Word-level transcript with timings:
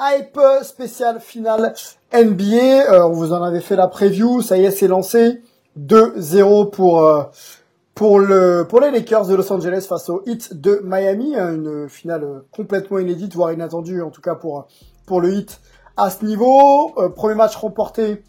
Hype 0.00 0.38
spécial 0.62 1.18
finale 1.18 1.74
NBA. 2.12 2.92
Euh, 2.92 3.08
on 3.08 3.14
vous 3.14 3.32
en 3.32 3.42
avait 3.42 3.60
fait 3.60 3.74
la 3.74 3.88
preview. 3.88 4.42
Ça 4.42 4.56
y 4.56 4.64
est, 4.64 4.70
c'est 4.70 4.86
lancé. 4.86 5.42
2-0 5.76 6.70
pour 6.70 7.04
euh, 7.04 7.24
pour 7.96 8.20
le 8.20 8.64
pour 8.68 8.78
les 8.78 8.92
Lakers 8.92 9.26
de 9.26 9.34
Los 9.34 9.52
Angeles 9.52 9.86
face 9.88 10.08
aux 10.08 10.22
Heat 10.24 10.54
de 10.54 10.80
Miami. 10.84 11.34
Une 11.34 11.88
finale 11.88 12.42
complètement 12.52 13.00
inédite, 13.00 13.34
voire 13.34 13.52
inattendue, 13.52 14.00
en 14.00 14.10
tout 14.10 14.20
cas 14.20 14.36
pour 14.36 14.68
pour 15.04 15.20
le 15.20 15.32
Heat 15.32 15.60
à 15.96 16.10
ce 16.10 16.24
niveau. 16.24 16.92
Euh, 16.98 17.08
premier 17.08 17.34
match 17.34 17.56
remporté 17.56 18.22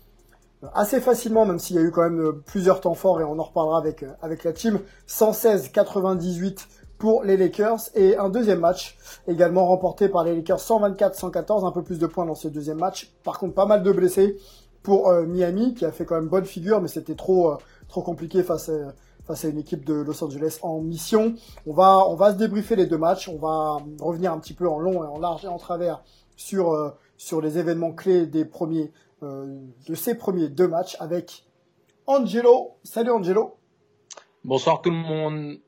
assez 0.74 1.00
facilement, 1.00 1.46
même 1.46 1.60
s'il 1.60 1.76
y 1.76 1.80
a 1.80 1.84
eu 1.84 1.92
quand 1.92 2.02
même 2.02 2.42
plusieurs 2.48 2.82
temps 2.82 2.96
forts 2.96 3.22
et 3.22 3.24
on 3.24 3.38
en 3.38 3.44
reparlera 3.44 3.78
avec 3.78 4.04
avec 4.24 4.44
la 4.44 4.54
team. 4.54 4.80
116-98 5.08 6.66
pour 7.00 7.24
les 7.24 7.38
Lakers 7.38 7.80
et 7.96 8.18
un 8.18 8.30
deuxième 8.30 8.60
match 8.60 8.98
également 9.28 9.66
remporté 9.66 10.10
par 10.10 10.26
les 10.26 10.36
Lakers 10.36 10.60
124-114, 10.60 11.66
un 11.66 11.72
peu 11.72 11.82
plus 11.82 11.98
de 11.98 12.06
points 12.06 12.26
dans 12.26 12.36
ce 12.36 12.50
deuxième 12.50 12.78
match. 12.78 13.12
Par 13.24 13.40
contre, 13.40 13.56
pas 13.56 13.66
mal 13.66 13.82
de 13.82 13.92
blessés 13.92 14.38
pour 14.84 15.08
euh, 15.08 15.26
Miami 15.26 15.74
qui 15.74 15.86
a 15.86 15.92
fait 15.92 16.06
quand 16.06 16.16
même 16.16 16.28
bonne 16.28 16.46
figure, 16.46 16.82
mais 16.82 16.90
c'était 16.90 17.16
trop 17.16 17.54
euh, 17.54 17.58
trop 17.88 18.02
compliqué 18.02 18.44
face 18.44 18.70
à, 18.70 18.94
face 19.26 19.46
à 19.46 19.48
une 19.48 19.58
équipe 19.58 19.86
de 19.86 19.94
Los 19.94 20.24
Angeles 20.24 20.60
en 20.62 20.82
mission. 20.82 21.36
On 21.66 21.74
va 21.74 22.06
on 22.08 22.16
va 22.16 22.34
se 22.34 22.38
débriefer 22.38 22.76
les 22.76 22.86
deux 22.86 22.98
matchs, 22.98 23.30
on 23.30 23.38
va 23.38 23.78
revenir 24.02 24.34
un 24.34 24.40
petit 24.40 24.54
peu 24.54 24.68
en 24.68 24.78
long 24.78 25.04
et 25.04 25.08
en 25.08 25.20
large 25.20 25.46
et 25.46 25.50
en 25.50 25.58
travers 25.58 26.04
sur 26.36 26.74
euh, 26.74 26.90
sur 27.18 27.40
les 27.40 27.58
événements 27.58 27.94
clés 27.94 28.28
des 28.28 28.46
premiers 28.46 28.92
de 29.22 29.96
ces 29.96 30.16
premiers 30.16 30.48
deux 30.48 30.70
matchs 30.70 30.96
avec 31.02 31.46
Angelo. 32.08 32.78
Salut 32.86 33.12
Angelo. 33.12 33.58
Bonsoir 34.46 34.82
tout 34.82 34.92
le 34.92 34.96
monde 34.96 35.60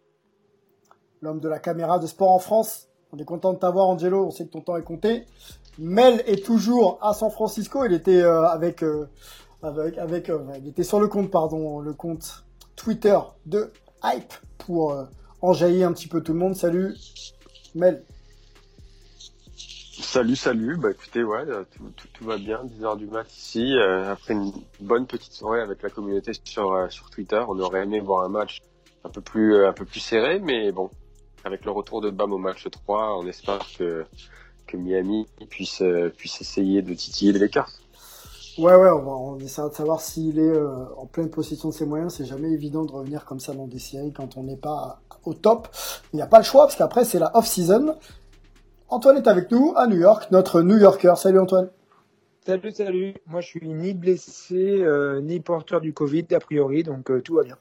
l'homme 1.22 1.40
de 1.40 1.48
la 1.48 1.60
caméra 1.60 2.00
de 2.00 2.08
sport 2.08 2.32
en 2.32 2.40
France. 2.40 2.88
On 3.14 3.18
est 3.18 3.26
content 3.26 3.54
de 3.54 3.60
t'avoir, 3.60 3.88
Angelo. 3.88 4.26
On 4.26 4.32
sait 4.32 4.46
que 4.46 4.52
ton 4.52 4.62
temps 4.62 4.78
est 4.78 4.84
compté. 4.84 5.26
Mel 5.78 6.24
est 6.26 6.44
toujours 6.44 6.98
à 7.02 7.14
San 7.14 7.30
Francisco. 7.30 7.86
Il 7.86 7.94
était 7.94 8.22
euh, 8.22 8.48
avec, 8.48 8.84
euh, 8.84 9.08
avec, 9.62 9.98
avec, 9.98 10.30
euh, 10.30 10.40
il 10.58 10.68
était 10.70 10.84
sur 10.84 11.00
le 11.00 11.08
compte, 11.08 11.30
pardon, 11.30 11.80
le 11.80 11.94
compte 11.94 12.44
Twitter 12.76 13.18
de 13.46 13.72
Hype 14.04 14.34
pour 14.58 14.98
enjailler 15.42 15.84
un 15.84 15.94
petit 15.94 16.08
peu 16.08 16.22
tout 16.22 16.34
le 16.34 16.40
monde. 16.40 16.56
Salut, 16.56 16.96
Mel. 17.76 18.04
Salut, 19.56 20.36
salut. 20.36 20.78
Bah 20.78 20.90
écoutez, 20.92 21.24
ouais, 21.24 21.46
tout, 21.96 22.08
tout, 22.14 22.26
va 22.26 22.38
bien. 22.38 22.64
10 22.64 22.84
heures 22.84 22.98
du 22.98 23.06
mat 23.06 23.32
ici. 23.32 23.76
après 23.78 24.34
une 24.34 24.52
bonne 24.80 25.06
petite 25.06 25.34
soirée 25.34 25.62
avec 25.62 25.84
la 25.84 25.90
communauté 25.90 26.32
sur 26.44 26.92
sur 26.92 27.10
Twitter, 27.12 27.42
on 27.48 27.60
aurait 27.60 27.84
aimé 27.84 28.00
voir 28.00 28.26
un 28.26 28.30
match 28.30 28.62
un 29.04 29.10
peu 29.10 29.22
plus 29.22 29.64
un 29.64 29.74
peu 29.74 29.86
plus 29.86 30.00
serré, 30.00 30.40
mais 30.40 30.72
bon, 30.72 30.90
avec 31.44 31.66
le 31.66 31.72
retour 31.72 32.02
de 32.02 32.10
Bam 32.10 32.34
au 32.34 32.38
match 32.38 32.68
3, 32.70 33.18
on 33.18 33.28
espère 33.28 33.60
que, 33.78 34.06
que 34.68 34.78
Miami 34.78 35.28
puisse, 35.50 35.84
puisse 36.18 36.42
essayer 36.42 36.82
de 36.82 36.94
titiller 36.94 37.34
les 37.34 37.40
Lakers. 37.40 37.82
Ouais, 38.58 38.76
ouais, 38.76 38.90
on, 38.90 39.00
va, 39.00 39.12
on 39.12 39.40
essaiera 39.40 39.70
de 39.70 39.74
savoir 39.74 40.02
s'il 40.02 40.38
est 40.38 40.42
euh, 40.42 40.86
en 40.98 41.06
pleine 41.06 41.30
possession 41.30 41.70
de 41.70 41.74
ses 41.74 41.86
moyens. 41.86 42.14
C'est 42.16 42.26
jamais 42.26 42.52
évident 42.52 42.84
de 42.84 42.92
revenir 42.92 43.24
comme 43.24 43.40
ça 43.40 43.54
dans 43.54 43.68
des 43.68 43.80
séries 43.80 44.12
quand 44.12 44.36
on 44.38 44.44
n'est 44.44 44.58
pas 44.58 45.02
au 45.24 45.34
top. 45.34 45.70
Il 46.12 46.18
n'y 46.18 46.22
a 46.22 46.28
pas 46.28 46.40
le 46.40 46.44
choix 46.44 46.66
parce 46.66 46.76
qu'après 46.76 47.06
c'est 47.06 47.20
la 47.20 47.36
off-season. 47.36 47.96
Antoine 48.90 49.18
est 49.18 49.28
avec 49.28 49.52
nous 49.52 49.74
à 49.78 49.88
New 49.88 49.98
York, 49.98 50.28
notre 50.32 50.62
New 50.62 50.78
Yorker. 50.78 51.14
Salut 51.16 51.40
Antoine. 51.40 51.70
Salut, 52.46 52.72
salut. 52.72 53.14
Moi 53.28 53.40
je 53.40 53.48
suis 53.48 53.68
ni 53.70 53.94
blessé, 53.94 54.82
euh, 54.82 55.22
ni 55.22 55.40
porteur 55.40 55.80
du 55.80 55.94
Covid 55.94 56.26
a 56.32 56.40
priori, 56.40 56.84
donc 56.84 57.10
euh, 57.10 57.22
tout 57.22 57.36
va 57.36 57.44
bien. 57.44 57.58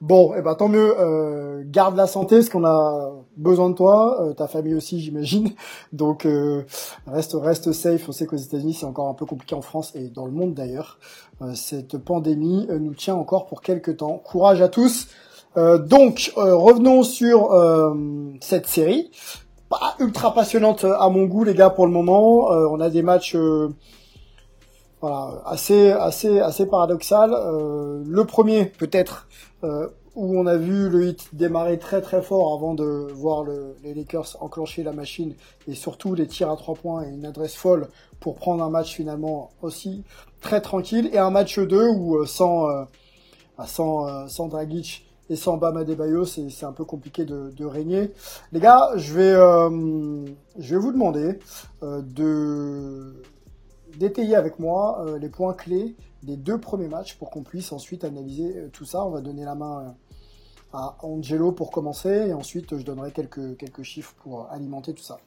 Bon, 0.00 0.34
eh 0.36 0.42
ben 0.42 0.54
tant 0.54 0.68
mieux. 0.68 0.94
Euh, 0.98 1.62
garde 1.66 1.96
la 1.96 2.06
santé, 2.06 2.36
parce 2.36 2.48
qu'on 2.48 2.64
a 2.64 3.12
besoin 3.36 3.70
de 3.70 3.74
toi, 3.74 4.22
euh, 4.22 4.32
ta 4.32 4.46
famille 4.46 4.74
aussi, 4.74 5.00
j'imagine. 5.00 5.50
Donc 5.92 6.26
euh, 6.26 6.64
reste 7.06 7.34
reste 7.34 7.72
safe. 7.72 8.08
On 8.08 8.12
sait 8.12 8.26
qu'aux 8.26 8.36
États-Unis 8.36 8.74
c'est 8.74 8.86
encore 8.86 9.08
un 9.08 9.14
peu 9.14 9.26
compliqué 9.26 9.54
en 9.54 9.62
France 9.62 9.92
et 9.94 10.08
dans 10.08 10.26
le 10.26 10.32
monde 10.32 10.54
d'ailleurs. 10.54 10.98
Euh, 11.42 11.54
cette 11.54 11.98
pandémie 11.98 12.66
nous 12.68 12.94
tient 12.94 13.14
encore 13.14 13.46
pour 13.46 13.62
quelques 13.62 13.98
temps. 13.98 14.20
Courage 14.24 14.62
à 14.62 14.68
tous. 14.68 15.08
donc 15.56 16.32
revenons 16.36 17.02
sur 17.02 17.50
cette 18.40 18.66
série. 18.66 19.10
Pas 19.68 19.96
ultra 19.98 20.32
passionnante 20.32 20.84
à 20.84 21.08
mon 21.08 21.24
goût 21.24 21.44
les 21.44 21.54
gars 21.54 21.70
pour 21.70 21.86
le 21.86 21.92
moment. 21.92 22.48
on 22.48 22.80
a 22.80 22.90
des 22.90 23.02
matchs 23.02 23.36
voilà, 25.08 25.40
assez 25.46 25.92
assez 25.92 26.40
assez 26.40 26.66
paradoxal. 26.66 27.32
Euh, 27.32 28.02
le 28.04 28.24
premier 28.24 28.64
peut-être 28.64 29.28
euh, 29.62 29.86
où 30.16 30.36
on 30.36 30.46
a 30.46 30.56
vu 30.56 30.88
le 30.88 31.06
hit 31.06 31.28
démarrer 31.32 31.78
très 31.78 32.00
très 32.00 32.22
fort 32.22 32.54
avant 32.54 32.74
de 32.74 33.06
voir 33.14 33.44
le, 33.44 33.76
les 33.84 33.94
Lakers 33.94 34.36
enclencher 34.40 34.82
la 34.82 34.92
machine 34.92 35.34
et 35.68 35.74
surtout 35.74 36.14
les 36.14 36.26
tirs 36.26 36.50
à 36.50 36.56
trois 36.56 36.74
points 36.74 37.04
et 37.04 37.10
une 37.10 37.24
adresse 37.24 37.54
folle 37.54 37.88
pour 38.18 38.34
prendre 38.34 38.64
un 38.64 38.70
match 38.70 38.96
finalement 38.96 39.50
aussi 39.62 40.02
très 40.40 40.60
tranquille 40.60 41.08
et 41.12 41.18
un 41.18 41.30
match 41.30 41.60
2 41.60 41.88
où 41.88 42.16
euh, 42.16 42.26
sans 42.26 42.68
euh, 42.68 42.84
sans 43.64 44.26
sans 44.26 44.48
Dragic 44.48 45.06
et 45.30 45.36
sans 45.36 45.56
Bama 45.56 45.84
Debayo, 45.84 46.24
c'est 46.24 46.50
c'est 46.50 46.66
un 46.66 46.72
peu 46.72 46.84
compliqué 46.84 47.24
de, 47.24 47.52
de 47.56 47.64
régner. 47.64 48.10
Les 48.50 48.58
gars, 48.58 48.90
je 48.96 49.14
vais 49.14 49.34
je 50.58 50.74
vais 50.74 50.80
vous 50.80 50.92
demander 50.92 51.38
de 51.82 53.14
d'étayer 53.96 54.36
avec 54.36 54.58
moi 54.58 55.04
euh, 55.04 55.18
les 55.18 55.28
points 55.28 55.54
clés 55.54 55.96
des 56.22 56.36
deux 56.36 56.58
premiers 56.58 56.88
matchs 56.88 57.16
pour 57.16 57.30
qu'on 57.30 57.42
puisse 57.42 57.72
ensuite 57.72 58.04
analyser 58.04 58.56
euh, 58.56 58.68
tout 58.68 58.84
ça. 58.84 59.04
On 59.04 59.10
va 59.10 59.20
donner 59.20 59.44
la 59.44 59.54
main 59.54 59.80
euh, 59.80 60.76
à 60.78 60.96
Angelo 61.02 61.52
pour 61.52 61.70
commencer 61.70 62.28
et 62.28 62.32
ensuite 62.32 62.76
je 62.76 62.84
donnerai 62.84 63.12
quelques, 63.12 63.56
quelques 63.56 63.82
chiffres 63.82 64.14
pour 64.22 64.50
alimenter 64.50 64.94
tout 64.94 65.02
ça. 65.02 65.18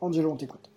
Angelo, 0.00 0.30
on 0.30 0.36
t'écoute. 0.36 0.70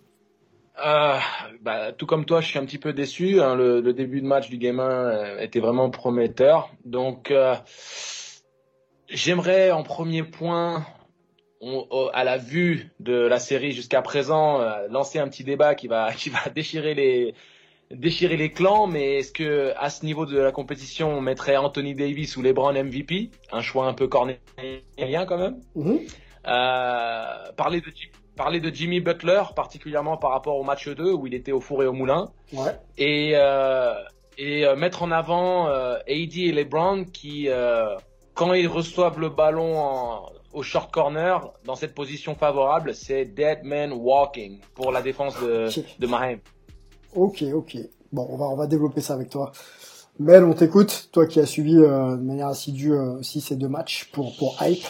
Bah, 1.61 1.91
tout 1.95 2.07
comme 2.07 2.25
toi, 2.25 2.41
je 2.41 2.47
suis 2.47 2.57
un 2.57 2.65
petit 2.65 2.79
peu 2.79 2.91
déçu. 2.91 3.39
Hein. 3.39 3.55
Le, 3.55 3.93
début 3.93 4.21
de 4.21 4.25
match 4.25 4.49
du 4.49 4.57
Game 4.57 4.79
1 4.79 5.37
était 5.37 5.59
vraiment 5.59 5.91
prometteur. 5.91 6.71
Donc, 6.85 7.31
j'aimerais 9.09 9.69
en 9.69 9.83
premier 9.83 10.23
point, 10.23 10.83
on, 11.61 12.09
à 12.13 12.23
la 12.23 12.37
vue 12.37 12.91
de 12.99 13.13
la 13.13 13.39
série 13.39 13.71
jusqu'à 13.71 14.01
présent, 14.01 14.61
euh, 14.61 14.87
lancer 14.89 15.19
un 15.19 15.27
petit 15.27 15.43
débat 15.43 15.75
qui 15.75 15.87
va, 15.87 16.13
qui 16.17 16.29
va 16.29 16.39
déchirer 16.53 16.93
les, 16.93 17.33
déchirer 17.91 18.37
les 18.37 18.51
clans, 18.51 18.87
mais 18.87 19.19
est-ce 19.19 19.31
que 19.31 19.73
à 19.77 19.89
ce 19.89 20.05
niveau 20.05 20.25
de 20.25 20.37
la 20.39 20.51
compétition, 20.51 21.09
on 21.17 21.21
mettrait 21.21 21.57
Anthony 21.57 21.95
Davis 21.95 22.35
ou 22.37 22.41
LeBron 22.41 22.73
MVP 22.73 23.29
Un 23.51 23.61
choix 23.61 23.85
un 23.87 23.93
peu 23.93 24.07
cornélien 24.07 25.25
quand 25.27 25.37
même. 25.37 25.61
Mm-hmm. 25.77 25.99
Euh, 26.47 27.51
parler 27.55 27.81
de 27.81 27.87
parler 28.35 28.59
de 28.59 28.73
Jimmy 28.73 29.01
Butler, 29.01 29.43
particulièrement 29.55 30.17
par 30.17 30.31
rapport 30.31 30.55
au 30.55 30.63
match 30.63 30.89
2 30.89 31.11
où 31.11 31.27
il 31.27 31.35
était 31.35 31.51
au 31.51 31.61
four 31.61 31.83
et 31.83 31.85
au 31.85 31.93
moulin. 31.93 32.31
Ouais. 32.53 32.71
Et 32.97 33.33
euh, 33.35 33.93
et 34.37 34.65
euh, 34.65 34.75
mettre 34.75 35.03
en 35.03 35.11
avant 35.11 35.67
euh, 35.67 35.97
AD 36.07 36.37
et 36.37 36.51
LeBron 36.51 37.05
qui 37.05 37.49
euh, 37.49 37.95
quand 38.33 38.53
ils 38.53 38.67
reçoivent 38.67 39.19
le 39.19 39.29
ballon 39.29 39.77
en, 39.77 40.25
au 40.53 40.63
short 40.63 40.91
corner 40.91 41.51
dans 41.65 41.75
cette 41.75 41.93
position 41.93 42.35
favorable, 42.35 42.93
c'est 42.93 43.25
dead 43.25 43.63
man 43.63 43.93
walking 43.93 44.59
pour 44.75 44.91
la 44.91 45.01
défense 45.01 45.39
de 45.41 45.69
de 45.99 46.07
Mahem. 46.07 46.39
Ok, 47.13 47.43
ok. 47.53 47.77
Bon, 48.11 48.27
on 48.29 48.37
va, 48.37 48.45
on 48.45 48.55
va 48.55 48.67
développer 48.67 49.01
ça 49.01 49.13
avec 49.13 49.29
toi. 49.29 49.51
Mel, 50.19 50.43
on 50.43 50.53
t'écoute, 50.53 51.09
toi 51.11 51.25
qui 51.25 51.39
as 51.39 51.45
suivi 51.45 51.77
euh, 51.77 52.15
de 52.15 52.21
manière 52.21 52.47
assidue 52.47 52.93
euh, 52.93 53.19
aussi 53.19 53.41
ces 53.41 53.55
deux 53.55 53.69
matchs 53.69 54.11
pour, 54.11 54.35
pour 54.37 54.61
Hype. 54.61 54.85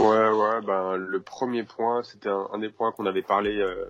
Ouais, 0.00 0.30
ouais, 0.30 0.60
ben, 0.66 0.96
le 0.96 1.20
premier 1.20 1.62
point, 1.62 2.02
c'était 2.02 2.30
un, 2.30 2.48
un, 2.52 2.58
des 2.58 2.70
points 2.70 2.92
qu'on 2.92 3.06
avait 3.06 3.22
parlé 3.22 3.56
euh, 3.58 3.88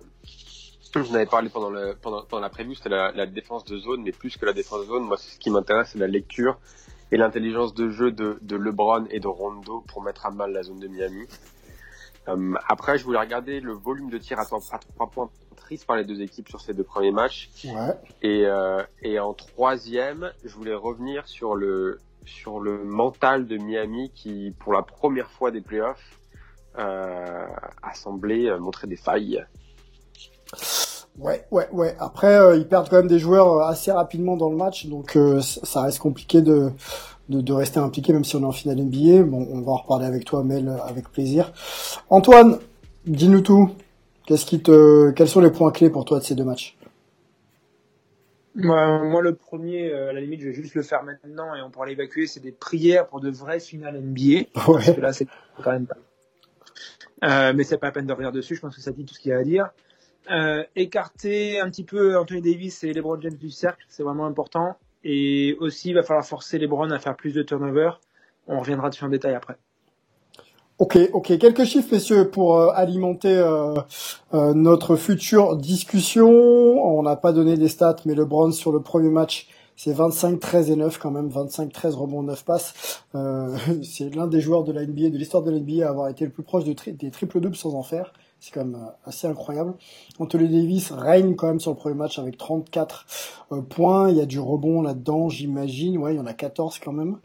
en 0.95 1.13
avez 1.15 1.25
parlé 1.25 1.49
pendant, 1.49 1.69
le, 1.69 1.95
pendant, 1.99 2.23
pendant 2.25 2.41
la 2.41 2.49
preview, 2.49 2.75
c'était 2.75 2.89
la, 2.89 3.11
la, 3.13 3.25
défense 3.25 3.63
de 3.65 3.77
zone, 3.77 4.03
mais 4.03 4.11
plus 4.11 4.37
que 4.37 4.45
la 4.45 4.53
défense 4.53 4.81
de 4.81 4.85
zone, 4.85 5.03
moi, 5.03 5.17
ce 5.17 5.37
qui 5.39 5.49
m'intéresse, 5.49 5.91
c'est 5.93 5.99
la 5.99 6.07
lecture 6.07 6.59
et 7.13 7.17
l'intelligence 7.17 7.75
de 7.75 7.89
jeu 7.89 8.11
de, 8.11 8.39
de, 8.41 8.55
LeBron 8.55 9.05
et 9.11 9.19
de 9.19 9.27
Rondo 9.27 9.83
pour 9.87 10.01
mettre 10.01 10.25
à 10.25 10.31
mal 10.31 10.51
la 10.51 10.63
zone 10.63 10.79
de 10.79 10.87
Miami. 10.87 11.27
Euh, 12.27 12.55
après, 12.67 12.97
je 12.97 13.03
voulais 13.03 13.19
regarder 13.19 13.59
le 13.59 13.73
volume 13.73 14.09
de 14.09 14.17
tir 14.17 14.39
à 14.39 14.45
trois, 14.45 14.59
points 15.11 15.29
triste 15.55 15.85
par 15.85 15.95
les 15.95 16.05
deux 16.05 16.21
équipes 16.21 16.49
sur 16.49 16.59
ces 16.59 16.73
deux 16.73 16.83
premiers 16.83 17.11
matchs. 17.11 17.51
Ouais. 17.65 17.71
Et, 18.23 18.47
euh, 18.47 18.81
et 19.03 19.19
en 19.19 19.33
troisième, 19.33 20.31
je 20.43 20.55
voulais 20.55 20.73
revenir 20.73 21.27
sur 21.27 21.53
le, 21.53 21.99
sur 22.25 22.59
le 22.59 22.83
mental 22.83 23.45
de 23.45 23.57
Miami 23.57 24.11
qui, 24.15 24.55
pour 24.59 24.73
la 24.73 24.81
première 24.81 25.29
fois 25.29 25.51
des 25.51 25.61
playoffs, 25.61 26.19
euh, 26.79 27.45
a 27.83 27.93
semblé 27.93 28.47
euh, 28.47 28.57
montrer 28.57 28.87
des 28.87 28.95
failles. 28.95 29.45
Ouais, 31.19 31.45
ouais, 31.51 31.67
ouais. 31.71 31.95
Après, 31.99 32.35
euh, 32.35 32.57
ils 32.57 32.67
perdent 32.67 32.89
quand 32.89 32.97
même 32.97 33.07
des 33.07 33.19
joueurs 33.19 33.53
euh, 33.53 33.67
assez 33.67 33.91
rapidement 33.91 34.35
dans 34.35 34.49
le 34.49 34.55
match, 34.55 34.87
donc 34.87 35.15
euh, 35.15 35.41
ça 35.41 35.83
reste 35.83 35.99
compliqué 35.99 36.41
de, 36.41 36.71
de, 37.29 37.41
de, 37.41 37.53
rester 37.53 37.79
impliqué, 37.79 38.13
même 38.13 38.23
si 38.23 38.35
on 38.35 38.41
est 38.41 38.45
en 38.45 38.51
finale 38.51 38.77
NBA. 38.77 39.23
Bon, 39.23 39.47
on 39.51 39.61
va 39.61 39.73
en 39.73 39.77
reparler 39.77 40.07
avec 40.07 40.25
toi, 40.25 40.43
Mel, 40.43 40.69
avec 40.85 41.09
plaisir. 41.09 41.51
Antoine, 42.09 42.57
dis-nous 43.05 43.41
tout. 43.41 43.69
Qu'est-ce 44.25 44.45
qui 44.45 44.61
te, 44.61 45.11
quels 45.11 45.27
sont 45.27 45.41
les 45.41 45.51
points 45.51 45.71
clés 45.71 45.89
pour 45.89 46.05
toi 46.05 46.19
de 46.19 46.23
ces 46.23 46.33
deux 46.33 46.45
matchs? 46.45 46.77
Moi, 48.55 49.03
moi, 49.03 49.21
le 49.21 49.35
premier, 49.35 49.91
à 49.91 50.13
la 50.13 50.21
limite, 50.21 50.41
je 50.41 50.47
vais 50.47 50.53
juste 50.53 50.75
le 50.75 50.83
faire 50.83 51.03
maintenant 51.03 51.53
et 51.55 51.61
on 51.61 51.69
pourra 51.69 51.87
l'évacuer. 51.87 52.27
C'est 52.27 52.39
des 52.39 52.51
prières 52.51 53.07
pour 53.07 53.19
de 53.19 53.29
vraies 53.29 53.59
finales 53.59 53.99
NBA. 53.99 54.21
Ouais. 54.21 54.45
Parce 54.55 54.91
que 54.91 55.01
là, 55.01 55.13
c'est 55.13 55.27
quand 55.61 55.71
même 55.71 55.87
pas. 55.87 55.97
Euh, 57.23 57.53
mais 57.55 57.63
c'est 57.63 57.77
pas 57.77 57.87
la 57.87 57.91
peine 57.91 58.05
de 58.05 58.11
revenir 58.11 58.31
dessus. 58.31 58.55
Je 58.55 58.61
pense 58.61 58.75
que 58.75 58.81
ça 58.81 58.91
dit 58.91 59.05
tout 59.05 59.13
ce 59.13 59.19
qu'il 59.19 59.31
y 59.31 59.33
a 59.33 59.37
à 59.37 59.43
dire. 59.43 59.69
Euh, 60.31 60.63
écarter 60.77 61.59
un 61.59 61.69
petit 61.69 61.83
peu 61.83 62.17
Anthony 62.17 62.41
Davis 62.41 62.83
et 62.83 62.93
LeBron 62.93 63.19
James 63.21 63.35
du 63.35 63.49
cercle, 63.49 63.83
c'est 63.89 64.03
vraiment 64.03 64.25
important. 64.25 64.77
Et 65.03 65.57
aussi, 65.59 65.89
il 65.89 65.95
va 65.95 66.03
falloir 66.03 66.25
forcer 66.25 66.57
LeBron 66.57 66.89
à 66.91 66.99
faire 66.99 67.15
plus 67.15 67.33
de 67.33 67.43
turnover. 67.43 67.91
On 68.47 68.59
reviendra 68.59 68.89
dessus 68.89 69.03
en 69.03 69.09
détail 69.09 69.35
après. 69.35 69.57
Ok, 70.79 70.97
ok. 71.11 71.37
Quelques 71.37 71.65
chiffres, 71.65 71.89
messieurs, 71.91 72.29
pour 72.29 72.57
euh, 72.57 72.69
alimenter 72.73 73.35
euh, 73.35 74.53
notre 74.53 74.95
future 74.95 75.57
discussion. 75.57 76.29
On 76.29 77.03
n'a 77.03 77.17
pas 77.17 77.33
donné 77.33 77.57
des 77.57 77.67
stats, 77.67 77.97
mais 78.05 78.15
LeBron 78.15 78.51
sur 78.51 78.71
le 78.71 78.81
premier 78.81 79.09
match, 79.09 79.49
c'est 79.75 79.93
25, 79.93 80.39
13 80.39 80.71
et 80.71 80.75
9 80.77 80.97
quand 80.99 81.11
même. 81.11 81.27
25, 81.27 81.71
13 81.71 81.95
rebonds, 81.95 82.23
9 82.23 82.45
passes. 82.45 83.03
c'est 83.83 84.15
l'un 84.15 84.27
des 84.27 84.39
joueurs 84.39 84.63
de 84.63 84.71
la 84.71 84.85
NBA, 84.85 85.09
de 85.09 85.17
l'histoire 85.17 85.43
de 85.43 85.51
la 85.51 85.59
NBA, 85.59 85.85
à 85.85 85.89
avoir 85.89 86.07
été 86.07 86.23
le 86.23 86.31
plus 86.31 86.43
proche 86.43 86.63
des 86.63 87.11
triple-doubles 87.11 87.57
sans 87.57 87.75
en 87.75 87.83
faire. 87.83 88.13
C'est 88.43 88.53
quand 88.53 88.65
même 88.65 88.75
euh, 88.75 89.09
assez 89.09 89.25
incroyable. 89.25 89.73
Anthony 90.19 90.49
Davis 90.49 90.91
règne 90.91 91.33
quand 91.33 91.47
même 91.47 91.61
sur 91.61 91.71
le 91.71 91.77
premier 91.77 91.95
match 91.95 92.19
avec 92.19 92.37
34 92.37 93.05
euh, 93.53 93.61
points. 93.61 94.09
Il 94.09 94.17
y 94.17 94.21
a 94.21 94.25
du 94.25 94.37
rebond 94.37 94.81
là-dedans, 94.81 95.29
j'imagine. 95.29 95.97
Ouais, 95.97 96.13
il 96.13 96.17
y 96.17 96.19
en 96.19 96.25
a 96.25 96.33
14 96.33 96.79
quand 96.83 96.91
même. 96.91 97.19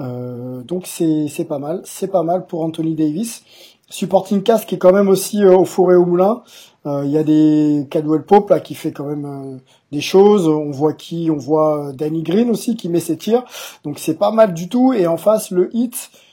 Euh, 0.00 0.62
donc 0.62 0.86
c'est 0.86 1.44
pas 1.46 1.58
mal. 1.58 1.82
C'est 1.84 2.08
pas 2.08 2.22
mal 2.22 2.46
pour 2.46 2.62
Anthony 2.62 2.94
Davis. 2.94 3.42
Supporting 3.90 4.42
cast 4.42 4.64
qui 4.64 4.76
est 4.76 4.78
quand 4.78 4.94
même 4.94 5.10
aussi 5.10 5.44
au 5.44 5.66
four 5.66 5.92
et 5.92 5.96
au 5.96 6.06
moulin. 6.06 6.42
Il 6.86 7.10
y 7.10 7.18
a 7.18 7.24
des 7.24 7.86
Cadwell 7.90 8.24
Pope 8.24 8.48
là 8.48 8.60
qui 8.60 8.74
fait 8.74 8.92
quand 8.92 9.04
même 9.04 9.60
des 9.92 10.00
choses. 10.00 10.48
On 10.48 10.70
voit 10.70 10.94
qui 10.94 11.30
On 11.30 11.36
voit 11.36 11.92
Danny 11.92 12.22
Green 12.22 12.48
aussi 12.48 12.76
qui 12.76 12.88
met 12.88 13.00
ses 13.00 13.18
tirs. 13.18 13.44
Donc 13.84 13.98
c'est 13.98 14.14
pas 14.14 14.30
mal 14.30 14.54
du 14.54 14.68
tout. 14.68 14.94
Et 14.94 15.06
en 15.06 15.18
face 15.18 15.50
le 15.50 15.68
hit 15.76 16.10
euh, 16.14 16.25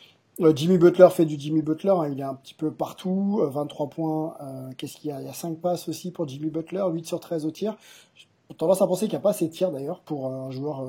Jimmy 0.55 0.77
Butler 0.77 1.07
fait 1.11 1.25
du 1.25 1.39
Jimmy 1.39 1.61
Butler, 1.61 1.91
hein, 1.91 2.09
il 2.11 2.19
est 2.19 2.23
un 2.23 2.35
petit 2.35 2.53
peu 2.53 2.71
partout, 2.71 3.41
23 3.43 3.85
euh, 3.85 3.89
points, 3.89 4.33
euh, 4.41 4.69
qu'est-ce 4.77 4.97
qu'il 4.97 5.09
y 5.09 5.13
a? 5.13 5.21
Il 5.21 5.25
y 5.25 5.29
a 5.29 5.33
5 5.33 5.59
passes 5.59 5.87
aussi 5.87 6.11
pour 6.11 6.27
Jimmy 6.27 6.49
Butler, 6.49 6.83
8 6.91 7.05
sur 7.05 7.19
13 7.19 7.45
au 7.45 7.51
tir. 7.51 7.75
J'ai 8.15 8.27
tendance 8.57 8.81
à 8.81 8.87
penser 8.87 9.05
qu'il 9.05 9.13
n'y 9.13 9.17
a 9.17 9.21
pas 9.21 9.31
assez 9.31 9.47
de 9.47 9.53
tirs 9.53 9.71
d'ailleurs 9.71 10.01
pour 10.01 10.27
un 10.27 10.51
joueur 10.51 10.85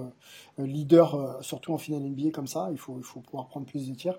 leader, 0.58 1.38
surtout 1.40 1.72
en 1.72 1.78
finale 1.78 2.02
NBA 2.02 2.30
comme 2.30 2.46
ça, 2.46 2.68
il 2.72 2.78
faut, 2.78 2.96
il 2.98 3.04
faut 3.04 3.20
pouvoir 3.20 3.46
prendre 3.46 3.66
plus 3.66 3.88
de 3.88 3.94
tirs. 3.94 4.18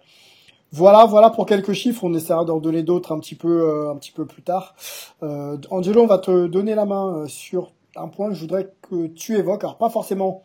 Voilà, 0.71 1.05
voilà 1.05 1.29
pour 1.29 1.45
quelques 1.45 1.73
chiffres. 1.73 2.03
On 2.03 2.13
essaiera 2.15 2.43
d'en 2.43 2.59
donner 2.59 2.81
d'autres 2.81 3.11
un 3.11 3.19
petit 3.19 3.35
peu, 3.35 3.89
un 3.89 3.95
petit 3.97 4.11
peu 4.11 4.25
plus 4.25 4.41
tard. 4.41 4.75
Euh, 5.21 5.57
Angelo, 5.69 6.01
on 6.01 6.07
va 6.07 6.17
te 6.17 6.47
donner 6.47 6.73
la 6.73 6.85
main 6.85 7.27
sur 7.27 7.71
un 7.95 8.07
point 8.07 8.29
que 8.29 8.35
je 8.35 8.41
voudrais 8.41 8.73
que 8.81 9.07
tu 9.07 9.35
évoques. 9.37 9.63
Alors 9.63 9.77
pas 9.77 9.89
forcément 9.89 10.41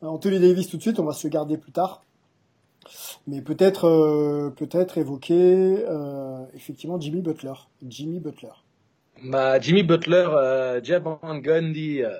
Anthony 0.00 0.40
Davis 0.40 0.68
tout 0.68 0.78
de 0.78 0.82
suite, 0.82 0.98
on 0.98 1.04
va 1.04 1.12
se 1.12 1.28
garder 1.28 1.58
plus 1.58 1.72
tard 1.72 2.02
mais 3.26 3.40
peut-être 3.42 3.86
euh, 3.86 4.50
peut-être 4.50 4.98
évoquer 4.98 5.84
euh, 5.88 6.44
effectivement 6.54 7.00
Jimmy 7.00 7.22
Butler. 7.22 7.54
Jimmy 7.86 8.20
Butler. 8.20 8.50
Bah, 9.24 9.58
Jimmy 9.60 9.82
Butler, 9.82 10.26
euh, 10.28 10.80
Gundy 10.80 12.02
euh, 12.02 12.10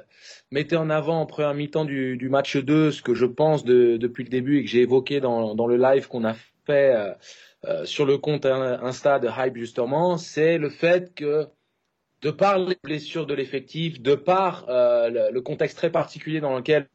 mettait 0.50 0.76
en 0.76 0.88
avant 0.88 1.20
en 1.20 1.26
première 1.26 1.52
mi-temps 1.54 1.84
du, 1.84 2.16
du, 2.16 2.28
match 2.30 2.56
2 2.56 2.90
ce 2.90 3.02
que 3.02 3.14
je 3.14 3.26
pense 3.26 3.64
de, 3.64 3.98
depuis 3.98 4.24
le 4.24 4.30
début 4.30 4.58
et 4.58 4.64
que 4.64 4.70
j'ai 4.70 4.80
évoqué 4.80 5.20
dans, 5.20 5.54
dans 5.54 5.66
le 5.66 5.76
live 5.76 6.08
qu'on 6.08 6.24
a 6.24 6.34
fait 6.66 6.94
sur 7.84 8.06
le 8.06 8.16
compte 8.16 8.46
Insta 8.46 9.18
de 9.18 9.28
Hype 9.28 9.56
justement, 9.56 10.18
c'est 10.18 10.56
le 10.56 10.70
fait 10.70 11.14
que 11.14 11.46
de 12.22 12.30
par 12.30 12.58
les 12.58 12.78
blessures 12.82 13.26
de 13.26 13.34
l'effectif, 13.34 14.00
de 14.00 14.14
par 14.14 14.64
le, 14.68 15.40
contexte 15.40 15.76
très 15.76 15.90
particulier 15.90 16.40
dans 16.40 16.56
lequel 16.56 16.88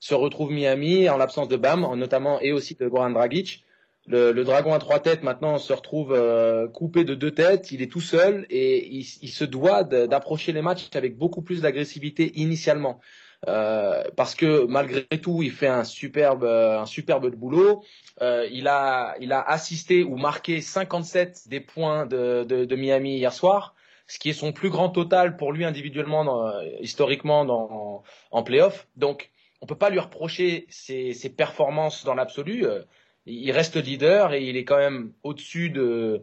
se 0.00 0.14
retrouve 0.14 0.52
Miami 0.52 1.08
en 1.08 1.16
l'absence 1.16 1.48
de 1.48 1.56
Bam, 1.56 1.86
notamment 1.96 2.40
et 2.40 2.52
aussi 2.52 2.74
de 2.74 2.86
Goran 2.88 3.10
Dragic. 3.10 3.64
Le, 4.06 4.32
le, 4.32 4.42
dragon 4.42 4.72
à 4.72 4.78
trois 4.78 5.00
têtes 5.00 5.22
maintenant 5.22 5.58
se 5.58 5.72
retrouve 5.72 6.14
euh, 6.14 6.66
coupé 6.66 7.04
de 7.04 7.14
deux 7.14 7.30
têtes, 7.30 7.72
il 7.72 7.82
est 7.82 7.92
tout 7.92 8.00
seul 8.00 8.46
et 8.48 8.88
il, 8.88 9.06
il 9.20 9.28
se 9.28 9.44
doit 9.44 9.84
d'approcher 9.84 10.52
les 10.52 10.62
matchs 10.62 10.88
avec 10.94 11.18
beaucoup 11.18 11.42
plus 11.42 11.60
d'agressivité 11.60 12.32
initialement. 12.36 13.00
Euh, 13.46 14.02
parce 14.16 14.34
que 14.34 14.64
malgré 14.64 15.04
tout, 15.04 15.42
il 15.42 15.52
fait 15.52 15.68
un 15.68 15.84
superbe, 15.84 16.44
un 16.44 16.86
superbe 16.86 17.28
boulot. 17.34 17.84
Euh, 18.22 18.48
il 18.50 18.66
a, 18.66 19.14
il 19.20 19.32
a 19.32 19.42
assisté 19.42 20.02
ou 20.02 20.16
marqué 20.16 20.62
57 20.62 21.48
des 21.48 21.60
points 21.60 22.06
de, 22.06 22.44
de, 22.44 22.64
de, 22.64 22.76
Miami 22.76 23.16
hier 23.16 23.32
soir, 23.32 23.74
ce 24.06 24.18
qui 24.18 24.30
est 24.30 24.32
son 24.32 24.52
plus 24.52 24.70
grand 24.70 24.88
total 24.88 25.36
pour 25.36 25.52
lui 25.52 25.66
individuellement, 25.66 26.24
dans, 26.24 26.50
historiquement 26.80 27.44
dans, 27.44 28.02
en 28.30 28.42
playoff. 28.42 28.88
Donc 28.96 29.30
on 29.60 29.66
peut 29.66 29.76
pas 29.76 29.90
lui 29.90 29.98
reprocher 29.98 30.66
ses, 30.70 31.32
performances 31.36 32.04
dans 32.04 32.14
l'absolu. 32.14 32.64
Euh, 32.66 32.82
il 33.26 33.50
reste 33.52 33.76
leader 33.76 34.32
et 34.32 34.44
il 34.44 34.56
est 34.56 34.64
quand 34.64 34.78
même 34.78 35.12
au-dessus 35.22 35.70
de. 35.70 36.22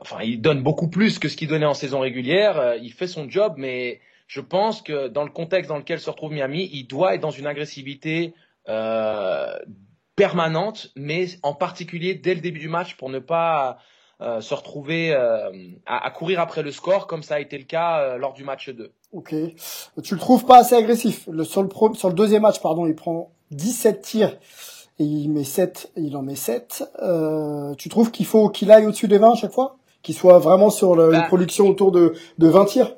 Enfin, 0.00 0.22
il 0.22 0.40
donne 0.40 0.62
beaucoup 0.62 0.88
plus 0.88 1.18
que 1.18 1.28
ce 1.28 1.36
qu'il 1.36 1.48
donnait 1.48 1.66
en 1.66 1.74
saison 1.74 2.00
régulière. 2.00 2.58
Euh, 2.58 2.76
il 2.76 2.92
fait 2.92 3.06
son 3.06 3.28
job, 3.28 3.54
mais 3.56 4.00
je 4.26 4.40
pense 4.40 4.82
que 4.82 5.08
dans 5.08 5.24
le 5.24 5.30
contexte 5.30 5.68
dans 5.68 5.78
lequel 5.78 6.00
se 6.00 6.10
retrouve 6.10 6.32
Miami, 6.32 6.68
il 6.72 6.84
doit 6.84 7.14
être 7.14 7.20
dans 7.20 7.30
une 7.30 7.46
agressivité 7.46 8.34
euh, 8.68 9.56
permanente, 10.16 10.92
mais 10.96 11.26
en 11.42 11.54
particulier 11.54 12.14
dès 12.14 12.34
le 12.34 12.40
début 12.40 12.58
du 12.58 12.68
match 12.68 12.96
pour 12.96 13.10
ne 13.10 13.18
pas 13.18 13.78
euh, 14.22 14.40
se 14.40 14.54
retrouver 14.54 15.12
euh, 15.12 15.50
à, 15.84 16.06
à, 16.06 16.10
courir 16.10 16.40
après 16.40 16.62
le 16.62 16.70
score 16.70 17.06
comme 17.06 17.22
ça 17.22 17.34
a 17.34 17.40
été 17.40 17.58
le 17.58 17.64
cas 17.64 18.00
euh, 18.00 18.16
lors 18.16 18.32
du 18.32 18.44
match 18.44 18.70
2. 18.70 18.90
Ok. 19.12 19.34
Tu 20.02 20.14
le 20.14 20.20
trouves 20.20 20.46
pas 20.46 20.56
assez 20.56 20.74
agressif. 20.74 21.28
Le, 21.30 21.44
sur, 21.44 21.62
le 21.62 21.68
pro, 21.68 21.92
sur 21.92 22.08
le 22.08 22.14
deuxième 22.14 22.40
match, 22.40 22.62
pardon, 22.62 22.86
il 22.86 22.94
prend 22.94 23.30
17 23.50 24.00
tirs 24.00 24.38
et 24.98 25.04
il 25.04 25.28
met 25.28 25.44
7, 25.44 25.92
il 25.96 26.16
en 26.16 26.22
met 26.22 26.34
7. 26.34 26.84
tu 27.76 27.90
trouves 27.90 28.10
qu'il 28.10 28.24
faut 28.24 28.48
qu'il 28.48 28.70
aille 28.70 28.86
au-dessus 28.86 29.06
des 29.06 29.18
20 29.18 29.32
à 29.32 29.34
chaque 29.34 29.52
fois? 29.52 29.76
Qu'il 30.00 30.14
soit 30.14 30.38
vraiment 30.38 30.70
sur 30.70 30.96
le, 30.96 31.12
une 31.12 31.20
bah, 31.20 31.26
production 31.26 31.68
autour 31.68 31.92
de, 31.92 32.14
de 32.38 32.48
20 32.48 32.64
tirs? 32.64 32.96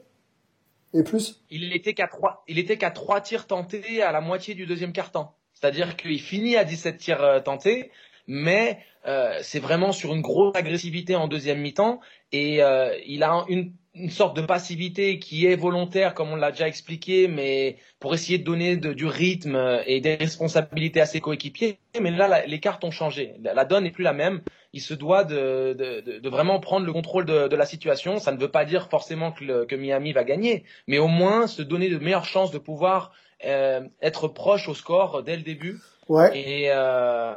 Et 0.95 1.03
plus? 1.03 1.43
Il 1.51 1.73
était 1.75 1.95
qu'à 1.95 2.07
3, 2.07 2.45
il 2.47 2.61
était 2.61 2.79
qu'à 2.79 2.93
3 2.93 3.23
tirs 3.23 3.49
tentés 3.49 4.03
à 4.03 4.13
la 4.13 4.21
moitié 4.21 4.55
du 4.55 4.67
deuxième 4.67 4.93
quart-temps. 4.93 5.35
C'est-à-dire 5.53 5.97
qu'il 5.97 6.21
finit 6.21 6.57
à 6.57 6.63
17 6.63 6.97
tirs 6.97 7.43
tentés, 7.45 7.91
mais 8.29 8.79
euh, 9.07 9.39
c'est 9.41 9.59
vraiment 9.59 9.91
sur 9.93 10.15
une 10.15 10.21
grosse 10.21 10.55
agressivité 10.55 11.17
en 11.17 11.29
deuxième 11.29 11.61
mi-temps. 11.61 12.01
Et 12.31 12.63
euh, 12.63 12.95
il 13.07 13.23
a 13.23 13.47
une, 13.49 13.73
une, 13.95 14.11
sorte 14.11 14.37
de 14.37 14.43
passivité 14.43 15.19
qui 15.19 15.47
est 15.47 15.57
volontaire 15.57 16.13
comme 16.13 16.29
on 16.29 16.37
l'a 16.37 16.51
déjà 16.51 16.69
expliqué 16.69 17.27
mais 17.27 17.79
pour 18.01 18.13
essayer 18.13 18.37
de 18.37 18.45
donner 18.45 18.77
de, 18.77 18.93
du 18.93 19.07
rythme 19.07 19.81
et 19.87 20.03
des 20.03 20.17
responsabilités 20.17 21.01
à 21.01 21.07
ses 21.07 21.21
coéquipiers. 21.21 21.79
Mais 21.99 22.11
là 22.11 22.29
la, 22.29 22.45
les 22.45 22.61
cartes 22.61 22.85
ont 22.85 22.91
changé. 22.91 23.35
La, 23.43 23.55
la 23.55 23.65
donne 23.65 23.85
n'est 23.85 23.91
plus 23.91 24.05
la 24.05 24.13
même. 24.13 24.43
Il 24.75 24.83
se 24.83 24.93
doit 24.93 25.25
de, 25.25 25.73
de, 25.73 26.19
de 26.19 26.29
vraiment 26.29 26.61
prendre 26.61 26.85
le 26.85 26.93
contrôle 26.93 27.25
de, 27.25 27.57
la 27.57 27.65
situation. 27.65 28.19
Ça 28.19 28.31
ne 28.31 28.39
veut 28.39 28.51
pas 28.51 28.67
dire 28.67 28.91
forcément 28.91 29.33
que, 29.33 29.43
le, 29.43 29.65
que, 29.65 29.75
Miami 29.75 30.13
va 30.13 30.25
gagner 30.25 30.65
mais 30.87 30.99
au 30.99 31.09
moins 31.09 31.47
se 31.47 31.63
donner 31.63 31.89
de 31.89 31.97
meilleures 31.97 32.27
chances 32.27 32.51
de 32.51 32.59
pouvoir 32.59 33.13
euh, 33.47 33.81
être 34.03 34.29
proche 34.29 34.69
au 34.69 34.75
score 34.75 35.23
dès 35.23 35.37
le 35.37 35.43
début. 35.43 35.79
Ouais. 36.09 36.39
et 36.39 36.71
euh, 36.71 37.35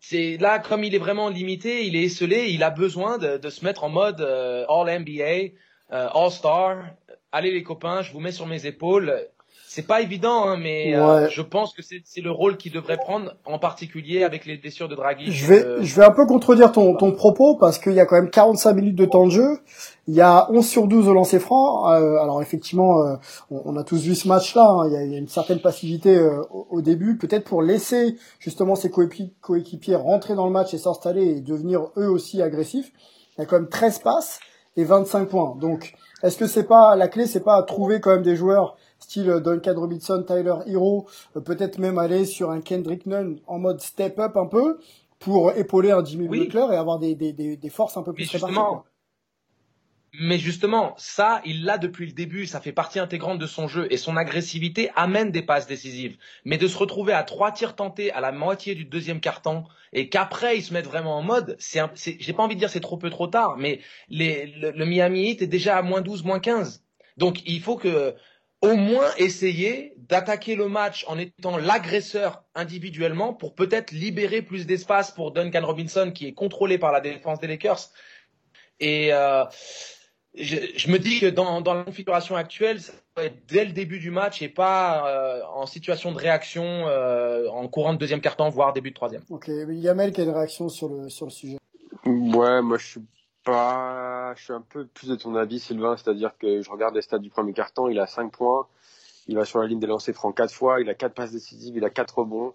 c'est 0.00 0.38
là 0.38 0.58
comme 0.58 0.82
il 0.82 0.94
est 0.94 0.98
vraiment 0.98 1.28
limité, 1.28 1.86
il 1.86 1.94
est 1.94 2.04
esselé, 2.04 2.48
il 2.48 2.62
a 2.62 2.70
besoin 2.70 3.18
de, 3.18 3.48
se 3.48 3.64
mettre 3.64 3.84
en 3.84 3.90
mode 3.90 4.22
euh, 4.22 4.64
All 4.68 5.00
NBA, 5.00 5.52
euh, 5.92 6.08
All 6.08 6.30
Star. 6.30 6.86
Allez 7.32 7.52
les 7.52 7.62
copains, 7.62 8.00
je 8.02 8.10
vous 8.12 8.20
mets 8.20 8.32
sur 8.32 8.46
mes 8.46 8.66
épaules. 8.66 9.28
C'est 9.72 9.86
pas 9.86 10.00
évident, 10.00 10.48
hein, 10.48 10.56
mais 10.56 10.96
euh, 10.96 11.28
je 11.28 11.42
pense 11.42 11.72
que 11.74 11.80
c'est 11.80 12.20
le 12.20 12.32
rôle 12.32 12.56
qu'il 12.56 12.72
devrait 12.72 12.96
prendre, 12.96 13.36
en 13.44 13.60
particulier 13.60 14.24
avec 14.24 14.44
les 14.44 14.56
blessures 14.56 14.88
de 14.88 14.96
Draghi. 14.96 15.30
Je 15.30 15.46
vais, 15.46 15.64
je 15.84 15.94
vais 15.94 16.04
un 16.04 16.10
peu 16.10 16.26
contredire 16.26 16.72
ton, 16.72 16.96
ton 16.96 17.12
propos 17.12 17.54
parce 17.54 17.78
qu'il 17.78 17.92
y 17.92 18.00
a 18.00 18.04
quand 18.04 18.16
même 18.16 18.30
45 18.30 18.72
minutes 18.72 18.96
de 18.96 19.04
temps 19.04 19.26
de 19.26 19.30
jeu. 19.30 19.60
Il 20.08 20.14
y 20.14 20.20
a 20.20 20.50
11 20.50 20.66
sur 20.66 20.88
12 20.88 21.06
au 21.06 21.14
lancer 21.14 21.38
franc. 21.38 21.88
Euh, 21.92 22.16
alors 22.16 22.42
effectivement, 22.42 23.00
euh, 23.04 23.14
on, 23.52 23.76
a 23.76 23.84
tous 23.84 24.02
vu 24.02 24.16
ce 24.16 24.26
match-là. 24.26 24.66
Hein. 24.68 24.88
Il, 24.88 25.06
il, 25.06 25.12
y 25.12 25.14
a 25.14 25.18
une 25.18 25.28
certaine 25.28 25.60
passivité 25.60 26.18
au, 26.18 26.66
au, 26.68 26.80
début, 26.82 27.16
peut-être 27.16 27.44
pour 27.44 27.62
laisser 27.62 28.16
justement 28.40 28.74
ses 28.74 28.90
coéquipiers 28.90 29.94
rentrer 29.94 30.34
dans 30.34 30.46
le 30.46 30.52
match 30.52 30.74
et 30.74 30.78
s'installer 30.78 31.24
et 31.26 31.40
devenir 31.40 31.92
eux 31.96 32.10
aussi 32.10 32.42
agressifs. 32.42 32.90
Il 33.38 33.42
y 33.42 33.44
a 33.44 33.46
quand 33.46 33.60
même 33.60 33.68
13 33.68 34.00
passes 34.00 34.40
et 34.76 34.82
25 34.82 35.28
points. 35.28 35.56
Donc, 35.60 35.94
est-ce 36.24 36.36
que 36.36 36.48
c'est 36.48 36.66
pas 36.66 36.96
la 36.96 37.06
clé, 37.06 37.26
c'est 37.26 37.44
pas 37.44 37.54
à 37.54 37.62
trouver 37.62 38.00
quand 38.00 38.10
même 38.10 38.24
des 38.24 38.34
joueurs 38.34 38.76
style 39.10 39.40
Duncan 39.44 39.74
Robinson, 39.74 40.22
Tyler 40.22 40.54
Hero, 40.66 41.08
euh, 41.36 41.40
peut-être 41.40 41.78
même 41.78 41.98
aller 41.98 42.24
sur 42.24 42.50
un 42.50 42.60
Kendrick 42.60 43.06
Nunn 43.06 43.40
en 43.48 43.58
mode 43.58 43.80
step 43.80 44.18
up 44.20 44.36
un 44.36 44.46
peu 44.46 44.78
pour 45.18 45.52
épauler 45.52 45.90
un 45.90 46.04
Jimmy 46.04 46.28
Butler 46.28 46.66
et 46.72 46.76
avoir 46.76 47.00
des, 47.00 47.16
des, 47.16 47.32
des, 47.32 47.56
des, 47.56 47.70
forces 47.70 47.96
un 47.96 48.02
peu 48.02 48.12
plus 48.12 48.30
réparties. 48.30 48.54
Mais 50.12 50.38
justement, 50.38 50.94
ça, 50.96 51.40
il 51.44 51.64
l'a 51.64 51.78
depuis 51.78 52.06
le 52.06 52.12
début, 52.12 52.46
ça 52.46 52.60
fait 52.60 52.72
partie 52.72 52.98
intégrante 52.98 53.38
de 53.38 53.46
son 53.46 53.68
jeu 53.68 53.86
et 53.90 53.96
son 53.96 54.16
agressivité 54.16 54.90
amène 54.96 55.30
des 55.30 55.42
passes 55.42 55.66
décisives. 55.66 56.16
Mais 56.44 56.56
de 56.56 56.66
se 56.66 56.78
retrouver 56.78 57.12
à 57.12 57.22
trois 57.22 57.52
tirs 57.52 57.76
tentés 57.76 58.12
à 58.12 58.20
la 58.20 58.32
moitié 58.32 58.74
du 58.74 58.84
deuxième 58.84 59.20
quart-temps 59.20 59.64
et 59.92 60.08
qu'après 60.08 60.56
ils 60.56 60.62
se 60.62 60.72
mettent 60.72 60.86
vraiment 60.86 61.16
en 61.16 61.22
mode, 61.22 61.56
c'est, 61.58 61.80
j'ai 61.96 62.32
pas 62.32 62.42
envie 62.42 62.54
de 62.54 62.60
dire 62.60 62.70
c'est 62.70 62.80
trop 62.80 62.96
peu 62.96 63.10
trop 63.10 63.26
tard, 63.26 63.56
mais 63.56 63.80
les, 64.08 64.46
le, 64.46 64.70
le 64.70 64.86
Miami 64.86 65.30
Heat 65.30 65.42
est 65.42 65.48
déjà 65.48 65.76
à 65.76 65.82
moins 65.82 66.00
12, 66.00 66.24
moins 66.24 66.40
15. 66.40 66.84
Donc 67.16 67.42
il 67.46 67.60
faut 67.60 67.76
que 67.76 68.16
au 68.62 68.76
moins 68.76 69.08
essayer 69.16 69.94
d'attaquer 69.96 70.54
le 70.54 70.68
match 70.68 71.04
en 71.08 71.18
étant 71.18 71.56
l'agresseur 71.56 72.44
individuellement 72.54 73.32
pour 73.32 73.54
peut-être 73.54 73.92
libérer 73.92 74.42
plus 74.42 74.66
d'espace 74.66 75.10
pour 75.12 75.32
Duncan 75.32 75.64
Robinson 75.64 76.10
qui 76.14 76.26
est 76.26 76.34
contrôlé 76.34 76.76
par 76.76 76.92
la 76.92 77.00
défense 77.00 77.40
des 77.40 77.46
Lakers. 77.46 77.90
Et 78.80 79.12
euh, 79.12 79.44
je, 80.34 80.56
je, 80.76 80.90
me 80.90 80.98
dis 80.98 81.20
que 81.20 81.26
dans, 81.26 81.60
dans, 81.60 81.74
la 81.74 81.84
configuration 81.84 82.36
actuelle, 82.36 82.80
ça 82.80 82.92
doit 83.16 83.26
être 83.26 83.46
dès 83.48 83.64
le 83.64 83.72
début 83.72 83.98
du 83.98 84.10
match 84.10 84.42
et 84.42 84.48
pas 84.48 85.08
euh, 85.08 85.42
en 85.54 85.66
situation 85.66 86.12
de 86.12 86.18
réaction 86.18 86.64
euh, 86.64 87.48
en 87.48 87.66
courant 87.68 87.94
de 87.94 87.98
deuxième 87.98 88.20
carton, 88.20 88.48
voire 88.48 88.72
début 88.72 88.90
de 88.90 88.94
troisième. 88.94 89.22
Ok, 89.30 89.48
Yamel 89.48 90.12
qui 90.12 90.20
a 90.20 90.24
une 90.24 90.30
réaction 90.30 90.68
sur 90.68 90.88
le, 90.88 91.08
sur 91.08 91.26
le 91.26 91.30
sujet? 91.30 91.58
Ouais, 92.04 92.62
moi 92.62 92.78
je 92.78 92.86
suis 92.86 93.00
pas, 93.44 94.34
je 94.36 94.44
suis 94.44 94.52
un 94.52 94.60
peu 94.60 94.86
plus 94.86 95.08
de 95.08 95.16
ton 95.16 95.34
avis, 95.34 95.60
Sylvain, 95.60 95.96
c'est-à-dire 95.96 96.36
que 96.38 96.62
je 96.62 96.70
regarde 96.70 96.94
les 96.94 97.02
stats 97.02 97.18
du 97.18 97.30
premier 97.30 97.52
carton, 97.52 97.88
il 97.88 97.98
a 97.98 98.06
5 98.06 98.32
points, 98.32 98.66
il 99.26 99.36
va 99.36 99.44
sur 99.44 99.60
la 99.60 99.66
ligne 99.66 99.80
des 99.80 99.86
lancers 99.86 100.14
francs 100.14 100.36
4 100.36 100.52
fois, 100.52 100.80
il 100.80 100.88
a 100.88 100.94
4 100.94 101.14
passes 101.14 101.32
décisives, 101.32 101.76
il 101.76 101.84
a 101.84 101.90
4 101.90 102.18
rebonds. 102.18 102.54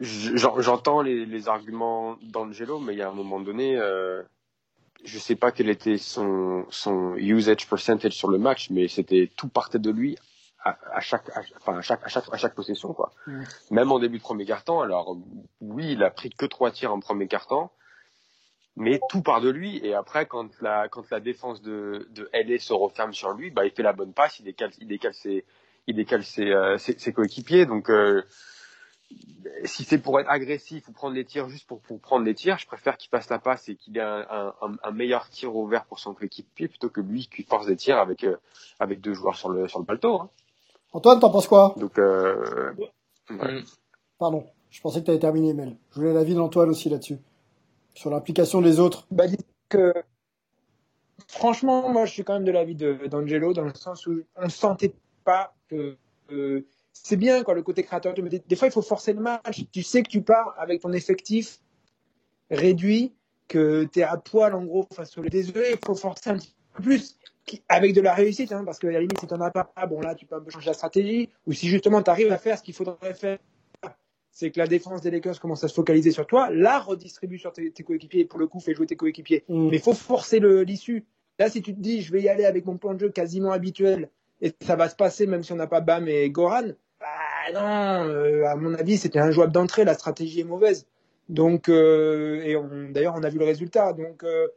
J'entends 0.00 1.02
les, 1.02 1.24
les, 1.24 1.48
arguments 1.48 2.16
d'Angelo, 2.22 2.80
mais 2.80 2.94
il 2.94 2.98
y 2.98 3.02
a 3.02 3.08
un 3.08 3.14
moment 3.14 3.38
donné, 3.38 3.76
euh, 3.76 4.22
je 5.04 5.18
sais 5.18 5.36
pas 5.36 5.52
quel 5.52 5.68
était 5.68 5.98
son, 5.98 6.66
son 6.70 7.14
usage 7.16 7.68
percentage 7.68 8.12
sur 8.12 8.28
le 8.28 8.38
match, 8.38 8.70
mais 8.70 8.88
c'était 8.88 9.30
tout 9.36 9.48
partait 9.48 9.78
de 9.78 9.90
lui 9.90 10.18
à, 10.64 10.78
à 10.92 11.00
chaque, 11.00 11.28
à, 11.30 11.42
enfin 11.56 11.78
à 11.78 11.82
chaque, 11.82 12.04
à 12.04 12.08
chaque, 12.08 12.24
à 12.32 12.36
chaque 12.36 12.54
possession 12.54 12.92
quoi. 12.92 13.12
Même 13.70 13.92
en 13.92 13.98
début 13.98 14.18
de 14.18 14.22
premier 14.22 14.46
carton. 14.46 14.80
Alors 14.80 15.16
oui, 15.60 15.92
il 15.92 16.02
a 16.02 16.10
pris 16.10 16.30
que 16.30 16.46
trois 16.46 16.70
tirs 16.70 16.92
en 16.92 17.00
premier 17.00 17.28
carton, 17.28 17.68
mais 18.76 19.00
tout 19.08 19.22
part 19.22 19.40
de 19.40 19.50
lui. 19.50 19.84
Et 19.84 19.94
après, 19.94 20.26
quand 20.26 20.48
la, 20.60 20.88
quand 20.88 21.08
la 21.10 21.20
défense 21.20 21.62
de, 21.62 22.08
de 22.10 22.28
LA 22.32 22.58
se 22.58 22.72
referme 22.72 23.12
sur 23.12 23.32
lui, 23.32 23.50
bah 23.50 23.64
il 23.64 23.70
fait 23.70 23.82
la 23.82 23.92
bonne 23.92 24.12
passe, 24.12 24.38
il 24.40 24.44
décale, 24.44 24.70
il 24.80 24.88
décale 24.88 25.14
ses, 25.14 25.44
il 25.86 25.96
décale 25.96 26.24
ses, 26.24 26.50
euh, 26.50 26.78
ses, 26.78 26.98
ses 26.98 27.12
coéquipiers. 27.12 27.66
Donc 27.66 27.90
euh, 27.90 28.22
si 29.64 29.84
c'est 29.84 29.98
pour 29.98 30.18
être 30.20 30.30
agressif 30.30 30.88
ou 30.88 30.92
prendre 30.92 31.14
les 31.14 31.24
tirs 31.24 31.48
juste 31.48 31.66
pour, 31.66 31.80
pour 31.80 32.00
prendre 32.00 32.24
les 32.24 32.34
tirs, 32.34 32.58
je 32.58 32.66
préfère 32.66 32.96
qu'il 32.96 33.10
fasse 33.10 33.28
la 33.30 33.38
passe 33.38 33.68
et 33.68 33.76
qu'il 33.76 33.96
ait 33.96 34.00
un, 34.00 34.54
un, 34.60 34.76
un, 34.82 34.90
meilleur 34.90 35.28
tir 35.28 35.54
ouvert 35.54 35.84
pour 35.84 35.98
son 35.98 36.14
coéquipier 36.14 36.68
plutôt 36.68 36.88
que 36.88 37.00
lui 37.00 37.28
qui 37.28 37.42
force 37.42 37.66
des 37.66 37.76
tirs 37.76 37.98
avec, 37.98 38.24
euh, 38.24 38.36
avec 38.80 39.00
deux 39.00 39.14
joueurs 39.14 39.36
sur 39.36 39.48
le, 39.48 39.68
sur 39.68 39.78
le 39.78 39.84
balto. 39.84 40.20
Hein. 40.20 40.30
Antoine, 40.92 41.20
t'en 41.20 41.30
penses 41.30 41.48
quoi? 41.48 41.74
Donc, 41.76 41.98
euh, 41.98 42.72
ouais. 43.30 43.62
Pardon, 44.18 44.46
je 44.70 44.80
pensais 44.80 45.00
que 45.00 45.06
tu 45.06 45.10
avais 45.10 45.20
terminé, 45.20 45.52
Mel. 45.52 45.76
Je 45.90 45.96
voulais 45.96 46.12
l'avis 46.12 46.34
d'Antoine 46.34 46.70
aussi 46.70 46.88
là-dessus, 46.88 47.18
sur 47.94 48.10
l'implication 48.10 48.60
des 48.60 48.80
autres. 48.80 49.06
Bah, 49.10 49.24
que 49.68 49.94
franchement, 51.28 51.88
moi, 51.88 52.04
je 52.04 52.12
suis 52.12 52.24
quand 52.24 52.34
même 52.34 52.44
de 52.44 52.52
l'avis 52.52 52.74
d'Angelo 52.74 53.52
dans 53.52 53.64
le 53.64 53.74
sens 53.74 54.06
où 54.06 54.22
on 54.36 54.44
ne 54.44 54.50
sentait 54.50 54.94
pas 55.24 55.54
que 55.68 55.96
euh, 56.30 56.66
c'est 56.92 57.16
bien 57.16 57.42
quoi 57.42 57.54
le 57.54 57.62
côté 57.62 57.82
créateur. 57.82 58.14
Mais 58.22 58.30
des, 58.30 58.56
fois, 58.56 58.68
il 58.68 58.72
faut 58.72 58.82
forcer 58.82 59.12
le 59.12 59.20
match. 59.20 59.64
Tu 59.72 59.82
sais 59.82 60.02
que 60.02 60.08
tu 60.08 60.22
pars 60.22 60.54
avec 60.58 60.80
ton 60.82 60.92
effectif 60.92 61.60
réduit, 62.50 63.14
que 63.48 63.84
tu 63.92 64.00
es 64.00 64.02
à 64.02 64.16
poil 64.16 64.54
en 64.54 64.64
gros 64.64 64.86
face 64.94 65.16
au 65.18 65.22
désolé, 65.22 65.70
il 65.72 65.78
faut 65.84 65.94
forcer 65.94 66.30
un 66.30 66.36
petit 66.36 66.54
peu 66.74 66.82
plus. 66.82 67.16
Avec 67.68 67.94
de 67.94 68.00
la 68.00 68.14
réussite, 68.14 68.52
hein, 68.52 68.64
parce 68.64 68.78
que 68.78 68.86
à 68.86 68.92
la 68.92 69.00
limite, 69.00 69.20
si 69.20 69.26
tu 69.26 69.34
n'en 69.34 69.40
as 69.42 69.50
pas, 69.50 69.86
bon 69.86 70.00
là, 70.00 70.14
tu 70.14 70.24
peux 70.24 70.34
un 70.34 70.40
peu 70.40 70.50
changer 70.50 70.68
la 70.68 70.72
stratégie, 70.72 71.28
ou 71.46 71.52
si 71.52 71.68
justement 71.68 72.02
tu 72.02 72.08
arrives 72.10 72.32
à 72.32 72.38
faire 72.38 72.56
ce 72.56 72.62
qu'il 72.62 72.72
faudrait 72.72 73.12
faire, 73.12 73.38
c'est 74.34 74.50
que 74.50 74.58
la 74.58 74.66
défense 74.66 75.00
des 75.00 75.12
Lakers 75.12 75.40
commence 75.40 75.62
à 75.62 75.68
se 75.68 75.74
focaliser 75.74 76.10
sur 76.10 76.26
toi, 76.26 76.50
là, 76.50 76.80
redistribue 76.80 77.38
sur 77.38 77.52
tes, 77.52 77.70
coéquipiers, 77.70 78.22
et 78.22 78.24
pour 78.24 78.40
le 78.40 78.48
coup, 78.48 78.58
fais 78.58 78.74
jouer 78.74 78.84
tes 78.84 78.96
coéquipiers. 78.96 79.44
Mm. 79.48 79.68
Mais 79.70 79.76
il 79.76 79.82
faut 79.82 79.94
forcer 79.94 80.40
l'issue. 80.40 81.06
Là, 81.38 81.48
si 81.48 81.62
tu 81.62 81.72
te 81.72 81.80
dis, 81.80 82.02
je 82.02 82.12
vais 82.12 82.20
y 82.20 82.28
aller 82.28 82.44
avec 82.44 82.66
mon 82.66 82.76
plan 82.76 82.94
de 82.94 82.98
jeu 83.00 83.10
quasiment 83.10 83.52
habituel, 83.52 84.10
et 84.42 84.52
ça 84.60 84.74
va 84.74 84.88
se 84.88 84.96
passer 84.96 85.26
même 85.26 85.44
si 85.44 85.52
on 85.52 85.56
n'a 85.56 85.68
pas 85.68 85.80
Bam 85.80 86.08
et 86.08 86.28
Goran, 86.30 86.72
bah 86.98 87.52
non, 87.52 88.08
euh, 88.08 88.44
à 88.46 88.56
mon 88.56 88.74
avis, 88.74 88.98
c'était 88.98 89.20
un 89.20 89.30
jouable 89.30 89.52
d'entrée, 89.52 89.84
la 89.84 89.94
stratégie 89.94 90.40
est 90.40 90.44
mauvaise. 90.44 90.86
Donc, 91.28 91.68
euh, 91.68 92.42
et 92.42 92.56
d'ailleurs, 92.92 93.14
on 93.16 93.22
a 93.22 93.28
vu 93.28 93.38
le 93.38 93.44
résultat. 93.44 93.92
Donc, 93.92 94.24
euh, 94.24 94.48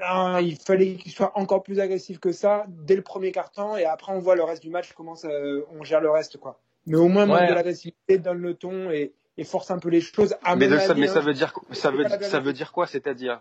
non, 0.00 0.38
il 0.38 0.56
fallait 0.56 0.94
qu'il 0.94 1.12
soit 1.12 1.32
encore 1.34 1.62
plus 1.62 1.78
agressif 1.78 2.20
que 2.20 2.32
ça 2.32 2.64
dès 2.68 2.96
le 2.96 3.02
premier 3.02 3.32
quart-temps, 3.32 3.76
et 3.76 3.84
après, 3.84 4.12
on 4.12 4.18
voit 4.18 4.34
le 4.34 4.44
reste 4.44 4.62
du 4.62 4.70
match, 4.70 4.94
comment 4.94 5.14
ça, 5.14 5.28
on 5.78 5.84
gère 5.84 6.00
le 6.00 6.10
reste, 6.10 6.38
quoi. 6.38 6.58
Mais 6.90 6.96
au 6.96 7.06
moins, 7.06 7.30
ouais. 7.30 7.46
de 7.46 7.54
l'agressivité, 7.54 8.18
donne 8.18 8.42
le 8.42 8.54
ton 8.54 8.90
et, 8.90 9.12
et, 9.36 9.44
force 9.44 9.70
un 9.70 9.78
peu 9.78 9.90
les 9.90 10.00
choses. 10.00 10.34
À 10.42 10.56
mais, 10.56 10.68
ça, 10.80 10.92
mais 10.94 11.06
ça 11.06 11.20
veut 11.20 11.32
dire, 11.32 11.54
ça 11.70 11.92
veut, 11.92 12.04
ça 12.20 12.40
veut 12.40 12.52
dire 12.52 12.72
quoi 12.72 12.88
C'est-à-dire, 12.88 13.40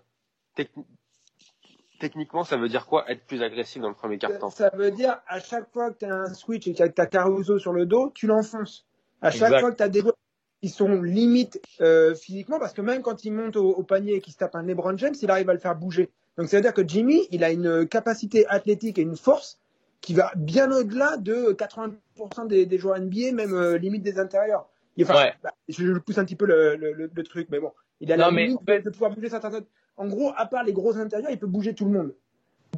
techniquement, 2.00 2.44
ça 2.44 2.58
veut 2.58 2.70
dire 2.70 2.86
quoi 2.86 3.10
être 3.10 3.26
plus 3.26 3.42
agressif 3.42 3.82
dans 3.82 3.90
le 3.90 3.96
premier 3.96 4.20
quart-temps 4.20 4.52
Ça 4.52 4.70
veut 4.76 4.92
dire 4.92 5.20
à 5.28 5.40
chaque 5.40 5.68
fois 5.74 5.90
que 5.90 5.98
tu 5.98 6.06
as 6.06 6.14
un 6.14 6.34
switch 6.36 6.68
et 6.68 6.76
que 6.76 6.84
tu 6.84 7.02
as 7.02 7.06
Caruso 7.08 7.58
sur 7.58 7.74
le 7.74 7.88
dos, 7.88 8.12
tu 8.14 8.28
l'enfonces. 8.28 8.86
À 9.20 9.32
chaque 9.32 9.60
fois 9.60 9.72
que 9.72 9.78
tu 9.78 9.84
as 9.84 9.90
des 9.90 10.02
joueurs 10.02 10.14
qui 10.62 10.70
sont 10.70 11.02
limites 11.02 11.60
euh, 11.82 12.14
physiquement, 12.14 12.60
parce 12.60 12.74
que 12.74 12.82
même 12.82 13.02
quand 13.02 13.26
il 13.26 13.34
monte 13.34 13.56
au, 13.56 13.82
panier 13.82 14.18
et 14.18 14.22
qu'il 14.22 14.34
se 14.34 14.38
tape 14.38 14.54
un 14.54 14.62
LeBron 14.62 14.96
James, 14.98 15.16
il 15.20 15.32
arrive 15.32 15.50
à 15.50 15.54
le 15.54 15.60
faire 15.60 15.76
bouger. 15.76 16.12
Donc 16.38 16.50
ça 16.50 16.58
veut 16.58 16.62
dire 16.62 16.76
que 16.76 16.88
Jimmy, 16.88 17.28
il 17.32 17.44
a 17.44 17.50
une 17.50 17.88
capacité 17.88 18.46
athlétique 18.46 19.00
et 19.00 19.02
une 19.02 19.18
force 19.18 19.58
qui 20.02 20.14
va 20.14 20.32
bien 20.36 20.72
au-delà 20.72 21.18
de 21.18 21.54
80% 21.54 22.48
des, 22.48 22.66
des, 22.66 22.78
joueurs 22.78 23.00
NBA, 23.00 23.32
même 23.34 23.54
euh, 23.54 23.78
limite 23.78 24.04
des 24.04 24.20
intérieurs. 24.20 24.68
Enfin, 25.02 25.16
ouais. 25.16 25.34
bah, 25.44 25.54
je, 25.68 25.98
pousse 26.00 26.18
un 26.18 26.26
petit 26.26 26.36
peu 26.36 26.46
le, 26.46 26.76
le, 26.76 27.10
le, 27.14 27.24
truc, 27.24 27.48
mais 27.52 27.60
bon, 27.60 27.72
il 28.02 28.12
a 28.12 28.18
la 28.18 28.30
limite 28.30 28.66
de 28.66 28.90
pouvoir 28.90 29.12
bouger 29.12 29.30
certains 29.30 29.52
en 30.00 30.08
gros, 30.08 30.32
à 30.38 30.46
part 30.46 30.64
les 30.64 30.72
gros 30.72 30.98
intérieurs, 30.98 31.30
il 31.30 31.38
peut 31.38 31.46
bouger 31.46 31.76
tout 31.76 31.84
le 31.84 31.92
monde. 31.92 32.16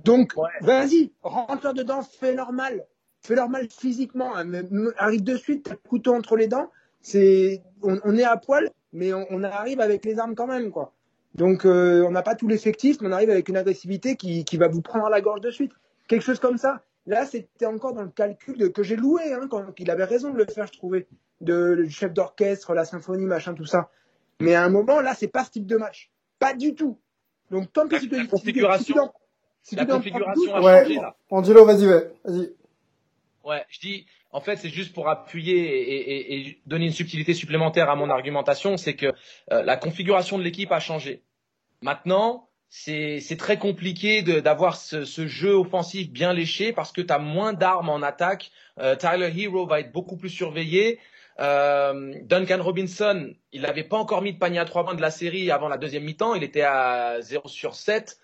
Donc, 0.04 0.34
vas-y, 0.62 1.12
rentre 1.22 1.72
dedans, 1.74 2.02
fais 2.02 2.34
leur 2.34 2.52
mal. 2.52 2.84
Fais 3.22 3.36
leur 3.36 3.48
mal 3.48 3.68
physiquement. 3.70 4.36
Hein, 4.36 4.52
arrive 4.98 5.24
de 5.24 5.38
suite, 5.38 5.66
t'as 5.66 5.74
le 5.74 5.88
couteau 5.88 6.16
entre 6.16 6.36
les 6.36 6.48
dents. 6.48 6.72
C'est, 7.04 7.62
on, 7.84 8.18
est 8.18 8.24
à 8.24 8.38
poil, 8.38 8.72
mais 8.92 9.14
on, 9.14 9.44
arrive 9.44 9.80
avec 9.82 10.04
les 10.04 10.18
armes 10.18 10.34
quand 10.34 10.48
même, 10.48 10.72
quoi. 10.72 10.94
Donc, 11.36 11.66
euh, 11.66 12.04
on 12.08 12.12
n'a 12.12 12.24
pas 12.24 12.34
tout 12.34 12.48
l'effectif, 12.48 12.98
mais 13.02 13.10
on 13.10 13.12
arrive 13.12 13.30
avec 13.30 13.48
une 13.50 13.58
agressivité 13.58 14.16
qui, 14.16 14.58
va 14.58 14.68
vous 14.68 14.82
prendre 14.82 15.06
à 15.06 15.10
la 15.12 15.22
gorge 15.22 15.42
de 15.42 15.52
suite. 15.52 15.72
Quelque 16.08 16.24
chose 16.24 16.40
comme 16.40 16.58
ça. 16.58 16.82
Là, 17.08 17.26
c'était 17.26 17.66
encore 17.66 17.94
dans 17.94 18.04
le 18.04 18.10
calcul 18.10 18.72
que 18.72 18.84
j'ai 18.84 18.96
loué, 18.96 19.34
hein, 19.34 19.48
quand 19.50 19.74
il 19.80 19.90
avait 19.90 20.04
raison 20.04 20.32
de 20.32 20.38
le 20.38 20.46
faire, 20.46 20.68
je 20.68 20.74
trouvais, 20.74 21.08
de 21.42 21.54
le 21.54 21.90
chef 21.90 22.14
d'orchestre, 22.14 22.74
la 22.74 22.86
symphonie, 22.86 23.26
machin, 23.26 23.54
tout 23.54 23.66
ça. 23.66 23.90
Mais 24.40 24.54
à 24.56 24.64
un 24.64 24.70
moment, 24.70 25.02
là, 25.02 25.14
c'est 25.16 25.28
pas 25.28 25.44
ce 25.44 25.52
type 25.52 25.66
de 25.66 25.78
match. 25.78 26.12
Pas 26.40 26.54
du 26.54 26.76
tout. 26.76 27.00
Donc, 27.50 27.74
tant 27.74 27.88
que 27.88 27.98
tu 27.98 28.08
la 28.08 28.26
configuration, 28.26 29.12
si 29.62 29.76
la 29.76 29.86
configuration 29.86 30.56
a 30.56 30.62
changé, 30.62 30.96
là. 30.96 31.16
Angelo, 31.30 31.66
vas-y, 31.66 31.86
vas-y. 31.86 32.54
Ouais, 33.44 33.66
je 33.70 33.80
dis, 33.80 34.06
en 34.32 34.40
fait, 34.40 34.58
c'est 34.58 34.70
juste 34.70 34.94
pour 34.94 35.10
appuyer 35.10 35.58
et, 35.58 35.98
et, 35.98 36.48
et, 36.48 36.62
donner 36.66 36.86
une 36.86 36.94
subtilité 36.94 37.34
supplémentaire 37.34 37.90
à 37.90 37.96
mon 37.96 38.10
argumentation, 38.10 38.78
c'est 38.78 38.96
que 38.96 39.08
euh, 39.52 39.64
la 39.64 39.78
configuration 39.78 40.38
de 40.38 40.44
l'équipe 40.44 40.72
a 40.72 40.80
changé. 40.80 41.24
Maintenant, 41.82 42.48
c'est 42.74 43.38
très 43.38 43.58
compliqué 43.60 44.22
d'avoir 44.22 44.78
ce, 44.78 45.04
jeu 45.28 45.54
offensif 45.54 46.10
bien 46.10 46.32
léché 46.32 46.72
parce 46.72 46.94
que 46.94 47.02
tu 47.02 47.12
as 47.12 47.20
moins 47.20 47.52
d'armes 47.52 47.90
en 47.90 48.02
attaque. 48.02 48.50
Euh, 48.80 48.96
Tyler 48.96 49.30
Hero 49.38 49.68
va 49.68 49.82
être 49.82 49.92
beaucoup 49.92 50.16
plus 50.16 50.30
surveillé. 50.30 50.98
Euh, 51.42 52.14
Duncan 52.24 52.64
Robinson, 52.64 53.34
il 53.52 53.64
n'avait 53.64 53.84
pas 53.84 53.98
encore 53.98 54.22
mis 54.22 54.32
de 54.32 54.40
panier 54.40 54.60
à 54.60 54.64
trois 54.64 54.86
points 54.86 54.96
de 54.96 55.02
la 55.02 55.12
série 55.12 55.52
avant 55.52 55.68
la 55.68 55.78
deuxième 55.78 56.06
mi-temps. 56.06 56.34
Il 56.34 56.44
était 56.44 56.62
à 56.62 57.18
0 57.20 57.50
sur 57.50 57.76
7. 57.76 58.18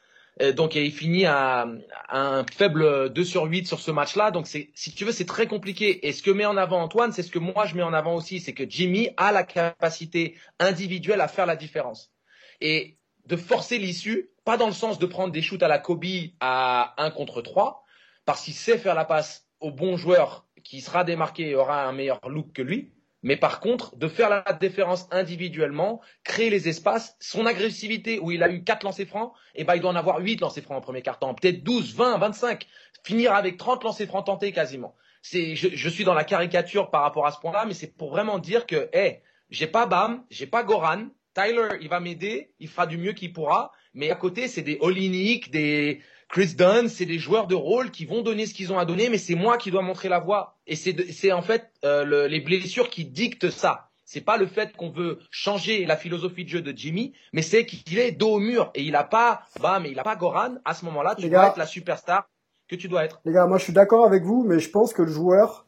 donc 0.55 0.75
il 0.75 0.93
finit 0.93 1.25
à, 1.25 1.67
un 2.07 2.45
faible 2.49 3.11
2 3.11 3.23
sur 3.25 3.43
8 3.43 3.67
sur 3.67 3.81
ce 3.81 3.91
match-là. 3.91 4.31
Donc 4.31 4.47
si 4.47 4.95
tu 4.95 5.03
veux, 5.03 5.11
c'est 5.11 5.25
très 5.25 5.47
compliqué. 5.47 6.07
Et 6.07 6.13
ce 6.13 6.23
que 6.23 6.31
met 6.31 6.45
en 6.45 6.55
avant 6.55 6.81
Antoine, 6.81 7.11
c'est 7.11 7.23
ce 7.23 7.31
que 7.31 7.39
moi 7.39 7.65
je 7.65 7.75
mets 7.75 7.83
en 7.83 7.93
avant 7.93 8.15
aussi, 8.15 8.39
c'est 8.39 8.53
que 8.53 8.63
Jimmy 8.67 9.09
a 9.17 9.33
la 9.33 9.43
capacité 9.43 10.35
individuelle 10.57 11.19
à 11.19 11.27
faire 11.27 11.47
la 11.47 11.57
différence. 11.57 12.13
Et 12.61 12.97
de 13.27 13.35
forcer 13.35 13.77
l'issue, 13.77 14.29
pas 14.47 14.55
dans 14.55 14.67
le 14.67 14.71
sens 14.73 14.97
de 14.97 15.05
prendre 15.05 15.33
des 15.33 15.41
shoots 15.41 15.61
à 15.61 15.67
la 15.67 15.77
Kobe 15.77 16.05
à 16.39 16.93
1 17.03 17.11
contre 17.11 17.41
3, 17.41 17.83
parce 18.23 18.45
qu'il 18.45 18.53
sait 18.53 18.77
faire 18.77 18.95
la 18.95 19.03
passe 19.03 19.45
au 19.59 19.71
bon 19.71 19.97
joueur 19.97 20.47
qui 20.63 20.79
sera 20.79 21.03
démarqué 21.03 21.49
et 21.49 21.55
aura 21.55 21.83
un 21.83 21.91
meilleur 21.91 22.21
look 22.29 22.53
que 22.53 22.61
lui, 22.61 22.93
mais 23.23 23.35
par 23.35 23.59
contre, 23.59 23.97
de 23.97 24.07
faire 24.07 24.29
la 24.29 24.45
différence 24.53 25.09
individuellement, 25.11 25.99
créer 26.23 26.49
les 26.49 26.69
espaces, 26.69 27.17
son 27.19 27.45
agressivité 27.45 28.19
où 28.19 28.31
il 28.31 28.41
a 28.41 28.49
eu 28.49 28.63
4 28.63 28.83
lancers 28.83 29.05
francs, 29.05 29.33
et 29.53 29.61
eh 29.61 29.63
ben 29.65 29.75
il 29.75 29.81
doit 29.81 29.91
en 29.91 29.97
avoir 29.97 30.19
8 30.19 30.39
lancers 30.39 30.63
francs 30.63 30.77
en 30.77 30.81
premier 30.81 31.01
quart-temps, 31.01 31.33
peut-être 31.33 31.61
12, 31.61 31.93
20, 31.95 32.17
25, 32.17 32.65
finir 33.03 33.33
avec 33.33 33.57
30 33.57 33.83
lancers 33.83 34.07
francs 34.07 34.27
tentés 34.27 34.53
quasiment. 34.53 34.95
C'est, 35.21 35.57
je, 35.57 35.89
suis 35.89 36.05
dans 36.05 36.13
la 36.13 36.23
caricature 36.23 36.89
par 36.89 37.01
rapport 37.01 37.27
à 37.27 37.33
ce 37.33 37.39
point-là, 37.41 37.65
mais 37.65 37.73
c'est 37.73 37.97
pour 37.97 38.11
vraiment 38.11 38.39
dire 38.39 38.65
que, 38.65 38.89
hé, 38.93 39.23
j'ai 39.49 39.67
pas 39.67 39.87
Bam, 39.87 40.23
j'ai 40.29 40.47
pas 40.47 40.63
Goran, 40.63 41.07
Tyler, 41.33 41.77
il 41.81 41.89
va 41.89 41.99
m'aider, 41.99 42.53
il 42.59 42.69
fera 42.69 42.87
du 42.87 42.97
mieux 42.97 43.11
qu'il 43.11 43.33
pourra, 43.33 43.73
mais 43.97 44.11
à 44.11 44.15
côté, 44.15 44.47
c'est 44.47 44.61
des 44.61 44.77
Olinik, 44.79 45.51
des 45.51 46.01
Chris 46.29 46.55
Dunn, 46.55 46.87
c'est 46.87 47.05
des 47.05 47.17
joueurs 47.17 47.47
de 47.47 47.55
rôle 47.55 47.89
qui 47.89 48.05
vont 48.05 48.21
donner 48.21 48.45
ce 48.45 48.53
qu'ils 48.53 48.71
ont 48.71 48.77
à 48.77 48.85
donner, 48.85 49.09
mais 49.09 49.17
c'est 49.17 49.35
moi 49.35 49.57
qui 49.57 49.71
dois 49.71 49.81
montrer 49.81 50.07
la 50.07 50.19
voie. 50.19 50.55
Et 50.67 50.75
c'est 50.75 51.31
en 51.31 51.41
fait 51.41 51.71
euh, 51.83 52.27
les 52.27 52.39
blessures 52.39 52.89
qui 52.89 53.05
dictent 53.05 53.49
ça. 53.49 53.89
C'est 54.05 54.21
pas 54.21 54.37
le 54.37 54.45
fait 54.45 54.75
qu'on 54.77 54.89
veut 54.89 55.19
changer 55.31 55.85
la 55.85 55.97
philosophie 55.97 56.45
de 56.45 56.49
jeu 56.49 56.61
de 56.61 56.71
Jimmy, 56.77 57.13
mais 57.33 57.41
c'est 57.41 57.65
qu'il 57.65 57.99
est 57.99 58.11
dos 58.11 58.35
au 58.35 58.39
mur 58.39 58.71
et 58.73 58.83
il 58.83 58.95
a 58.95 59.03
pas, 59.03 59.41
bah, 59.59 59.79
mais 59.81 59.91
il 59.91 59.99
a 59.99 60.03
pas 60.03 60.15
Goran. 60.15 60.55
À 60.63 60.73
ce 60.73 60.85
moment-là, 60.85 61.15
tu 61.15 61.29
dois 61.29 61.47
être 61.47 61.57
la 61.57 61.65
superstar 61.65 62.29
que 62.69 62.75
tu 62.75 62.87
dois 62.87 63.03
être. 63.03 63.19
Les 63.25 63.33
gars, 63.33 63.47
moi 63.47 63.57
je 63.57 63.63
suis 63.63 63.73
d'accord 63.73 64.05
avec 64.05 64.23
vous, 64.23 64.43
mais 64.43 64.59
je 64.59 64.69
pense 64.69 64.93
que 64.93 65.01
le 65.01 65.11
joueur, 65.11 65.65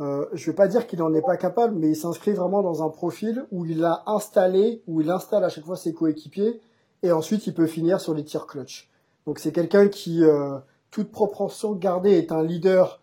euh, 0.00 0.26
je 0.32 0.50
vais 0.50 0.54
pas 0.54 0.68
dire 0.68 0.86
qu'il 0.86 0.98
n'en 0.98 1.14
est 1.14 1.22
pas 1.22 1.36
capable, 1.36 1.74
mais 1.76 1.90
il 1.90 1.96
s'inscrit 1.96 2.32
vraiment 2.32 2.62
dans 2.62 2.84
un 2.84 2.90
profil 2.90 3.46
où 3.50 3.64
il 3.64 3.84
a 3.84 4.02
installé, 4.06 4.82
où 4.86 5.00
il 5.00 5.10
installe 5.10 5.44
à 5.44 5.48
chaque 5.48 5.64
fois 5.64 5.76
ses 5.76 5.94
coéquipiers, 5.94 6.60
et 7.02 7.12
ensuite 7.12 7.46
il 7.46 7.54
peut 7.54 7.66
finir 7.66 8.00
sur 8.00 8.14
les 8.14 8.24
tirs 8.24 8.46
clutch. 8.46 8.90
Donc 9.26 9.38
c'est 9.38 9.52
quelqu'un 9.52 9.88
qui, 9.88 10.22
euh, 10.24 10.58
toute 10.90 11.10
proportion 11.10 11.72
gardée, 11.72 12.12
est 12.12 12.32
un 12.32 12.42
leader 12.42 13.00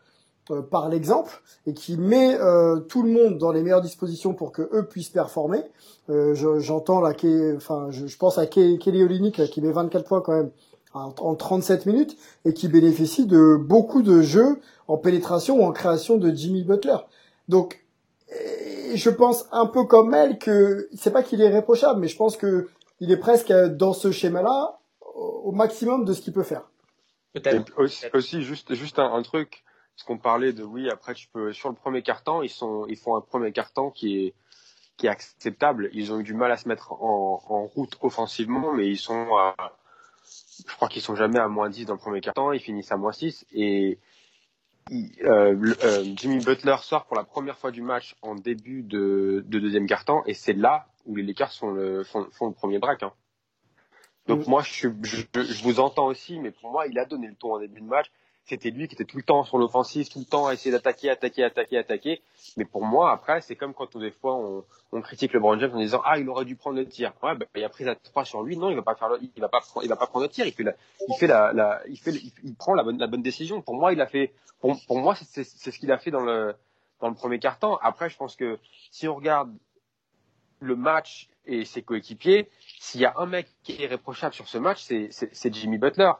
euh, 0.51 0.61
par 0.63 0.89
l'exemple 0.89 1.41
et 1.67 1.73
qui 1.73 1.95
met 1.95 2.35
euh, 2.39 2.79
tout 2.79 3.03
le 3.03 3.11
monde 3.11 3.37
dans 3.37 3.51
les 3.51 3.61
meilleures 3.61 3.81
dispositions 3.81 4.33
pour 4.33 4.51
que 4.51 4.67
eux 4.73 4.87
puissent 4.87 5.09
performer. 5.09 5.61
Euh, 6.09 6.33
J'entends 6.59 7.01
là, 7.01 7.13
enfin, 7.55 7.87
je, 7.91 8.07
je, 8.07 8.17
pense 8.17 8.39
à 8.39 8.47
Kelly 8.47 9.03
Olynyk 9.03 9.47
qui 9.51 9.61
met 9.61 9.71
24 9.71 10.07
points 10.07 10.21
quand 10.21 10.33
même 10.33 10.49
en, 10.95 11.13
en 11.19 11.35
37 11.35 11.85
minutes 11.85 12.17
et 12.45 12.53
qui 12.53 12.67
bénéficie 12.67 13.27
de 13.27 13.57
beaucoup 13.57 14.01
de 14.01 14.21
jeux 14.23 14.59
en 14.87 14.97
pénétration 14.97 15.61
ou 15.61 15.63
en 15.63 15.71
création 15.71 16.17
de 16.17 16.31
Jimmy 16.31 16.63
Butler. 16.63 16.97
Donc 17.47 17.85
je 18.95 19.09
pense 19.11 19.45
un 19.51 19.67
peu 19.67 19.83
comme 19.83 20.15
elle 20.15 20.39
que 20.39 20.89
c'est 20.95 21.11
pas 21.11 21.21
qu'il 21.21 21.41
est 21.41 21.49
réprochable, 21.49 21.99
mais 21.99 22.07
je 22.07 22.17
pense 22.17 22.37
que 22.37 22.67
il 22.99 23.11
est 23.11 23.17
presque 23.17 23.51
dans 23.51 23.93
ce 23.93 24.11
schéma-là 24.11 24.79
au 25.01 25.51
maximum 25.51 26.05
de 26.05 26.13
ce 26.13 26.21
qu'il 26.21 26.33
peut 26.33 26.43
faire. 26.43 26.69
Peut-être. 27.33 27.71
Aussi, 28.13 28.43
juste, 28.43 28.73
juste 28.73 28.99
un, 28.99 29.21
truc, 29.21 29.63
parce 29.95 30.05
qu'on 30.05 30.17
parlait 30.17 30.53
de 30.53 30.63
oui, 30.63 30.89
après 30.89 31.13
tu 31.13 31.27
peux 31.27 31.53
sur 31.53 31.69
le 31.69 31.75
premier 31.75 32.01
carton, 32.01 32.41
ils 32.41 32.49
sont, 32.49 32.85
ils 32.87 32.97
font 32.97 33.15
un 33.15 33.21
premier 33.21 33.51
carton 33.51 33.91
qui 33.91 34.25
est 34.25 34.33
qui 34.97 35.05
est 35.05 35.09
acceptable. 35.09 35.89
Ils 35.93 36.11
ont 36.11 36.19
eu 36.19 36.23
du 36.23 36.33
mal 36.33 36.51
à 36.51 36.57
se 36.57 36.67
mettre 36.67 36.91
en, 36.91 37.41
en 37.47 37.65
route 37.67 37.97
offensivement, 38.01 38.73
mais 38.73 38.85
ils 38.87 38.97
sont 38.97 39.27
à, 39.37 39.55
je 40.67 40.75
crois 40.75 40.87
qu'ils 40.87 41.01
sont 41.01 41.15
jamais 41.15 41.39
à 41.39 41.47
moins 41.47 41.69
10 41.69 41.85
dans 41.85 41.93
le 41.93 41.99
premier 41.99 42.21
carton, 42.21 42.51
ils 42.51 42.59
finissent 42.59 42.91
à 42.91 42.97
moins 42.97 43.11
6 43.11 43.45
et 43.53 43.99
euh, 44.91 45.55
euh, 45.83 46.03
Jimmy 46.15 46.43
Butler 46.43 46.75
sort 46.81 47.05
pour 47.05 47.15
la 47.15 47.23
première 47.23 47.57
fois 47.57 47.71
du 47.71 47.81
match 47.81 48.15
en 48.21 48.35
début 48.35 48.81
de, 48.81 49.43
de 49.47 49.59
deuxième 49.59 49.85
carton 49.87 50.23
et 50.25 50.33
c'est 50.33 50.53
là 50.53 50.87
où 51.09 51.15
les 51.15 51.23
Lakers 51.23 51.51
font 51.51 51.71
le, 51.71 52.03
font, 52.03 52.27
font 52.31 52.47
le 52.47 52.53
premier 52.53 52.79
break. 52.79 53.03
Hein. 53.03 53.11
Donc 54.27 54.45
mm. 54.45 54.49
moi, 54.49 54.61
je, 54.63 54.87
je, 55.01 55.23
je, 55.33 55.63
vous 55.63 55.79
entends 55.79 56.05
aussi, 56.05 56.39
mais 56.39 56.51
pour 56.51 56.71
moi, 56.71 56.87
il 56.87 56.97
a 56.99 57.05
donné 57.05 57.27
le 57.27 57.35
ton 57.35 57.55
en 57.55 57.59
début 57.59 57.81
de 57.81 57.87
match. 57.87 58.11
C'était 58.45 58.71
lui 58.71 58.87
qui 58.87 58.95
était 58.95 59.05
tout 59.05 59.17
le 59.17 59.23
temps 59.23 59.43
sur 59.43 59.57
l'offensive, 59.59 60.09
tout 60.09 60.19
le 60.19 60.25
temps 60.25 60.47
à 60.47 60.53
essayer 60.53 60.71
d'attaquer, 60.71 61.09
attaquer, 61.09 61.43
attaquer, 61.43 61.77
attaquer. 61.77 62.21
Mais 62.57 62.65
pour 62.65 62.83
moi, 62.83 63.11
après, 63.11 63.41
c'est 63.41 63.55
comme 63.55 63.73
quand 63.75 63.95
des 63.97 64.09
fois 64.09 64.35
on, 64.35 64.63
on 64.91 65.01
critique 65.01 65.33
le 65.33 65.41
James 65.59 65.71
en 65.75 65.79
disant 65.79 66.01
ah 66.03 66.17
il 66.17 66.27
aurait 66.29 66.45
dû 66.45 66.55
prendre 66.55 66.77
le 66.77 66.87
tir. 66.87 67.13
Ouais, 67.21 67.35
bah, 67.35 67.45
il 67.55 67.63
a 67.63 67.69
pris 67.69 67.83
la 67.83 67.95
3 67.95 68.25
sur 68.25 68.41
lui. 68.41 68.57
Non, 68.57 68.69
il 68.69 68.75
va 68.75 68.81
pas 68.81 68.95
faire, 68.95 69.09
le, 69.09 69.19
il 69.21 69.39
va 69.39 69.49
pas, 69.49 69.59
il 69.83 69.89
va 69.89 69.95
pas 69.95 70.07
prendre 70.07 70.25
le 70.25 70.31
tir. 70.31 70.47
Il 70.47 70.53
fait, 70.53 70.63
la, 70.63 70.73
il 71.07 71.15
fait 71.19 71.27
la, 71.27 71.53
la 71.53 71.81
il 71.87 71.97
fait, 71.99 72.11
il, 72.43 72.55
prend 72.55 72.73
la 72.73 72.83
bonne, 72.83 72.97
la 72.97 73.07
bonne 73.07 73.21
décision. 73.21 73.61
Pour 73.61 73.75
moi, 73.75 73.93
il 73.93 74.01
a 74.01 74.07
fait. 74.07 74.33
Pour, 74.61 74.75
pour 74.87 74.99
moi, 74.99 75.15
c'est 75.15 75.43
ce 75.43 75.69
qu'il 75.77 75.91
a 75.91 75.99
fait 75.99 76.11
dans 76.11 76.23
le 76.23 76.55
dans 77.01 77.09
le 77.09 77.15
premier 77.15 77.39
quart 77.39 77.59
temps. 77.59 77.77
Après, 77.81 78.09
je 78.09 78.17
pense 78.17 78.35
que 78.35 78.59
si 78.91 79.07
on 79.07 79.15
regarde 79.15 79.51
le 80.59 80.75
match 80.75 81.29
et 81.45 81.65
ses 81.65 81.81
coéquipiers, 81.81 82.49
s'il 82.79 83.01
y 83.01 83.05
a 83.05 83.13
un 83.17 83.25
mec 83.25 83.47
qui 83.63 83.73
est 83.73 83.83
irréprochable 83.83 84.33
sur 84.33 84.47
ce 84.47 84.57
match, 84.57 84.83
c'est 84.83 85.53
Jimmy 85.53 85.77
Butler. 85.77 86.11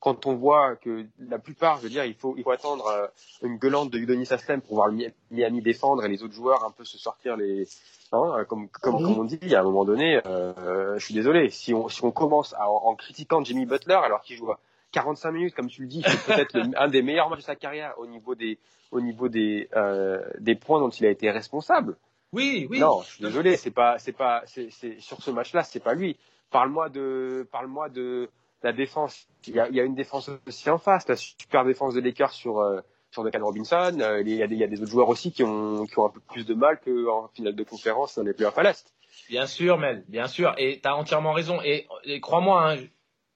Quand 0.00 0.26
on 0.26 0.34
voit 0.34 0.76
que 0.76 1.06
la 1.18 1.38
plupart, 1.38 1.78
je 1.78 1.84
veux 1.84 1.88
dire, 1.88 2.04
il 2.04 2.14
faut, 2.14 2.34
il 2.36 2.42
faut 2.42 2.50
attendre 2.50 2.86
euh, 2.86 3.06
une 3.42 3.56
gueulante 3.56 3.90
de 3.90 3.98
Udonis 3.98 4.28
Aslem 4.30 4.60
pour 4.60 4.74
voir 4.74 4.92
Miami 5.30 5.62
défendre 5.62 6.04
et 6.04 6.08
les 6.08 6.22
autres 6.22 6.34
joueurs 6.34 6.64
un 6.64 6.70
peu 6.70 6.84
se 6.84 6.98
sortir 6.98 7.36
les, 7.36 7.66
hein, 8.12 8.44
comme, 8.46 8.68
comme, 8.68 9.02
comme 9.02 9.18
on 9.18 9.24
dit, 9.24 9.54
à 9.54 9.60
un 9.60 9.64
moment 9.64 9.84
donné, 9.84 10.20
euh, 10.26 10.98
je 10.98 11.04
suis 11.04 11.14
désolé, 11.14 11.48
si 11.50 11.72
on, 11.72 11.88
si 11.88 12.04
on 12.04 12.10
commence 12.10 12.54
à, 12.54 12.68
en, 12.68 12.94
critiquant 12.94 13.42
Jimmy 13.42 13.64
Butler 13.64 13.94
alors 13.94 14.20
qu'il 14.20 14.36
joue 14.36 14.52
45 14.92 15.30
minutes, 15.32 15.54
comme 15.54 15.68
tu 15.68 15.82
le 15.82 15.88
dis, 15.88 16.02
c'est 16.06 16.34
peut-être 16.34 16.56
un 16.76 16.88
des 16.88 17.02
meilleurs 17.02 17.30
matchs 17.30 17.40
de 17.40 17.44
sa 17.44 17.56
carrière 17.56 17.94
au 17.98 18.06
niveau 18.06 18.34
des, 18.34 18.58
au 18.90 19.00
niveau 19.00 19.28
des, 19.28 19.68
euh, 19.74 20.22
des 20.38 20.54
points 20.54 20.80
dont 20.80 20.90
il 20.90 21.06
a 21.06 21.10
été 21.10 21.30
responsable. 21.30 21.96
Oui, 22.32 22.66
oui. 22.70 22.80
Non, 22.80 23.02
je 23.02 23.14
suis 23.14 23.24
désolé, 23.24 23.56
c'est 23.56 23.70
pas, 23.70 23.98
c'est 23.98 24.12
pas, 24.12 24.42
c'est, 24.46 24.70
sur 25.00 25.22
ce 25.22 25.30
match-là, 25.30 25.62
c'est 25.62 25.80
pas 25.80 25.94
lui. 25.94 26.16
Parle-moi 26.50 26.88
de, 26.88 27.48
parle-moi 27.50 27.88
de 27.88 28.28
la 28.62 28.72
défense. 28.72 29.26
Il 29.46 29.54
y 29.54 29.60
a, 29.60 29.68
il 29.68 29.74
y 29.74 29.80
a 29.80 29.84
une 29.84 29.94
défense 29.94 30.30
aussi 30.46 30.70
en 30.70 30.78
face, 30.78 31.08
la 31.08 31.16
super 31.16 31.64
défense 31.64 31.94
de 31.94 32.00
Lakers 32.00 32.32
sur 32.32 32.60
euh, 32.60 32.80
sur 33.10 33.24
Duncan 33.24 33.44
Robinson. 33.44 33.98
Euh, 34.00 34.20
il, 34.20 34.28
y 34.28 34.42
a 34.42 34.46
des, 34.46 34.54
il 34.54 34.60
y 34.60 34.64
a 34.64 34.66
des 34.66 34.82
autres 34.82 34.90
joueurs 34.90 35.08
aussi 35.08 35.32
qui 35.32 35.42
ont 35.42 35.86
qui 35.86 35.98
ont 35.98 36.06
un 36.06 36.10
peu 36.10 36.20
plus 36.20 36.44
de 36.44 36.54
mal 36.54 36.80
qu'en 36.80 37.28
finale 37.28 37.54
de 37.54 37.64
conférence 37.64 38.16
dans 38.16 38.22
les 38.22 38.32
playoffs 38.32 38.58
à 38.58 38.62
l'est. 38.62 38.92
Bien 39.28 39.46
sûr, 39.46 39.78
Mel, 39.78 40.04
bien 40.08 40.28
sûr, 40.28 40.54
et 40.58 40.80
tu 40.80 40.88
as 40.88 40.96
entièrement 40.96 41.32
raison. 41.32 41.60
Et, 41.62 41.86
crois-moi, 42.20 42.72
hein, 42.72 42.78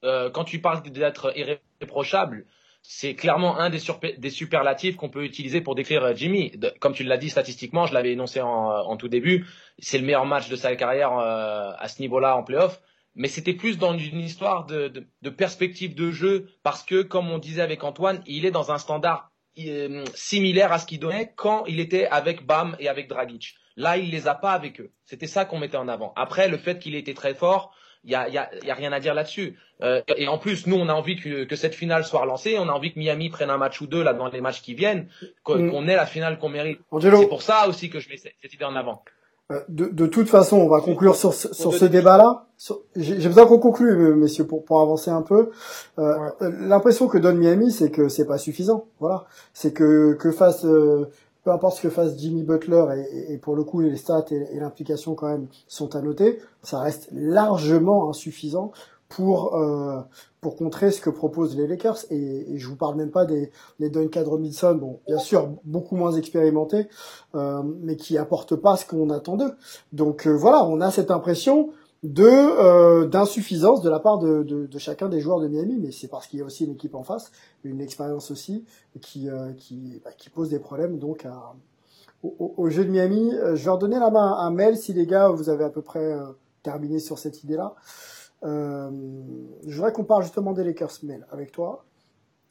euh, 0.04 0.30
quand 0.30 0.44
tu 0.44 0.60
parles 0.60 0.82
d'être 0.82 1.36
irréprochable, 1.36 2.46
c'est 2.82 3.14
clairement 3.14 3.58
un 3.58 3.70
des, 3.70 4.30
superlatifs 4.30 4.96
qu'on 4.96 5.10
peut 5.10 5.24
utiliser 5.24 5.60
pour 5.60 5.74
décrire 5.74 6.02
euh, 6.02 6.14
Jimmy. 6.14 6.52
comme 6.80 6.94
tu 6.94 7.04
l'as 7.04 7.18
dit 7.18 7.30
statistiquement, 7.30 7.86
je 7.86 7.94
l'avais 7.94 8.12
énoncé 8.12 8.40
en, 8.40 8.96
tout 8.96 9.08
début, 9.08 9.46
c'est 9.78 9.98
le 9.98 10.04
meilleur 10.04 10.26
match 10.26 10.48
de 10.48 10.56
sa 10.56 10.74
carrière 10.76 11.18
euh, 11.18 11.72
à 11.78 11.88
ce 11.88 12.00
niveau-là 12.00 12.36
en 12.36 12.42
playoff. 12.42 12.80
Mais 13.16 13.28
c'était 13.28 13.54
plus 13.54 13.76
dans 13.76 13.96
une 13.96 14.20
histoire 14.20 14.66
de, 14.66 14.88
de, 14.88 15.06
de, 15.20 15.30
perspective 15.30 15.94
de 15.94 16.10
jeu 16.10 16.48
parce 16.62 16.84
que, 16.84 17.02
comme 17.02 17.28
on 17.28 17.38
disait 17.38 17.60
avec 17.60 17.82
Antoine, 17.82 18.22
il 18.26 18.46
est 18.46 18.52
dans 18.52 18.70
un 18.70 18.78
standard 18.78 19.30
euh, 19.58 20.04
similaire 20.14 20.72
à 20.72 20.78
ce 20.78 20.86
qu'il 20.86 21.00
donnait 21.00 21.32
quand 21.34 21.66
il 21.66 21.80
était 21.80 22.06
avec 22.06 22.46
Bam 22.46 22.76
et 22.78 22.88
avec 22.88 23.08
Dragic. 23.08 23.56
Là, 23.76 23.96
il 23.96 24.10
les 24.10 24.28
a 24.28 24.34
pas 24.34 24.52
avec 24.52 24.80
eux. 24.80 24.92
C'était 25.04 25.26
ça 25.26 25.44
qu'on 25.44 25.58
mettait 25.58 25.76
en 25.76 25.88
avant. 25.88 26.12
Après, 26.16 26.48
le 26.48 26.56
fait 26.56 26.78
qu'il 26.78 26.94
était 26.94 27.14
très 27.14 27.34
fort, 27.34 27.74
il 28.04 28.10
y 28.10 28.14
a, 28.14 28.28
y, 28.28 28.38
a, 28.38 28.50
y 28.64 28.70
a, 28.70 28.74
rien 28.74 28.92
à 28.92 29.00
dire 29.00 29.14
là-dessus. 29.14 29.58
Euh, 29.82 30.02
et 30.16 30.28
en 30.28 30.38
plus, 30.38 30.66
nous, 30.66 30.76
on 30.76 30.88
a 30.88 30.94
envie 30.94 31.16
que, 31.16 31.44
que, 31.44 31.56
cette 31.56 31.74
finale 31.74 32.04
soit 32.04 32.20
relancée. 32.20 32.56
On 32.58 32.68
a 32.68 32.72
envie 32.72 32.92
que 32.92 32.98
Miami 32.98 33.28
prenne 33.28 33.50
un 33.50 33.58
match 33.58 33.80
ou 33.80 33.86
deux 33.86 34.02
là 34.02 34.14
dans 34.14 34.28
les 34.28 34.40
matchs 34.40 34.62
qui 34.62 34.74
viennent, 34.74 35.08
qu'on 35.42 35.82
mm. 35.82 35.88
ait 35.88 35.96
la 35.96 36.06
finale 36.06 36.38
qu'on 36.38 36.48
mérite. 36.48 36.80
C'est 37.00 37.28
pour 37.28 37.42
ça 37.42 37.68
aussi 37.68 37.90
que 37.90 38.00
je 38.00 38.08
mets 38.08 38.16
cette 38.16 38.52
idée 38.52 38.64
en 38.64 38.76
avant. 38.76 39.02
Euh, 39.50 39.60
de, 39.68 39.86
de, 39.86 40.06
toute 40.06 40.28
façon, 40.28 40.58
on 40.58 40.68
va 40.68 40.80
conclure 40.80 41.16
sur, 41.16 41.34
sur 41.34 41.74
ce 41.74 41.84
débat-là. 41.84 42.46
J'ai 42.94 43.26
besoin 43.26 43.46
qu'on 43.46 43.58
conclue, 43.58 43.90
euh, 43.90 44.14
messieurs, 44.14 44.46
pour, 44.46 44.64
pour 44.64 44.80
avancer 44.80 45.10
un 45.10 45.22
peu. 45.22 45.50
Euh, 45.98 46.30
L'impression 46.40 47.08
que 47.08 47.18
donne 47.18 47.38
Miami, 47.38 47.72
c'est 47.72 47.90
que 47.90 48.08
c'est 48.08 48.26
pas 48.26 48.38
suffisant. 48.38 48.86
Voilà, 49.00 49.24
c'est 49.52 49.72
que 49.72 50.14
que 50.14 50.30
face 50.30 50.64
peu 51.44 51.50
importe 51.50 51.76
ce 51.76 51.82
que 51.82 51.90
fasse 51.90 52.18
Jimmy 52.18 52.42
Butler, 52.42 53.04
et, 53.12 53.32
et 53.32 53.38
pour 53.38 53.56
le 53.56 53.64
coup 53.64 53.80
les 53.80 53.96
stats 53.96 54.26
et, 54.30 54.58
l'implication 54.58 55.14
quand 55.14 55.28
même 55.28 55.46
sont 55.66 55.94
à 55.96 56.02
noter, 56.02 56.38
ça 56.62 56.80
reste 56.80 57.08
largement 57.12 58.10
insuffisant 58.10 58.72
pour 59.10 59.56
euh, 59.56 60.00
pour 60.40 60.56
contrer 60.56 60.90
ce 60.90 61.00
que 61.02 61.10
proposent 61.10 61.56
les 61.56 61.66
Lakers. 61.66 61.98
Et, 62.10 62.54
et 62.54 62.58
je 62.58 62.66
vous 62.66 62.76
parle 62.76 62.96
même 62.96 63.10
pas 63.10 63.26
des, 63.26 63.50
des 63.78 63.90
Duncan 63.90 64.24
Robinson, 64.24 64.74
bon 64.74 65.00
bien 65.06 65.18
sûr 65.18 65.50
beaucoup 65.64 65.96
moins 65.96 66.12
expérimentés, 66.12 66.88
euh, 67.34 67.62
mais 67.82 67.96
qui 67.96 68.16
apportent 68.16 68.56
pas 68.56 68.76
ce 68.76 68.86
qu'on 68.86 69.10
attend 69.10 69.36
d'eux. 69.36 69.52
Donc 69.92 70.26
euh, 70.26 70.30
voilà, 70.30 70.64
on 70.64 70.80
a 70.80 70.90
cette 70.90 71.10
impression 71.10 71.70
de 72.02 72.24
euh, 72.24 73.06
d'insuffisance 73.06 73.82
de 73.82 73.90
la 73.90 74.00
part 74.00 74.18
de, 74.18 74.42
de, 74.42 74.66
de, 74.66 74.78
chacun 74.78 75.08
des 75.08 75.20
joueurs 75.20 75.40
de 75.40 75.48
Miami, 75.48 75.76
mais 75.78 75.90
c'est 75.90 76.08
parce 76.08 76.26
qu'il 76.26 76.38
y 76.38 76.42
a 76.42 76.46
aussi 76.46 76.64
une 76.64 76.72
équipe 76.72 76.94
en 76.94 77.02
face, 77.02 77.30
une 77.62 77.80
expérience 77.80 78.30
aussi 78.30 78.64
qui 79.02 79.28
euh, 79.28 79.52
qui, 79.52 80.00
bah, 80.04 80.10
qui 80.16 80.30
pose 80.30 80.48
des 80.48 80.58
problèmes 80.58 80.98
donc 80.98 81.26
à, 81.26 81.54
au, 82.22 82.54
au, 82.56 82.70
jeu 82.70 82.84
de 82.84 82.90
Miami. 82.90 83.34
Euh, 83.34 83.54
je 83.54 83.64
vais 83.64 83.70
redonner 83.70 83.98
la 83.98 84.10
main 84.10 84.32
à 84.32 84.50
Mel 84.50 84.76
si 84.78 84.94
les 84.94 85.06
gars 85.06 85.28
vous 85.28 85.50
avez 85.50 85.64
à 85.64 85.70
peu 85.70 85.82
près 85.82 86.16
terminé 86.62 86.98
sur 86.98 87.18
cette 87.18 87.44
idée-là. 87.44 87.74
Euh, 88.44 88.90
je 89.66 89.74
voudrais 89.74 89.92
qu'on 89.92 90.04
parle 90.04 90.22
justement 90.22 90.52
des 90.52 90.64
Lakers, 90.64 90.92
Mel, 91.02 91.26
avec 91.30 91.52
toi. 91.52 91.84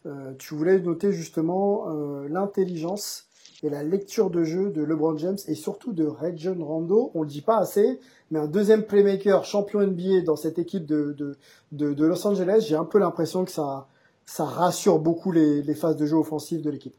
Euh, 0.06 0.34
tu 0.38 0.54
voulais 0.54 0.80
noter 0.80 1.12
justement 1.12 1.90
euh, 1.90 2.28
l'intelligence 2.30 3.29
et 3.64 3.70
la 3.70 3.84
lecture 3.84 4.30
de 4.30 4.44
jeu 4.44 4.70
de 4.70 4.84
LeBron 4.84 5.18
James 5.18 5.38
et 5.48 5.56
surtout 5.56 5.94
de 5.94 6.06
Rajon 6.06 6.58
Rondo. 6.64 7.12
On 7.14 7.24
le 7.24 7.28
dit 7.28 7.42
pas 7.42 7.58
assez, 7.58 8.00
mais 8.32 8.40
un 8.40 8.48
deuxième 8.48 8.84
playmaker 8.84 9.44
champion 9.44 9.82
NBA 9.82 10.22
dans 10.26 10.36
cette 10.36 10.60
équipe 10.60 10.86
de, 10.86 11.14
de, 11.14 11.38
de, 11.72 12.06
Los 12.06 12.26
Angeles, 12.26 12.66
j'ai 12.68 12.76
un 12.76 12.86
peu 12.86 13.00
l'impression 13.00 13.44
que 13.46 13.52
ça, 13.52 13.88
ça 14.26 14.46
rassure 14.46 15.00
beaucoup 15.00 15.32
les, 15.32 15.62
les 15.62 15.76
phases 15.76 15.98
de 15.98 16.06
jeu 16.06 16.16
offensives 16.16 16.62
de 16.62 16.70
l'équipe. 16.70 16.96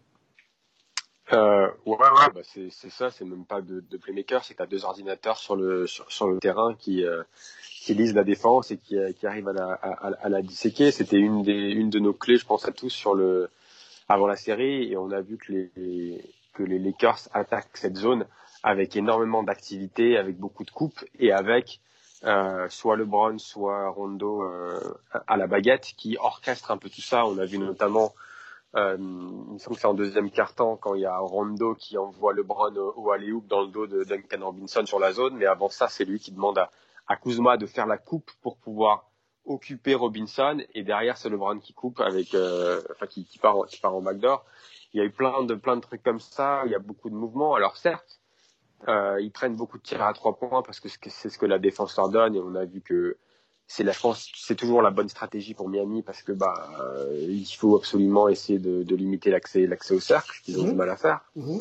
Euh, 1.33 1.69
ouais, 1.87 1.97
ouais, 1.97 2.31
bah 2.35 2.41
c'est, 2.43 2.71
c'est 2.71 2.91
ça, 2.91 3.11
c'est 3.11 3.25
même 3.25 3.45
pas 3.45 3.61
de, 3.61 3.85
de 3.89 3.97
playmaker, 3.97 4.45
c'est 4.45 4.55
que 4.55 4.59
t'as 4.59 4.67
deux 4.67 4.85
ordinateurs 4.85 5.39
sur 5.39 5.55
le, 5.55 5.87
sur, 5.87 6.27
le 6.27 6.41
terrain 6.41 6.75
qui, 6.75 7.05
euh, 7.05 7.23
qui 7.85 7.95
lisent 7.95 8.15
la 8.15 8.25
défense 8.25 8.73
et 8.73 8.79
qui, 8.79 8.97
qui 9.15 9.27
arrivent 9.29 9.47
à 9.47 9.53
la, 9.53 9.73
à 9.73 10.29
la 10.29 10.43
disséquer. 10.43 10.91
C'était 10.91 11.19
une 11.19 11.45
des, 11.45 11.53
une 11.53 11.89
de 11.89 12.01
nos 12.01 12.13
clés, 12.13 12.37
je 12.37 12.45
pense 12.45 12.67
à 12.67 12.73
tous 12.73 12.91
sur 12.91 13.15
le, 13.15 13.49
avant 14.09 14.27
la 14.27 14.35
série, 14.35 14.91
et 14.91 14.97
on 14.97 15.13
a 15.13 15.21
vu 15.21 15.39
que 15.39 15.53
les, 15.53 16.21
que 16.53 16.63
les 16.63 16.79
Lakers 16.79 17.29
attaquent 17.33 17.77
cette 17.77 17.97
zone 17.97 18.27
avec 18.63 18.97
énormément 18.97 19.43
d'activité, 19.43 20.17
avec 20.17 20.39
beaucoup 20.39 20.65
de 20.65 20.71
coupes 20.71 21.05
et 21.19 21.33
avec 21.33 21.81
euh, 22.25 22.69
soit 22.69 22.97
LeBron, 22.97 23.39
soit 23.39 23.89
Rondo 23.89 24.43
euh, 24.43 24.81
à 25.27 25.37
la 25.37 25.47
baguette 25.47 25.93
qui 25.97 26.17
orchestre 26.19 26.71
un 26.71 26.77
peu 26.77 26.91
tout 26.91 27.01
ça. 27.01 27.27
On 27.27 27.39
a 27.39 27.45
vu 27.45 27.59
notamment 27.59 28.13
euh, 28.77 28.97
il 28.99 29.55
me 29.55 29.59
semble 29.59 29.77
que 29.77 29.81
c'est 29.81 29.89
en 29.89 29.95
deuxième 29.95 30.31
quart-temps 30.31 30.77
quand 30.77 30.95
il 30.95 31.01
y 31.01 31.07
a 31.07 31.19
Rondo 31.19 31.75
qui 31.75 31.99
envoie 31.99 32.33
LeBron 32.33 32.77
au, 32.77 33.11
alley 33.11 33.33
dans 33.49 33.63
le 33.63 33.69
dos 33.69 33.87
de 33.87 34.05
Duncan 34.05 34.45
Robinson 34.45 34.87
sur 34.87 35.01
la 35.01 35.13
zone. 35.13 35.37
Mais 35.37 35.47
avant 35.47 35.69
ça, 35.69 35.89
c'est 35.89 36.05
lui 36.05 36.21
qui 36.21 36.31
demande 36.31 36.59
à, 36.59 36.71
à 37.09 37.17
Kuzma 37.17 37.57
de 37.57 37.67
faire 37.67 37.87
la 37.87 37.99
coupe 37.99 38.31
pour 38.43 38.57
pouvoir 38.59 39.11
occuper 39.45 39.95
Robinson. 39.95 40.63
Et 40.75 40.85
derrière, 40.85 41.17
c'est 41.17 41.29
LeBron 41.29 41.59
qui 41.59 41.73
coupe 41.73 42.01
avec, 42.01 42.35
euh, 42.35 42.81
enfin 42.93 43.07
qui, 43.07 43.25
qui, 43.25 43.39
part, 43.39 43.67
qui 43.67 43.81
part 43.81 43.95
en 43.95 44.03
backdoor. 44.03 44.45
Il 44.93 44.99
y 44.99 45.01
a 45.01 45.05
eu 45.05 45.11
plein 45.11 45.45
de 45.45 45.55
plein 45.55 45.77
de 45.77 45.81
trucs 45.81 46.03
comme 46.03 46.21
ça. 46.21 46.63
Il 46.67 46.73
y 46.73 46.75
a 46.75 46.79
beaucoup 46.79 47.11
de 47.11 47.15
mouvements. 47.15 47.55
Alors 47.55 47.77
certes, 47.77 48.21
euh, 48.89 49.21
ils 49.21 49.31
prennent 49.31 49.57
beaucoup 49.57 49.79
de 49.79 49.83
tirs 49.83 50.03
à 50.03 50.13
trois 50.13 50.37
points 50.37 50.63
parce 50.63 50.81
que 50.81 50.89
c'est 50.89 51.29
ce 51.29 51.39
que 51.39 51.47
la 51.47 51.59
défense 51.59 51.97
leur 51.97 52.09
donne. 52.09 52.35
Et 52.35 52.41
on 52.41 52.55
a 52.55 52.65
vu 52.65 52.81
que 52.81 53.17
c'est 53.67 53.85
la 53.85 53.93
France, 53.93 54.29
c'est 54.35 54.57
toujours 54.57 54.83
la 54.83 54.91
bonne 54.91 55.09
stratégie 55.09 55.55
pour 55.55 55.69
Miami 55.69 56.03
parce 56.03 56.23
que 56.23 56.33
bah 56.33 56.71
euh, 56.81 57.25
il 57.29 57.45
faut 57.45 57.77
absolument 57.77 58.29
essayer 58.29 58.59
de, 58.59 58.83
de 58.83 58.97
limiter 58.97 59.31
l'accès 59.31 59.65
l'accès 59.67 59.95
au 59.95 60.01
cercle, 60.01 60.41
qu'ils 60.43 60.59
ont 60.59 60.65
mmh. 60.65 60.71
du 60.71 60.75
mal 60.75 60.91
à 60.91 60.97
faire. 60.97 61.21
Mmh. 61.37 61.59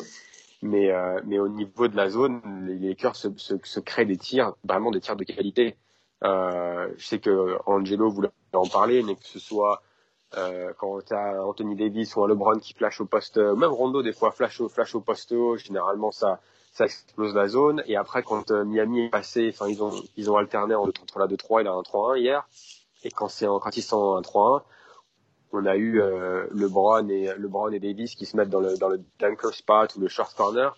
Mais 0.62 0.90
euh, 0.90 1.20
mais 1.24 1.38
au 1.38 1.48
niveau 1.48 1.86
de 1.86 1.96
la 1.96 2.10
zone, 2.10 2.40
les 2.66 2.88
Lakers 2.88 3.14
se, 3.14 3.28
se, 3.36 3.54
se, 3.62 3.80
créent 3.80 4.06
des 4.06 4.16
tirs, 4.16 4.54
vraiment 4.64 4.90
des 4.90 5.00
tirs 5.00 5.14
de 5.14 5.22
qualité. 5.24 5.76
Euh, 6.24 6.88
je 6.96 7.06
sais 7.06 7.20
que 7.20 7.56
Angelo 7.66 8.10
voulait 8.10 8.30
en 8.52 8.66
parler, 8.66 9.02
mais 9.04 9.14
que 9.14 9.24
ce 9.24 9.38
soit 9.38 9.80
euh, 10.36 10.72
quand 10.78 11.04
tu 11.04 11.14
as 11.14 11.44
Anthony 11.44 11.76
Davis 11.76 12.14
ou 12.16 12.24
un 12.24 12.28
LeBron 12.28 12.58
qui 12.58 12.74
flash 12.74 13.00
au 13.00 13.06
poste, 13.06 13.38
même 13.38 13.64
Rondo 13.70 14.02
des 14.02 14.12
fois 14.12 14.30
flash 14.30 14.60
au 14.60 14.68
flash 14.68 14.94
au 14.94 15.00
poste 15.00 15.34
généralement 15.58 16.10
ça 16.10 16.40
ça 16.72 16.84
explose 16.84 17.34
la 17.34 17.48
zone. 17.48 17.82
Et 17.86 17.96
après, 17.96 18.22
quand 18.22 18.50
euh, 18.50 18.64
Miami 18.64 19.06
est 19.06 19.10
passé, 19.10 19.50
enfin, 19.52 19.68
ils 19.68 19.82
ont, 19.82 19.92
ils 20.16 20.30
ont 20.30 20.36
alterné 20.36 20.74
entre 20.74 21.18
la 21.18 21.26
2-3 21.26 21.60
et 21.60 21.64
la 21.64 21.72
1-3-1 21.72 22.18
hier. 22.18 22.48
Et 23.02 23.10
quand 23.10 23.28
c'est 23.28 23.46
quand 23.46 23.76
ils 23.76 23.82
sont 23.82 23.96
en 23.96 24.20
1-3-1, 24.20 24.62
on 25.52 25.66
a 25.66 25.76
eu 25.76 26.00
euh, 26.00 26.46
LeBron 26.52 27.08
et 27.08 27.34
LeBron 27.36 27.72
et 27.72 27.80
Davis 27.80 28.14
qui 28.14 28.24
se 28.24 28.36
mettent 28.36 28.50
dans 28.50 28.60
le 28.60 28.76
dans 28.76 28.88
le 28.88 29.02
dunker 29.18 29.52
spot 29.52 29.96
ou 29.96 30.00
le 30.00 30.08
short 30.08 30.34
corner. 30.36 30.76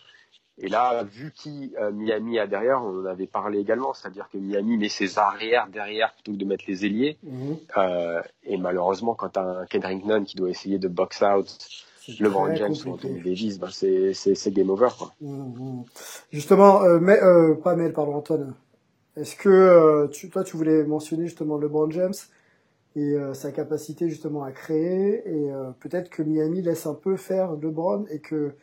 Et 0.62 0.68
là, 0.68 1.02
vu 1.02 1.32
qui 1.32 1.74
euh, 1.80 1.90
Miami 1.90 2.38
a 2.38 2.46
derrière, 2.46 2.80
on 2.84 3.00
en 3.00 3.04
avait 3.04 3.26
parlé 3.26 3.58
également, 3.58 3.94
c'est-à-dire 3.94 4.28
que 4.32 4.38
Miami 4.38 4.78
met 4.78 4.88
ses 4.88 5.18
arrières 5.18 5.66
derrière 5.66 6.14
plutôt 6.14 6.32
que 6.32 6.36
de 6.36 6.44
mettre 6.44 6.64
les 6.68 6.86
ailiers. 6.86 7.18
Mm-hmm. 7.26 7.56
euh, 7.78 8.22
et 8.44 8.56
malheureusement, 8.56 9.14
quand 9.14 9.30
tu 9.30 9.40
as 9.40 9.42
un 9.42 9.66
Kendrick 9.66 10.04
Nunn 10.06 10.24
qui 10.24 10.36
doit 10.36 10.50
essayer 10.50 10.78
de 10.78 10.86
box 10.86 11.20
out 11.20 11.58
LeBron 12.20 12.54
James 12.54 12.74
ou 12.86 12.90
Anthony 12.90 13.20
Davis, 13.22 13.58
ben 13.58 13.70
c'est, 13.72 14.50
game 14.52 14.70
over. 14.70 14.88
Quoi. 14.96 15.12
Mmh, 15.20 15.36
mmh. 15.36 15.84
Justement, 16.32 16.82
euh, 16.84 17.00
mais, 17.00 17.20
euh, 17.20 17.54
pas 17.54 17.74
Mel, 17.74 17.92
pardon 17.92 18.14
Antoine. 18.14 18.54
Est-ce 19.16 19.34
que 19.34 20.06
tu, 20.12 20.30
toi 20.30 20.42
tu 20.42 20.56
voulais 20.56 20.84
mentionner 20.84 21.24
justement 21.24 21.58
LeBron 21.58 21.90
James 21.90 22.14
et 22.96 23.14
sa 23.34 23.52
capacité 23.52 24.08
justement 24.08 24.42
à 24.42 24.52
créer 24.52 25.28
et 25.28 25.50
peut-être 25.80 26.08
que 26.08 26.22
Miami 26.22 26.62
laisse 26.62 26.86
un 26.86 26.94
peu 26.94 27.16
faire 27.16 27.52
LeBron 27.52 28.06
et 28.10 28.20
que 28.20 28.54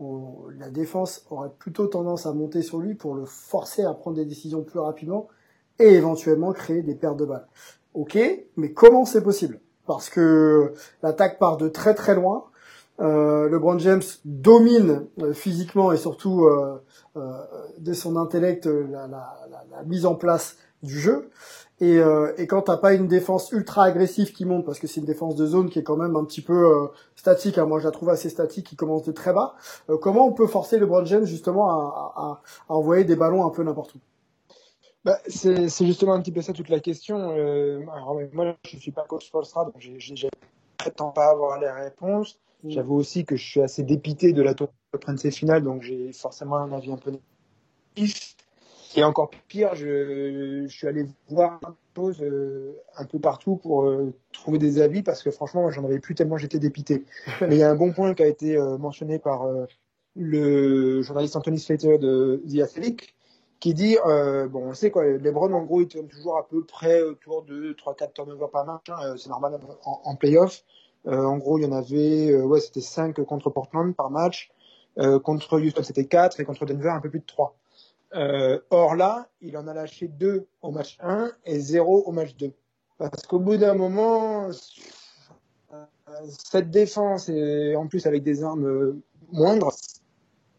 la 0.00 0.68
défense 0.68 1.24
aurait 1.30 1.50
plutôt 1.58 1.86
tendance 1.86 2.26
à 2.26 2.32
monter 2.32 2.62
sur 2.62 2.78
lui 2.78 2.94
pour 2.94 3.14
le 3.14 3.24
forcer 3.24 3.84
à 3.84 3.94
prendre 3.94 4.16
des 4.16 4.24
décisions 4.24 4.62
plus 4.62 4.78
rapidement 4.78 5.28
et 5.78 5.94
éventuellement 5.94 6.52
créer 6.52 6.82
des 6.82 6.94
pertes 6.94 7.16
de 7.16 7.24
balles. 7.24 7.46
Ok, 7.94 8.18
mais 8.56 8.72
comment 8.72 9.04
c'est 9.04 9.22
possible? 9.22 9.60
Parce 9.86 10.10
que 10.10 10.74
l'attaque 11.02 11.38
part 11.38 11.56
de 11.56 11.68
très 11.68 11.94
très 11.94 12.14
loin. 12.14 12.44
Euh, 13.00 13.48
LeBron 13.50 13.78
James 13.78 14.02
domine 14.24 15.06
euh, 15.20 15.34
physiquement 15.34 15.92
et 15.92 15.98
surtout 15.98 16.46
euh, 16.46 16.82
euh 17.16 17.30
de 17.78 17.92
son 17.92 18.16
intellect 18.16 18.64
la, 18.66 19.36
mise 19.84 20.06
en 20.06 20.14
place 20.14 20.56
du 20.82 20.98
jeu. 20.98 21.28
Et, 21.80 21.98
et 22.38 22.46
quand 22.46 22.62
t'as 22.62 22.78
pas 22.78 22.94
une 22.94 23.06
défense 23.06 23.52
ultra 23.52 23.84
agressive 23.84 24.32
qui 24.32 24.46
monte, 24.46 24.64
parce 24.64 24.78
que 24.78 24.86
c'est 24.86 25.00
une 25.00 25.06
défense 25.06 25.36
de 25.36 25.44
zone 25.44 25.68
qui 25.68 25.78
est 25.78 25.82
quand 25.82 25.96
même 25.96 26.16
un 26.16 26.24
petit 26.24 26.40
peu 26.40 26.88
statique, 27.16 27.58
hein, 27.58 27.66
moi 27.66 27.80
je 27.80 27.84
la 27.84 27.90
trouve 27.90 28.08
assez 28.08 28.30
statique, 28.30 28.66
qui 28.66 28.76
commence 28.76 29.02
de 29.02 29.12
très 29.12 29.34
bas, 29.34 29.56
comment 30.00 30.26
on 30.26 30.32
peut 30.32 30.46
forcer 30.46 30.78
LeBron 30.78 31.04
James 31.04 31.26
justement 31.26 31.68
à, 31.68 32.14
à, 32.16 32.72
à 32.72 32.74
envoyer 32.74 33.04
des 33.04 33.16
ballons 33.16 33.46
un 33.46 33.50
peu 33.50 33.62
n'importe 33.62 33.94
où? 33.94 33.98
Bah, 35.04 35.20
c'est 35.28 35.68
justement 35.86 36.14
un 36.14 36.20
petit 36.20 36.32
peu 36.32 36.42
ça 36.42 36.52
toute 36.52 36.68
la 36.68 36.80
question. 36.80 37.30
alors, 37.30 38.18
moi, 38.32 38.56
je 38.64 38.76
suis 38.76 38.90
pas 38.90 39.04
coach 39.04 39.28
Spolstra, 39.28 39.64
donc 39.64 39.74
j'ai 39.78 40.28
prétends 40.76 41.10
pas 41.10 41.30
avoir 41.30 41.60
les 41.60 41.70
réponses. 41.70 42.40
Mm. 42.62 42.70
J'avoue 42.70 42.96
aussi 42.96 43.24
que 43.24 43.36
je 43.36 43.44
suis 43.44 43.60
assez 43.60 43.82
dépité 43.82 44.32
de 44.32 44.42
la 44.42 44.54
tour 44.54 44.68
de 44.92 45.30
finale, 45.30 45.62
donc 45.62 45.82
j'ai 45.82 46.12
forcément 46.12 46.56
un 46.56 46.72
avis 46.72 46.92
un 46.92 46.96
peu 46.96 47.12
négatif. 47.96 48.35
Et 48.96 49.04
encore 49.04 49.30
pire, 49.48 49.74
je, 49.74 50.64
je 50.66 50.74
suis 50.74 50.86
allé 50.86 51.06
voir 51.28 51.60
chose 51.94 52.20
euh, 52.20 52.76
un 52.96 53.04
peu 53.04 53.18
partout 53.18 53.56
pour 53.56 53.84
euh, 53.84 54.12
trouver 54.32 54.58
des 54.58 54.80
avis 54.80 55.02
parce 55.02 55.22
que 55.22 55.30
franchement, 55.30 55.70
j'en 55.70 55.84
avais 55.84 55.98
plus 55.98 56.14
tellement 56.14 56.36
j'étais 56.36 56.58
dépité. 56.58 57.04
Mais 57.40 57.56
il 57.56 57.58
y 57.58 57.62
a 57.62 57.70
un 57.70 57.74
bon 57.74 57.92
point 57.92 58.14
qui 58.14 58.22
a 58.22 58.26
été 58.26 58.56
euh, 58.56 58.76
mentionné 58.76 59.18
par 59.18 59.46
le 60.14 61.02
journaliste 61.02 61.36
Anthony 61.36 61.58
Slater 61.58 61.98
de 61.98 62.42
The 62.50 62.60
Athletic 62.60 63.14
qui 63.60 63.72
dit 63.72 63.96
bon 64.04 64.68
on 64.68 64.74
sait 64.74 64.90
quoi 64.90 65.04
LeBron 65.04 65.52
en 65.52 65.62
gros 65.62 65.80
il 65.80 65.88
tourne 65.88 66.08
toujours 66.08 66.36
à 66.36 66.46
peu 66.46 66.62
près 66.64 67.00
autour 67.02 67.42
de 67.42 67.72
3-4 67.72 68.12
turnovers 68.12 68.50
par 68.50 68.66
match 68.66 68.84
hein, 68.88 69.14
c'est 69.16 69.30
normal 69.30 69.58
en, 69.84 70.00
en 70.04 70.16
playoff 70.16 70.62
euh, 71.06 71.24
en 71.24 71.38
gros, 71.38 71.58
il 71.58 71.64
y 71.64 71.66
en 71.66 71.72
avait, 71.72 72.32
euh, 72.32 72.42
ouais, 72.42 72.60
c'était 72.60 72.80
5 72.80 73.20
contre 73.24 73.50
Portland 73.50 73.94
par 73.94 74.10
match. 74.10 74.50
Contre 75.24 75.60
Houston, 75.60 75.82
c'était 75.82 76.06
4 76.06 76.40
et 76.40 76.46
contre 76.46 76.64
Denver, 76.64 76.88
un 76.88 77.02
peu 77.02 77.10
plus 77.10 77.20
de 77.20 77.26
3. 77.26 77.54
Or 78.12 78.94
là, 78.94 79.28
il 79.40 79.56
en 79.56 79.66
a 79.66 79.74
lâché 79.74 80.08
2 80.08 80.46
au 80.62 80.70
match 80.70 80.96
1 81.00 81.32
et 81.44 81.58
0 81.58 82.02
au 82.04 82.12
match 82.12 82.34
2. 82.36 82.52
Parce 82.98 83.26
qu'au 83.26 83.38
bout 83.38 83.56
d'un 83.56 83.74
moment, 83.74 84.50
cette 86.50 86.70
défense, 86.70 87.28
et 87.28 87.76
en 87.76 87.86
plus 87.86 88.06
avec 88.06 88.22
des 88.22 88.42
armes 88.42 89.00
moindres, 89.32 89.74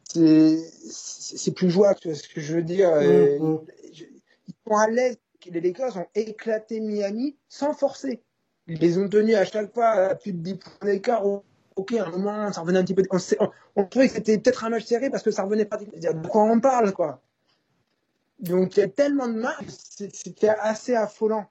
c'est 0.05 1.53
plus 1.55 1.69
jouable, 1.69 1.99
tu 1.99 2.10
vois 2.10 2.17
ce 2.17 2.27
que 2.27 2.41
je 2.41 2.55
veux 2.55 2.63
dire. 2.63 2.89
Mm, 2.89 3.43
mm. 3.43 3.60
Ils 4.47 4.53
sont 4.67 4.75
à 4.75 4.88
l'aise. 4.89 5.17
Les 5.49 5.62
Lakers 5.62 5.95
ont 5.95 6.07
éclaté 6.13 6.81
Miami 6.81 7.38
sans 7.47 7.73
forcer 7.73 8.21
ils 8.67 8.79
les 8.79 8.97
ont 8.97 9.07
tenus 9.07 9.36
à 9.36 9.45
chaque 9.45 9.73
fois 9.73 9.89
à 9.89 10.15
plus 10.15 10.33
de 10.33 10.39
10 10.39 10.55
points 10.55 10.91
d'écart. 10.91 11.23
Ok, 11.75 11.93
à 11.93 12.05
un 12.05 12.10
moment, 12.10 12.51
ça 12.51 12.62
revenait 12.62 12.79
un 12.79 12.83
petit 12.83 12.93
peu. 12.93 13.03
On, 13.12 13.17
on, 13.75 13.86
trouvait 13.86 14.07
que 14.07 14.15
c'était 14.15 14.38
peut-être 14.38 14.65
un 14.65 14.69
match 14.69 14.86
serré 14.86 15.10
parce 15.10 15.23
que 15.23 15.31
ça 15.31 15.43
revenait 15.43 15.65
pas. 15.65 15.77
De 15.77 16.27
quoi 16.27 16.43
on 16.43 16.60
parle, 16.60 16.91
quoi? 16.91 17.21
Donc 18.39 18.78
il 18.78 18.82
y 18.82 18.84
a 18.84 18.88
tellement 18.88 19.28
de 19.28 19.34
matchs, 19.34 19.65
c'était 20.13 20.50
assez 20.50 20.95
affolant. 20.95 21.50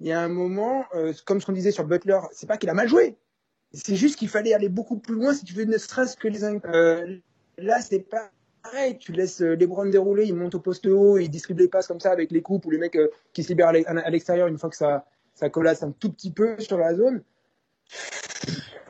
Il 0.00 0.06
y 0.06 0.12
a 0.12 0.20
un 0.20 0.28
moment, 0.28 0.84
euh, 0.94 1.12
comme 1.24 1.40
ce 1.40 1.46
qu'on 1.46 1.52
disait 1.52 1.70
sur 1.70 1.84
Butler, 1.84 2.18
c'est 2.32 2.46
pas 2.46 2.56
qu'il 2.56 2.70
a 2.70 2.74
mal 2.74 2.88
joué. 2.88 3.16
C'est 3.72 3.96
juste 3.96 4.16
qu'il 4.16 4.28
fallait 4.28 4.52
aller 4.52 4.68
beaucoup 4.68 4.98
plus 4.98 5.14
loin 5.14 5.32
si 5.32 5.44
tu 5.44 5.54
veux 5.54 5.64
ne 5.64 5.78
serait-ce 5.78 6.16
que 6.16 6.28
les. 6.28 6.44
Euh, 6.44 7.16
là, 7.58 7.80
c'est 7.80 8.00
pas 8.00 8.30
pareil. 8.62 8.98
Tu 8.98 9.12
laisses 9.12 9.42
euh, 9.42 9.54
les 9.54 9.66
Browns 9.66 9.90
dérouler, 9.90 10.24
ils 10.24 10.34
montent 10.34 10.54
au 10.54 10.60
poste 10.60 10.86
haut, 10.86 11.18
ils 11.18 11.30
distribuent 11.30 11.62
les 11.62 11.68
passes 11.68 11.86
comme 11.86 12.00
ça 12.00 12.10
avec 12.10 12.30
les 12.30 12.42
coupes 12.42 12.64
ou 12.66 12.70
les 12.70 12.78
mecs 12.78 12.96
euh, 12.96 13.08
qui 13.32 13.42
se 13.42 13.48
libèrent 13.48 13.68
à 13.68 14.10
l'extérieur 14.10 14.48
une 14.48 14.58
fois 14.58 14.70
que 14.70 14.76
ça, 14.76 15.06
ça 15.34 15.48
collasse 15.48 15.82
un 15.82 15.92
tout 15.92 16.12
petit 16.12 16.30
peu 16.30 16.58
sur 16.58 16.78
la 16.78 16.94
zone. 16.94 17.22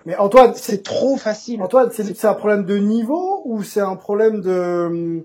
Mais 0.05 0.17
Antoine, 0.17 0.55
c'est 0.55 0.83
trop 0.83 1.17
facile. 1.17 1.63
Antoine, 1.63 1.91
c'est 1.93 2.25
un 2.25 2.35
problème 2.35 2.65
de 2.65 2.77
niveau 2.77 3.43
ou 3.45 3.63
c'est 3.63 3.81
un 3.81 3.95
problème 3.95 4.41
de 4.41 5.25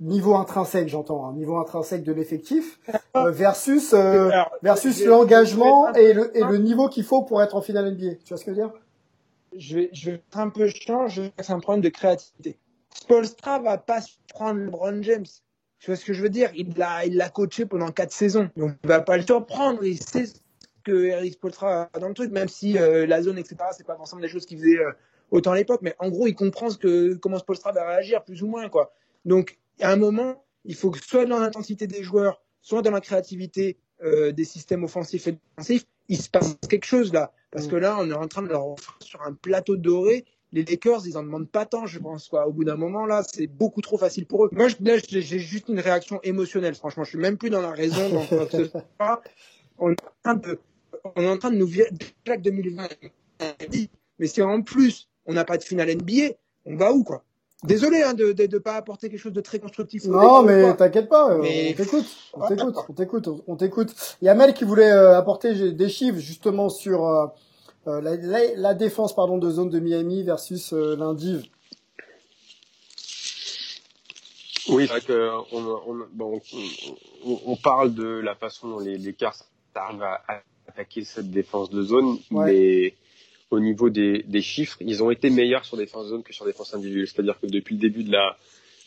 niveau 0.00 0.34
intrinsèque, 0.34 0.88
j'entends, 0.88 1.26
hein, 1.26 1.32
niveau 1.34 1.56
intrinsèque 1.56 2.02
de 2.02 2.12
l'effectif 2.12 2.80
euh, 3.16 3.30
versus 3.30 3.92
euh, 3.92 4.30
versus 4.62 5.04
l'engagement 5.04 5.92
et 5.94 6.12
le 6.12 6.36
et 6.36 6.42
le 6.42 6.58
niveau 6.58 6.88
qu'il 6.88 7.04
faut 7.04 7.22
pour 7.22 7.42
être 7.42 7.54
en 7.54 7.62
finale 7.62 7.92
NBA. 7.92 8.16
Tu 8.24 8.28
vois 8.28 8.38
ce 8.38 8.44
que 8.44 8.54
je 8.54 8.56
veux 8.56 8.62
dire? 8.66 8.72
Je 9.56 9.76
vais 9.76 9.90
je 9.92 10.10
vais 10.10 10.16
être 10.16 10.38
un 10.38 10.48
peu 10.48 10.66
chiant, 10.68 11.06
c'est 11.08 11.52
un 11.52 11.60
problème 11.60 11.82
de 11.82 11.88
créativité. 11.88 12.58
Spolstra 12.92 13.58
va 13.60 13.78
pas 13.78 14.00
prendre 14.28 14.60
LeBron 14.60 15.02
James. 15.02 15.26
Tu 15.78 15.90
vois 15.90 15.96
ce 15.96 16.04
que 16.04 16.12
je 16.12 16.22
veux 16.22 16.30
dire? 16.30 16.50
Il 16.56 16.76
l'a 16.76 17.04
il 17.04 17.16
l'a 17.16 17.28
coaché 17.28 17.66
pendant 17.66 17.90
quatre 17.90 18.12
saisons. 18.12 18.50
Donc 18.56 18.72
il 18.82 18.88
va 18.88 19.00
pas 19.00 19.16
le 19.16 19.22
surprendre. 19.22 19.84
Il 19.84 20.00
sait 20.00 20.26
ce 20.26 20.34
que 20.82 21.04
Eric 21.04 21.34
Spolstra 21.34 21.88
a 21.92 21.98
dans 21.98 22.08
le 22.08 22.14
truc, 22.14 22.30
même 22.30 22.48
si 22.48 22.78
euh, 22.78 23.06
la 23.06 23.22
zone, 23.22 23.38
etc., 23.38 23.56
c'est 23.72 23.86
pas 23.86 23.96
forcément 23.96 24.20
des 24.20 24.28
choses 24.28 24.44
qu'il 24.44 24.58
faisait 24.58 24.78
autant 25.30 25.52
à 25.52 25.56
l'époque. 25.56 25.80
Mais 25.82 25.94
en 25.98 26.10
gros, 26.10 26.26
il 26.26 26.34
comprend 26.34 26.68
ce 26.68 26.78
que, 26.78 27.14
comment 27.14 27.38
Spolstra 27.38 27.72
va 27.72 27.86
réagir, 27.86 28.22
plus 28.22 28.42
ou 28.42 28.46
moins. 28.48 28.68
quoi. 28.68 28.92
Donc 29.24 29.58
à 29.80 29.90
un 29.90 29.96
moment, 29.96 30.44
il 30.64 30.74
faut 30.74 30.90
que 30.90 31.04
soit 31.04 31.26
dans 31.26 31.38
l'intensité 31.38 31.86
des 31.86 32.02
joueurs, 32.02 32.40
soit 32.60 32.82
dans 32.82 32.90
la 32.90 33.00
créativité 33.00 33.78
euh, 34.02 34.32
des 34.32 34.44
systèmes 34.44 34.84
offensifs 34.84 35.26
et 35.26 35.38
défensifs, 35.56 35.86
il 36.08 36.18
se 36.18 36.28
passe 36.28 36.56
quelque 36.68 36.86
chose 36.86 37.12
là. 37.12 37.32
Parce 37.50 37.68
que 37.68 37.76
là, 37.76 37.96
on 38.00 38.10
est 38.10 38.14
en 38.14 38.26
train 38.26 38.42
de 38.42 38.48
leur 38.48 38.66
offrir 38.66 38.96
sur 39.00 39.22
un 39.22 39.32
plateau 39.32 39.76
doré. 39.76 40.24
Les 40.50 40.64
Lakers, 40.64 41.06
ils 41.06 41.16
en 41.16 41.22
demandent 41.22 41.48
pas 41.48 41.66
tant, 41.66 41.86
je 41.86 42.00
pense. 42.00 42.28
Quoi. 42.28 42.48
Au 42.48 42.52
bout 42.52 42.64
d'un 42.64 42.76
moment, 42.76 43.06
là, 43.06 43.22
c'est 43.22 43.46
beaucoup 43.46 43.80
trop 43.80 43.96
facile 43.96 44.26
pour 44.26 44.44
eux. 44.44 44.50
Moi, 44.52 44.68
là, 44.80 44.96
j'ai 45.08 45.38
juste 45.38 45.68
une 45.68 45.78
réaction 45.78 46.20
émotionnelle. 46.22 46.74
Franchement, 46.74 47.04
je 47.04 47.10
suis 47.10 47.18
même 47.18 47.38
plus 47.38 47.50
dans 47.50 47.62
la 47.62 47.70
raison. 47.70 48.26
On 49.78 49.90
est 49.90 49.96
en 50.00 50.06
train 50.22 50.34
de, 50.34 50.58
on 51.16 51.22
est 51.22 51.28
en 51.28 51.38
train 51.38 51.50
de 51.50 51.56
nous 51.56 51.66
virer. 51.66 51.90
Plaque 52.24 52.42
2020. 52.42 52.88
Mais 54.18 54.26
si 54.26 54.42
en 54.42 54.62
plus, 54.62 55.08
on 55.26 55.34
n'a 55.34 55.44
pas 55.44 55.58
de 55.58 55.62
finale 55.62 55.94
NBA, 55.94 56.34
on 56.64 56.76
va 56.76 56.92
où, 56.92 57.04
quoi? 57.04 57.24
Désolé 57.64 58.02
hein, 58.02 58.12
de 58.12 58.34
ne 58.40 58.58
pas 58.58 58.74
apporter 58.74 59.08
quelque 59.08 59.18
chose 59.18 59.32
de 59.32 59.40
très 59.40 59.58
constructif. 59.58 60.04
Non, 60.04 60.42
mais 60.42 60.76
t'inquiète 60.76 61.08
pas, 61.08 61.38
mais... 61.38 61.70
on 61.70 61.76
t'écoute, 61.82 62.06
on 62.34 62.46
t'écoute, 62.46 62.76
on 62.88 62.92
t'écoute, 62.92 63.28
on 63.46 63.56
t'écoute. 63.56 64.16
Il 64.20 64.26
y 64.26 64.28
a 64.28 64.34
Mel 64.34 64.52
qui 64.52 64.64
voulait 64.64 64.92
euh, 64.92 65.16
apporter 65.16 65.72
des 65.72 65.88
chiffres 65.88 66.18
justement 66.18 66.68
sur 66.68 67.06
euh, 67.06 67.26
euh, 67.86 68.00
la, 68.02 68.16
la, 68.16 68.54
la, 68.54 68.74
défense 68.74 69.14
pardon 69.14 69.38
de 69.38 69.50
zone 69.50 69.70
de 69.70 69.80
Miami 69.80 70.22
versus 70.22 70.74
euh, 70.74 70.94
l'indiv. 70.96 71.44
Oui, 74.68 74.86
c'est 74.86 74.92
vrai 74.92 75.00
que 75.00 75.30
on, 75.52 75.80
on, 75.86 76.06
bon, 76.12 76.40
on, 77.24 77.40
on, 77.46 77.56
parle 77.56 77.94
de 77.94 78.06
la 78.06 78.34
façon 78.34 78.68
dont 78.68 78.78
les, 78.78 78.98
les 78.98 79.12
Cars 79.14 79.36
arrivent 79.74 80.02
à, 80.02 80.22
à 80.28 80.40
attaquer 80.68 81.04
cette 81.04 81.30
défense 81.30 81.70
de 81.70 81.82
zone, 81.82 82.18
ouais. 82.30 82.52
mais 82.52 82.94
au 83.54 83.60
niveau 83.60 83.90
des, 83.90 84.22
des, 84.24 84.42
chiffres, 84.42 84.76
ils 84.80 85.02
ont 85.02 85.10
été 85.10 85.30
meilleurs 85.30 85.64
sur 85.64 85.76
défense 85.76 86.08
zone 86.08 86.22
que 86.22 86.32
sur 86.32 86.44
défense 86.44 86.74
individuelle. 86.74 87.06
C'est-à-dire 87.06 87.38
que 87.40 87.46
depuis 87.46 87.74
le 87.76 87.80
début 87.80 88.04
de 88.04 88.12
la, 88.12 88.36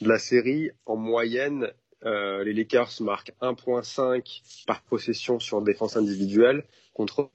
de 0.01 0.07
la 0.07 0.19
série, 0.19 0.71
en 0.85 0.95
moyenne, 0.95 1.71
euh, 2.05 2.43
les 2.43 2.53
Lakers 2.53 2.91
marquent 3.01 3.33
1.5 3.41 4.65
par 4.67 4.81
possession 4.83 5.39
sur 5.39 5.61
défense 5.61 5.97
individuelle 5.97 6.63
contre 6.93 7.31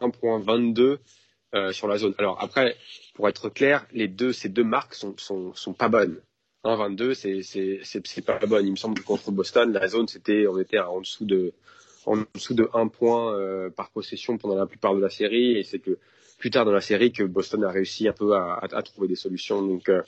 1.22 0.00 0.98
euh, 1.54 1.72
sur 1.72 1.88
la 1.88 1.98
zone. 1.98 2.14
Alors 2.18 2.42
après, 2.42 2.76
pour 3.14 3.28
être 3.28 3.48
clair, 3.48 3.86
les 3.92 4.08
deux, 4.08 4.32
ces 4.32 4.48
deux 4.48 4.64
marques 4.64 4.94
sont, 4.94 5.16
sont, 5.16 5.54
sont 5.54 5.72
pas 5.72 5.88
bonnes. 5.88 6.20
1.22, 6.64 7.14
c'est, 7.14 7.42
c'est, 7.42 7.80
c'est, 7.84 8.24
pas 8.24 8.38
bonne. 8.46 8.66
Il 8.66 8.72
me 8.72 8.76
semble 8.76 8.98
que 8.98 9.04
contre 9.04 9.30
Boston, 9.30 9.72
la 9.72 9.88
zone, 9.88 10.08
c'était, 10.08 10.46
on 10.46 10.58
était 10.58 10.78
en 10.78 11.00
dessous 11.00 11.24
de, 11.24 11.52
en 12.04 12.16
dessous 12.34 12.54
de 12.54 12.68
1 12.74 12.88
point 12.88 13.34
euh, 13.34 13.70
par 13.70 13.90
possession 13.90 14.38
pendant 14.38 14.56
la 14.56 14.66
plupart 14.66 14.94
de 14.94 15.00
la 15.00 15.10
série, 15.10 15.56
et 15.56 15.62
c'est 15.62 15.78
que 15.78 15.98
plus 16.38 16.50
tard 16.50 16.64
dans 16.64 16.72
la 16.72 16.80
série 16.80 17.12
que 17.12 17.24
Boston 17.24 17.64
a 17.64 17.70
réussi 17.70 18.08
un 18.08 18.12
peu 18.12 18.34
à, 18.34 18.54
à, 18.54 18.76
à 18.76 18.82
trouver 18.82 19.08
des 19.08 19.16
solutions. 19.16 19.60
Donc 19.60 19.88
euh, 19.88 20.02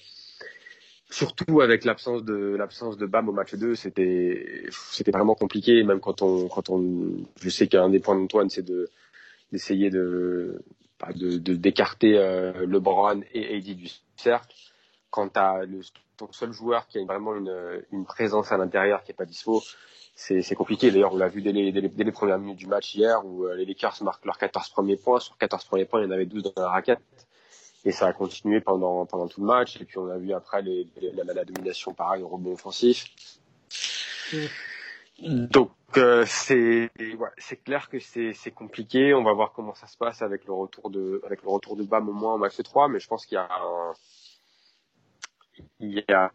surtout 1.10 1.60
avec 1.60 1.84
l'absence 1.84 2.24
de 2.24 2.56
l'absence 2.56 2.96
de 2.96 3.06
Bam 3.06 3.28
au 3.28 3.32
match 3.32 3.54
2, 3.54 3.74
c'était 3.74 4.66
c'était 4.70 5.10
vraiment 5.10 5.34
compliqué. 5.34 5.82
Même 5.82 6.00
quand 6.00 6.22
on 6.22 6.48
quand 6.48 6.70
on, 6.70 7.26
je 7.40 7.50
sais 7.50 7.66
qu'un 7.66 7.90
des 7.90 8.00
points 8.00 8.16
d'Antoine 8.16 8.48
c'est 8.48 8.62
de 8.62 8.88
d'essayer 9.52 9.90
de 9.90 10.62
de 11.16 11.54
d'écarter 11.54 12.16
euh, 12.16 12.66
LeBron 12.66 13.22
et 13.34 13.56
AD 13.56 13.76
du 13.76 13.88
cercle. 14.16 14.54
Quand 15.10 15.28
t'as 15.28 15.64
le 15.64 15.80
ton 16.16 16.30
seul 16.30 16.52
joueur 16.52 16.86
qui 16.86 16.98
a 16.98 17.04
vraiment 17.04 17.34
une, 17.34 17.82
une 17.90 18.04
présence 18.04 18.52
à 18.52 18.56
l'intérieur 18.56 19.02
qui 19.02 19.10
est 19.10 19.14
pas 19.14 19.24
dispo, 19.24 19.62
c'est 20.20 20.54
compliqué. 20.54 20.90
D'ailleurs, 20.90 21.14
on 21.14 21.16
l'a 21.16 21.28
vu 21.28 21.40
dès 21.40 21.50
les, 21.52 22.12
premières 22.12 22.38
minutes 22.38 22.58
du 22.58 22.66
match 22.66 22.94
hier 22.94 23.24
où 23.24 23.46
euh, 23.46 23.54
les 23.54 23.64
Lakers 23.64 24.02
marquent 24.02 24.26
leurs 24.26 24.36
14 24.36 24.68
premiers 24.68 24.96
points. 24.96 25.18
Sur 25.18 25.38
14 25.38 25.64
premiers 25.64 25.86
points, 25.86 26.02
il 26.02 26.04
y 26.04 26.08
en 26.08 26.10
avait 26.10 26.26
12 26.26 26.42
dans 26.42 26.62
la 26.62 26.68
raquette. 26.68 27.00
Et 27.86 27.90
ça 27.92 28.06
a 28.06 28.12
continué 28.12 28.60
pendant, 28.60 29.06
tout 29.06 29.40
le 29.40 29.46
match. 29.46 29.80
Et 29.80 29.84
puis, 29.86 29.96
on 29.96 30.10
a 30.10 30.18
vu 30.18 30.34
après 30.34 30.62
la, 30.62 31.44
domination, 31.44 31.94
pareil, 31.94 32.22
au 32.22 32.28
rebond 32.28 32.52
offensif. 32.52 33.06
Donc, 35.22 35.70
euh, 35.96 36.26
c'est 36.26 36.90
clair 37.64 37.88
que 37.88 37.98
c'est 37.98 38.54
compliqué. 38.54 39.14
On 39.14 39.24
va 39.24 39.32
voir 39.32 39.52
comment 39.52 39.74
ça 39.74 39.86
se 39.86 39.96
passe 39.96 40.20
avec 40.20 40.44
le 40.44 40.52
retour 40.52 40.90
de 40.90 41.22
avec 41.24 41.42
le 41.42 41.48
retour 41.48 41.76
de 41.76 41.82
Bam 41.82 42.06
au 42.10 42.12
moins 42.12 42.34
en 42.34 42.38
match 42.38 42.60
3. 42.62 42.88
Mais 42.88 43.00
je 43.00 43.08
pense 43.08 43.24
qu'il 43.24 43.36
y 43.36 43.38
a 43.38 43.48
un, 43.50 43.94
il 45.80 46.04
y 46.08 46.12
a, 46.12 46.30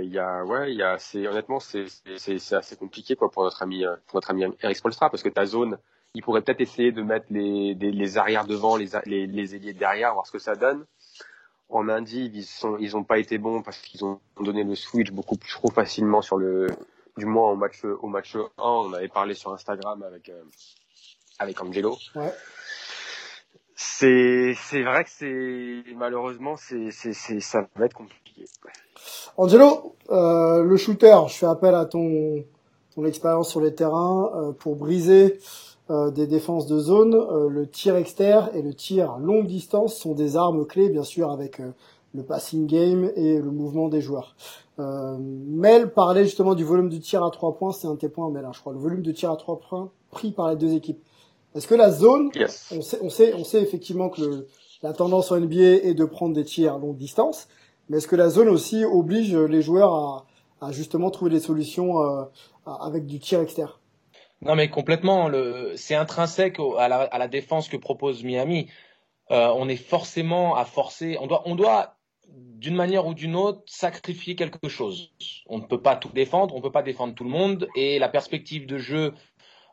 il 0.00 0.12
y 0.12 0.18
a, 0.18 0.44
ouais, 0.44 0.72
il 0.72 0.78
y 0.78 0.82
a, 0.82 0.98
c'est, 0.98 1.26
honnêtement, 1.26 1.60
c'est, 1.60 1.86
c'est, 2.16 2.38
c'est 2.38 2.54
assez 2.54 2.76
compliqué, 2.76 3.16
quoi, 3.16 3.30
pour 3.30 3.44
notre 3.44 3.62
ami, 3.62 3.84
pour 4.06 4.16
notre 4.16 4.30
ami 4.30 4.44
Eric 4.62 4.76
Spolstra, 4.76 5.10
parce 5.10 5.22
que 5.22 5.28
ta 5.28 5.46
zone, 5.46 5.78
il 6.14 6.22
pourrait 6.22 6.42
peut-être 6.42 6.60
essayer 6.60 6.92
de 6.92 7.02
mettre 7.02 7.26
les, 7.30 7.74
les, 7.74 7.90
les 7.90 8.18
arrières 8.18 8.44
devant, 8.44 8.76
les, 8.76 8.88
les, 9.06 9.26
les 9.26 9.54
ailiers 9.54 9.72
derrière, 9.72 10.14
voir 10.14 10.26
ce 10.26 10.32
que 10.32 10.38
ça 10.38 10.54
donne. 10.54 10.84
En 11.68 11.88
Indie, 11.88 12.30
ils 12.34 12.44
sont, 12.44 12.76
ils 12.78 12.96
ont 12.96 13.04
pas 13.04 13.18
été 13.18 13.38
bons 13.38 13.62
parce 13.62 13.78
qu'ils 13.78 14.04
ont 14.04 14.20
donné 14.40 14.62
le 14.62 14.74
switch 14.74 15.10
beaucoup 15.10 15.36
plus 15.36 15.52
trop 15.52 15.70
facilement 15.70 16.20
sur 16.20 16.36
le, 16.36 16.66
du 17.16 17.24
moins 17.24 17.50
au 17.50 17.56
match, 17.56 17.82
au 17.84 18.08
match 18.08 18.36
1. 18.36 18.46
On 18.58 18.92
avait 18.92 19.08
parlé 19.08 19.32
sur 19.34 19.52
Instagram 19.54 20.02
avec, 20.02 20.28
euh, 20.28 20.42
avec 21.38 21.62
Angelo. 21.62 21.96
Ouais 22.14 22.32
c'est 23.82 24.54
c'est 24.56 24.82
vrai 24.82 25.04
que 25.04 25.10
c'est 25.10 25.94
malheureusement 25.94 26.56
c'est 26.56 26.90
c'est 26.90 27.40
ça 27.40 27.68
va 27.76 27.86
être 27.86 27.94
compliqué. 27.94 28.21
Angelo, 29.36 29.96
euh, 30.10 30.62
le 30.62 30.76
shooter, 30.76 31.16
je 31.28 31.34
fais 31.34 31.46
appel 31.46 31.74
à 31.74 31.84
ton 31.84 32.44
ton 32.94 33.06
expérience 33.06 33.48
sur 33.48 33.60
les 33.60 33.74
terrains 33.74 34.30
euh, 34.34 34.52
pour 34.52 34.76
briser 34.76 35.38
euh, 35.90 36.10
des 36.10 36.26
défenses 36.26 36.66
de 36.66 36.78
zone. 36.78 37.14
Euh, 37.14 37.48
le 37.48 37.66
tir 37.66 37.96
externe 37.96 38.50
et 38.54 38.62
le 38.62 38.72
tir 38.72 39.18
longue 39.18 39.46
distance 39.46 39.96
sont 39.96 40.14
des 40.14 40.36
armes 40.36 40.64
clés, 40.64 40.88
bien 40.88 41.02
sûr, 41.02 41.30
avec 41.30 41.60
euh, 41.60 41.72
le 42.14 42.22
passing 42.22 42.66
game 42.66 43.10
et 43.16 43.38
le 43.38 43.50
mouvement 43.50 43.88
des 43.88 44.00
joueurs. 44.00 44.36
Mel 44.78 45.92
parlait 45.92 46.24
justement 46.24 46.56
du 46.56 46.64
volume 46.64 46.88
du 46.88 46.98
tir 46.98 47.22
à 47.22 47.30
trois 47.30 47.54
points, 47.54 47.72
c'est 47.72 47.86
un 47.86 47.94
de 47.94 47.98
tes 47.98 48.08
points, 48.08 48.28
Mel, 48.30 48.44
hein, 48.44 48.50
je 48.52 48.60
crois. 48.60 48.72
Le 48.72 48.80
volume 48.80 49.02
de 49.02 49.12
tir 49.12 49.30
à 49.30 49.36
trois 49.36 49.60
points 49.60 49.90
pris 50.10 50.32
par 50.32 50.50
les 50.50 50.56
deux 50.56 50.74
équipes. 50.74 51.00
Est-ce 51.54 51.68
que 51.68 51.76
la 51.76 51.90
zone, 51.90 52.30
yes. 52.34 52.72
on, 52.76 52.80
sait, 52.80 52.98
on, 53.02 53.08
sait, 53.08 53.34
on 53.34 53.44
sait 53.44 53.62
effectivement 53.62 54.08
que 54.08 54.22
le, 54.22 54.46
la 54.82 54.92
tendance 54.92 55.30
en 55.30 55.38
NBA 55.38 55.84
est 55.84 55.94
de 55.94 56.04
prendre 56.04 56.34
des 56.34 56.44
tirs 56.44 56.74
à 56.74 56.78
longue 56.78 56.96
distance, 56.96 57.46
mais 57.92 57.98
est-ce 57.98 58.08
que 58.08 58.16
la 58.16 58.30
zone 58.30 58.48
aussi 58.48 58.86
oblige 58.86 59.36
les 59.36 59.60
joueurs 59.60 60.24
à, 60.62 60.72
justement 60.72 61.10
trouver 61.10 61.30
des 61.30 61.40
solutions 61.40 62.00
euh, 62.00 62.24
avec 62.64 63.04
du 63.04 63.18
tir 63.18 63.42
externe? 63.42 63.68
Non, 64.40 64.54
mais 64.54 64.70
complètement. 64.70 65.30
C'est 65.76 65.94
intrinsèque 65.94 66.58
à 66.78 66.88
la, 66.88 67.28
défense 67.28 67.68
que 67.68 67.76
propose 67.76 68.24
Miami. 68.24 68.70
Euh, 69.30 69.52
on 69.54 69.68
est 69.68 69.76
forcément 69.76 70.56
à 70.56 70.64
forcer. 70.64 71.18
On 71.20 71.26
doit, 71.26 71.42
on 71.44 71.54
doit 71.54 71.98
d'une 72.28 72.76
manière 72.76 73.06
ou 73.06 73.12
d'une 73.12 73.36
autre, 73.36 73.60
sacrifier 73.66 74.36
quelque 74.36 74.70
chose. 74.70 75.12
On 75.46 75.58
ne 75.58 75.64
peut 75.64 75.82
pas 75.82 75.94
tout 75.94 76.08
défendre, 76.14 76.54
on 76.54 76.58
ne 76.58 76.62
peut 76.62 76.72
pas 76.72 76.82
défendre 76.82 77.14
tout 77.14 77.24
le 77.24 77.30
monde, 77.30 77.68
et 77.76 77.98
la 77.98 78.08
perspective 78.08 78.64
de 78.64 78.78
jeu 78.78 79.12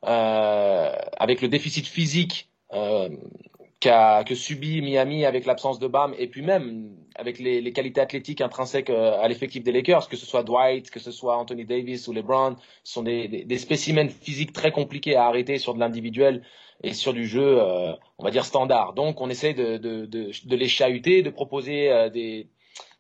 euh, 0.04 0.92
avec 1.18 1.42
le 1.42 1.48
déficit 1.48 1.88
physique 1.88 2.52
qu'a 3.80 4.24
que 4.26 4.36
subit 4.36 4.82
Miami 4.82 5.26
avec 5.26 5.46
l'absence 5.46 5.80
de 5.80 5.88
Bam 5.88 6.14
et 6.18 6.28
puis 6.28 6.42
même 6.42 6.96
avec 7.16 7.40
les, 7.40 7.62
les 7.62 7.72
qualités 7.72 8.02
athlétiques 8.02 8.42
intrinsèques 8.42 8.90
euh, 8.90 9.20
à 9.22 9.28
l'effectif 9.28 9.64
des 9.64 9.72
Lakers, 9.72 10.10
que 10.10 10.18
ce 10.18 10.26
soit 10.26 10.44
Dwight, 10.44 10.90
que 10.90 11.00
ce 11.00 11.12
soit 11.12 11.38
Anthony 11.38 11.66
Davis 11.66 12.08
ou 12.08 12.14
LeBron, 12.14 12.56
sont 12.84 13.04
des, 13.04 13.28
des, 13.28 13.44
des 13.46 13.58
spécimens 13.58 14.10
physiques 14.10 14.54
très 14.54 14.72
compliqués 14.72 15.16
à 15.16 15.26
arrêter 15.26 15.58
sur 15.58 15.74
de 15.74 15.80
l'individuel 15.80 16.44
et 16.84 16.94
sur 16.94 17.14
du 17.14 17.26
jeu, 17.26 17.62
euh, 17.62 17.94
on 18.18 18.24
va 18.24 18.32
dire 18.32 18.46
standard. 18.46 18.94
Donc 18.94 19.22
on 19.22 19.30
essaie 19.30 19.54
de, 19.54 19.78
de, 19.78 20.06
de, 20.06 20.32
de 20.46 20.56
les 20.56 20.68
chahuter, 20.68 21.22
de 21.24 21.30
proposer 21.30 21.90
euh, 21.90 22.10
des, 22.10 22.50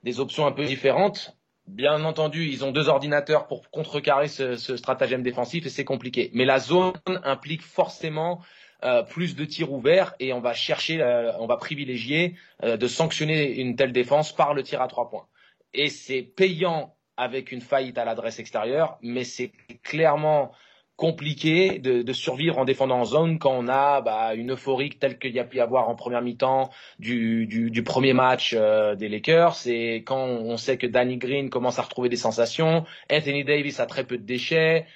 des 0.03 0.19
options 0.19 0.45
un 0.45 0.51
peu 0.51 0.65
différentes 0.65 1.35
Bien 1.69 2.03
entendu, 2.03 2.47
ils 2.47 2.65
ont 2.65 2.71
deux 2.71 2.89
ordinateurs 2.89 3.45
pour 3.45 3.69
contrecarrer 3.69 4.27
ce, 4.27 4.55
ce 4.55 4.75
stratagème 4.75 5.21
défensif 5.21 5.67
et 5.67 5.69
c'est 5.69 5.85
compliqué. 5.85 6.31
Mais 6.33 6.43
la 6.43 6.57
zone 6.57 6.93
implique 7.23 7.61
forcément 7.61 8.41
euh, 8.85 9.03
plus 9.03 9.35
de 9.35 9.43
tirs 9.43 9.73
ouverts 9.73 10.13
et 10.21 10.31
on 10.31 10.39
va 10.39 10.53
chercher, 10.53 11.01
euh, 11.01 11.33
on 11.39 11.47
va 11.47 11.57
privilégier 11.57 12.35
euh, 12.63 12.77
de 12.77 12.87
sanctionner 12.87 13.59
une 13.59 13.75
telle 13.75 13.91
défense 13.91 14.33
par 14.33 14.53
le 14.53 14.63
tir 14.63 14.81
à 14.81 14.87
trois 14.87 15.09
points. 15.09 15.25
Et 15.73 15.89
c'est 15.89 16.21
payant 16.21 16.95
avec 17.17 17.51
une 17.51 17.59
faillite 17.59 17.97
à 17.97 18.05
l'adresse 18.05 18.39
extérieure, 18.39 18.97
mais 19.01 19.25
c'est 19.25 19.51
clairement 19.83 20.53
compliqué 20.95 21.79
de, 21.79 22.13
survivre 22.13 22.57
en 22.57 22.63
défendant 22.63 23.01
en 23.01 23.05
zone 23.05 23.37
quand 23.37 23.51
on 23.51 23.67
a 23.67 23.99
bah, 23.99 24.33
une 24.35 24.53
euphorique 24.53 24.97
telle 24.97 25.19
qu'il 25.19 25.31
y 25.31 25.39
a 25.39 25.43
pu 25.43 25.57
y 25.57 25.61
avoir 25.61 25.89
en 25.89 25.95
première 25.95 26.21
mi-temps 26.21 26.69
du, 26.99 27.83
premier 27.85 28.13
match 28.13 28.53
des 28.53 29.09
Lakers 29.09 29.67
et 29.67 30.03
quand 30.03 30.25
on 30.25 30.57
sait 30.57 30.77
que 30.77 30.87
Danny 30.87 31.17
Green 31.17 31.49
commence 31.49 31.79
à 31.79 31.83
retrouver 31.83 32.09
des 32.09 32.17
sensations, 32.17 32.85
Anthony 33.11 33.43
Davis 33.43 33.79
a 33.79 33.85
très 33.85 34.05
peu 34.05 34.17
de 34.17 34.23
déchets, 34.23 34.87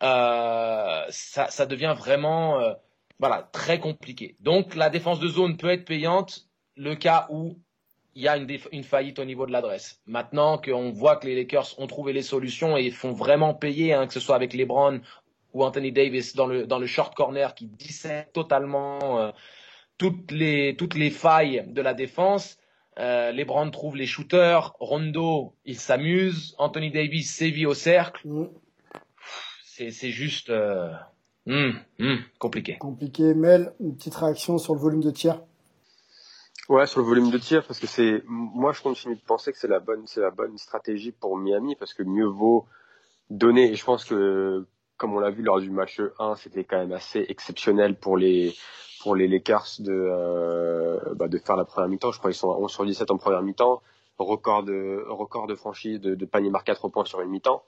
ça, 0.00 1.66
devient 1.68 1.94
vraiment 1.96 2.74
voilà 3.18 3.48
très 3.52 3.78
compliqué. 3.78 4.36
Donc 4.40 4.74
la 4.74 4.90
défense 4.90 5.20
de 5.20 5.28
zone 5.28 5.56
peut 5.56 5.70
être 5.70 5.84
payante 5.84 6.46
le 6.76 6.94
cas 6.94 7.26
où 7.30 7.58
il 8.14 8.22
y 8.22 8.28
a 8.28 8.36
une, 8.36 8.48
une, 8.72 8.84
faillite 8.84 9.18
au 9.18 9.24
niveau 9.24 9.46
de 9.46 9.52
l'adresse. 9.52 10.00
Maintenant 10.06 10.58
qu'on 10.58 10.90
voit 10.90 11.16
que 11.16 11.26
les 11.26 11.34
Lakers 11.34 11.78
ont 11.78 11.86
trouvé 11.86 12.12
les 12.12 12.22
solutions 12.22 12.76
et 12.76 12.90
font 12.90 13.12
vraiment 13.12 13.54
payer, 13.54 13.92
hein, 13.92 14.06
que 14.06 14.12
ce 14.12 14.20
soit 14.20 14.36
avec 14.36 14.54
LeBron 14.54 15.00
ou 15.52 15.64
Anthony 15.64 15.92
Davis 15.92 16.34
dans 16.34 16.46
le, 16.46 16.66
dans 16.66 16.78
le 16.78 16.86
short 16.86 17.14
corner 17.14 17.54
qui 17.54 17.66
dissèque 17.66 18.32
totalement 18.32 19.18
euh, 19.18 19.30
toutes, 19.98 20.30
les, 20.30 20.76
toutes 20.76 20.94
les 20.94 21.10
failles 21.10 21.64
de 21.66 21.82
la 21.82 21.94
défense. 21.94 22.58
Euh, 22.98 23.32
LeBron 23.32 23.70
trouve 23.70 23.96
les 23.96 24.06
shooters, 24.06 24.74
Rondo 24.78 25.56
il 25.64 25.78
s'amuse, 25.78 26.54
Anthony 26.58 26.90
Davis 26.90 27.34
sévit 27.34 27.66
au 27.66 27.74
cercle. 27.74 28.26
Mm. 28.28 28.48
C'est 29.62 30.10
juste 30.10 30.50
euh, 30.50 30.92
mm, 31.46 31.72
mm, 31.98 32.16
compliqué. 32.38 32.76
Compliqué. 32.78 33.34
Mel, 33.34 33.72
une 33.80 33.96
petite 33.96 34.14
réaction 34.14 34.58
sur 34.58 34.74
le 34.74 34.80
volume 34.80 35.00
de 35.00 35.10
tir? 35.10 35.40
Ouais, 36.68 36.86
sur 36.86 37.00
le 37.00 37.06
volume 37.06 37.30
de 37.30 37.36
tir, 37.36 37.66
parce 37.66 37.78
que 37.78 37.86
c'est, 37.86 38.22
moi, 38.26 38.72
je 38.72 38.80
continue 38.80 39.16
de 39.16 39.20
penser 39.20 39.52
que 39.52 39.58
c'est 39.58 39.68
la 39.68 39.80
bonne, 39.80 40.06
c'est 40.06 40.20
la 40.20 40.30
bonne 40.30 40.56
stratégie 40.56 41.12
pour 41.12 41.36
Miami, 41.36 41.76
parce 41.76 41.92
que 41.92 42.02
mieux 42.02 42.26
vaut 42.26 42.66
donner. 43.28 43.70
Et 43.70 43.74
je 43.74 43.84
pense 43.84 44.04
que, 44.04 44.66
comme 44.96 45.14
on 45.14 45.18
l'a 45.18 45.30
vu 45.30 45.42
lors 45.42 45.60
du 45.60 45.70
match 45.70 46.00
1, 46.18 46.36
c'était 46.36 46.64
quand 46.64 46.78
même 46.78 46.92
assez 46.92 47.26
exceptionnel 47.28 47.98
pour 47.98 48.16
les, 48.16 48.54
pour 49.02 49.14
les 49.14 49.28
Lakers 49.28 49.66
de, 49.80 49.92
euh, 49.92 50.98
bah, 51.14 51.28
de 51.28 51.36
faire 51.36 51.56
la 51.56 51.66
première 51.66 51.90
mi-temps. 51.90 52.12
Je 52.12 52.18
crois 52.18 52.30
qu'ils 52.30 52.38
sont 52.38 52.50
à 52.50 52.56
11 52.56 52.72
sur 52.72 52.86
17 52.86 53.10
en 53.10 53.18
première 53.18 53.42
mi-temps. 53.42 53.82
Record 54.16 54.62
de, 54.62 55.04
record 55.08 55.46
de 55.46 55.54
franchise 55.54 56.00
de, 56.00 56.14
de 56.14 56.24
panier 56.24 56.48
marqué 56.48 56.72
à 56.72 56.74
3 56.74 56.88
points 56.90 57.04
sur 57.04 57.20
une 57.20 57.28
mi-temps. 57.28 57.62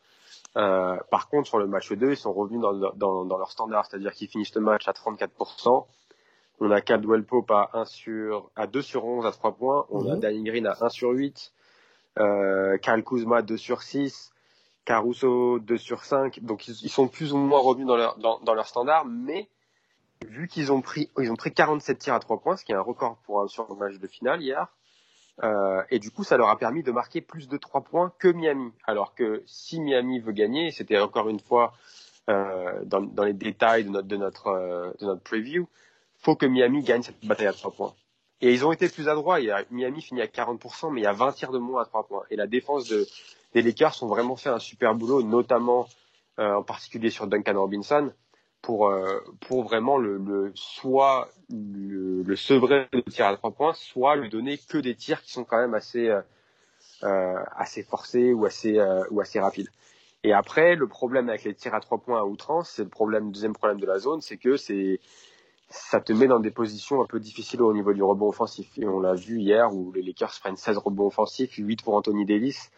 Euh, 0.57 0.97
par 1.11 1.29
contre, 1.29 1.47
sur 1.49 1.59
le 1.59 1.67
match 1.67 1.93
2, 1.93 2.13
ils 2.13 2.17
sont 2.17 2.33
revenus 2.33 2.61
dans, 2.61 2.73
dans, 2.73 3.25
dans 3.25 3.39
leur 3.39 3.51
standard, 3.51 3.87
c'est-à-dire 3.87 4.13
qu'ils 4.13 4.29
finissent 4.29 4.55
le 4.55 4.63
match 4.63 4.89
à 4.89 4.93
34%. 4.93 5.87
On 6.61 6.71
a 6.71 6.81
Caldwell 6.81 7.25
Pope 7.25 7.51
à 7.51 7.71
1 7.75 7.85
sur, 7.85 8.51
à 8.57 8.67
2 8.67 8.81
sur 8.81 9.05
11 9.05 9.27
à 9.27 9.33
3 9.33 9.57
points. 9.57 9.87
On 9.91 10.09
a 10.09 10.15
mhm. 10.15 10.21
Danny 10.21 10.45
Green 10.45 10.67
à 10.67 10.77
1 10.81 10.89
sur 10.89 11.11
8. 11.11 11.53
Euh, 12.19 12.79
Karl 12.79 13.05
Kuzma 13.05 13.43
2 13.43 13.57
sur 13.57 13.83
6. 13.83 14.33
Caruso 14.87 15.59
2 15.59 15.77
sur 15.77 16.05
5. 16.05 16.41
Donc 16.41 16.69
ils, 16.69 16.89
sont 16.89 17.09
plus 17.09 17.33
ou 17.33 17.37
moins 17.37 17.61
revenus 17.61 17.87
dans 17.87 17.97
leur, 17.97 18.17
dans, 18.19 18.55
leur 18.55 18.67
standard, 18.67 19.05
mais 19.05 19.51
vu 20.27 20.49
qu'ils 20.49 20.73
ont 20.73 20.81
pris, 20.81 21.11
ils 21.19 21.31
ont 21.31 21.37
pris 21.37 21.53
47 21.53 21.99
tirs 21.99 22.15
à 22.15 22.21
3 22.21 22.41
points, 22.41 22.57
ce 22.57 22.65
qui 22.65 22.73
est 22.73 22.77
un 22.77 22.81
record 22.81 23.19
pour 23.25 23.43
un 23.43 23.49
sur 23.49 23.75
match 23.77 23.99
de 23.99 24.07
finale 24.07 24.41
hier. 24.41 24.69
Euh, 25.43 25.83
et 25.91 25.99
du 25.99 26.11
coup, 26.11 26.25
ça 26.25 26.37
leur 26.37 26.49
a 26.49 26.59
permis 26.59 26.83
de 26.83 26.91
marquer 26.93 27.21
plus 27.21 27.49
de 27.49 27.57
3 27.57 27.83
points 27.83 28.13
que 28.19 28.29
Miami. 28.29 28.73
Alors 28.87 29.15
que 29.15 29.43
si 29.47 29.81
Miami 29.81 30.21
veut 30.21 30.33
gagner, 30.33 30.71
c'était 30.71 30.99
encore 30.99 31.29
une 31.29 31.41
fois 31.41 31.75
euh, 32.31 32.83
dans, 32.85 33.03
dans, 33.03 33.25
les 33.25 33.35
détails 33.35 33.85
de 33.85 33.91
notre, 33.91 34.09
de 34.09 34.17
notre, 34.17 34.47
euh, 34.49 34.93
de 35.01 35.07
notre 35.07 35.23
preview, 35.23 35.69
faut 36.19 36.37
que 36.37 36.47
Miami 36.47 36.83
gagne 36.83 37.03
cette 37.03 37.25
bataille 37.25 37.47
à 37.47 37.53
3 37.53 37.71
points. 37.73 37.95
Et 38.41 38.53
ils 38.53 38.65
ont 38.67 38.73
été 38.73 38.89
plus 38.89 39.09
adroits. 39.09 39.41
Il 39.41 39.55
Miami 39.71 40.03
finit 40.03 40.23
à 40.23 40.27
40%, 40.27 40.93
mais 40.93 41.03
il 41.03 41.05
y 41.05 41.07
a 41.07 41.13
20 41.13 41.33
tirs 41.33 41.53
de 41.53 41.59
moins 41.59 41.83
à 41.83 41.85
3 41.85 42.07
points. 42.07 42.23
Et 42.31 42.37
la 42.37 42.47
défense 42.47 42.89
de, 42.89 43.07
des 43.55 43.63
Lakers 43.63 44.03
ont 44.03 44.07
vraiment 44.07 44.37
fait 44.37 44.51
un 44.51 44.59
super 44.59 44.95
boulot, 44.95 45.23
notamment 45.23 45.87
euh, 46.39 46.55
en 46.55 46.63
particulier 46.63 47.11
sur 47.11 47.27
Duncan 47.27 47.55
Robinson, 47.55 48.13
pour, 48.67 48.89
euh, 48.89 49.21
pour 49.43 49.63
vraiment 49.63 49.97
le, 49.97 50.19
le 50.19 50.51
soit 50.57 51.31
le, 51.51 52.23
le 52.25 52.37
sevrer 52.37 52.89
de 52.93 53.01
tir 53.01 53.27
à 53.27 53.37
3 53.37 53.53
points, 53.53 53.73
soit 53.75 54.17
lui 54.17 54.29
donner 54.29 54.59
que 54.59 54.79
des 54.79 54.97
tirs 54.97 55.23
qui 55.23 55.31
sont 55.31 55.45
quand 55.45 55.59
même 55.59 55.75
assez, 55.75 56.09
euh, 56.09 56.21
euh 57.05 57.39
assez 57.55 57.85
forcés 57.85 58.33
ou 58.33 58.45
assez, 58.45 58.81
ou 59.13 59.21
assez 59.21 59.39
rapides. 59.39 59.69
Et 60.25 60.33
après, 60.33 60.75
le 60.75 60.89
problème 60.89 61.29
avec 61.29 61.45
les 61.45 61.55
tirs 61.55 61.75
à 61.75 61.81
3 61.81 61.99
points 61.99 62.19
à 62.19 62.25
outrance, 62.25 62.71
c'est 62.71 62.83
le 62.83 63.19
le 63.21 63.31
deuxième 63.31 63.53
problème 63.53 63.79
de 63.79 63.87
la 63.87 64.01
zone, 64.01 64.21
c'est 64.21 64.37
que 64.37 64.57
c'est 64.57 64.99
ça 65.69 66.01
te 66.01 66.13
met 66.13 66.27
dans 66.27 66.41
des 66.41 66.51
positions 66.51 67.01
un 67.01 67.07
peu 67.07 67.21
difficiles 67.21 67.63
au 67.63 67.73
niveau 67.73 67.93
du 67.93 68.03
rebond 68.03 68.29
offensif. 68.29 68.77
Et 68.79 68.89
on 68.89 68.99
l'a 68.99 69.15
vu 69.15 69.39
hier 69.39 69.73
où 69.73 69.93
les 69.93 70.03
Lakers 70.03 70.35
prennent 70.41 70.57
16 70.57 70.79
rebonds 70.79 71.07
offensifs, 71.07 71.55
8 71.57 71.83
pour 71.85 71.95
Anthony 71.95 72.25
Davis. 72.27 72.73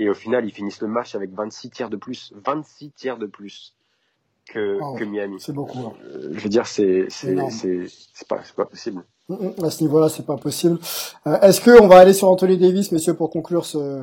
Et 0.00 0.08
au 0.08 0.14
final, 0.14 0.44
ils 0.44 0.52
finissent 0.52 0.80
le 0.80 0.88
match 0.88 1.14
avec 1.14 1.30
26 1.30 1.70
tirs 1.70 1.90
de 1.90 1.96
plus. 1.96 2.32
26 2.34 2.90
tirs 2.92 3.18
de 3.18 3.26
plus 3.26 3.76
que, 4.52 4.78
oh, 4.80 4.94
que 4.94 5.04
Miami. 5.04 5.36
C'est 5.38 5.52
beaucoup. 5.52 5.78
Hein. 5.78 5.92
Euh, 6.04 6.30
je 6.32 6.40
veux 6.40 6.48
dire, 6.48 6.66
c'est, 6.66 7.06
c'est, 7.08 7.36
c'est, 7.50 7.86
c'est 8.12 8.28
pas, 8.28 8.40
c'est 8.44 8.54
pas 8.54 8.66
possible. 8.66 9.02
Mm, 9.28 9.34
mm, 9.34 9.64
à 9.64 9.70
ce 9.70 9.82
niveau-là, 9.82 10.08
c'est 10.08 10.26
pas 10.26 10.36
possible. 10.36 10.78
Euh, 11.26 11.40
est-ce 11.40 11.60
que 11.60 11.80
on 11.80 11.86
va 11.86 11.98
aller 11.98 12.12
sur 12.12 12.28
Anthony 12.28 12.58
Davis, 12.58 12.92
messieurs, 12.92 13.14
pour 13.14 13.30
conclure 13.30 13.64
ce, 13.64 14.02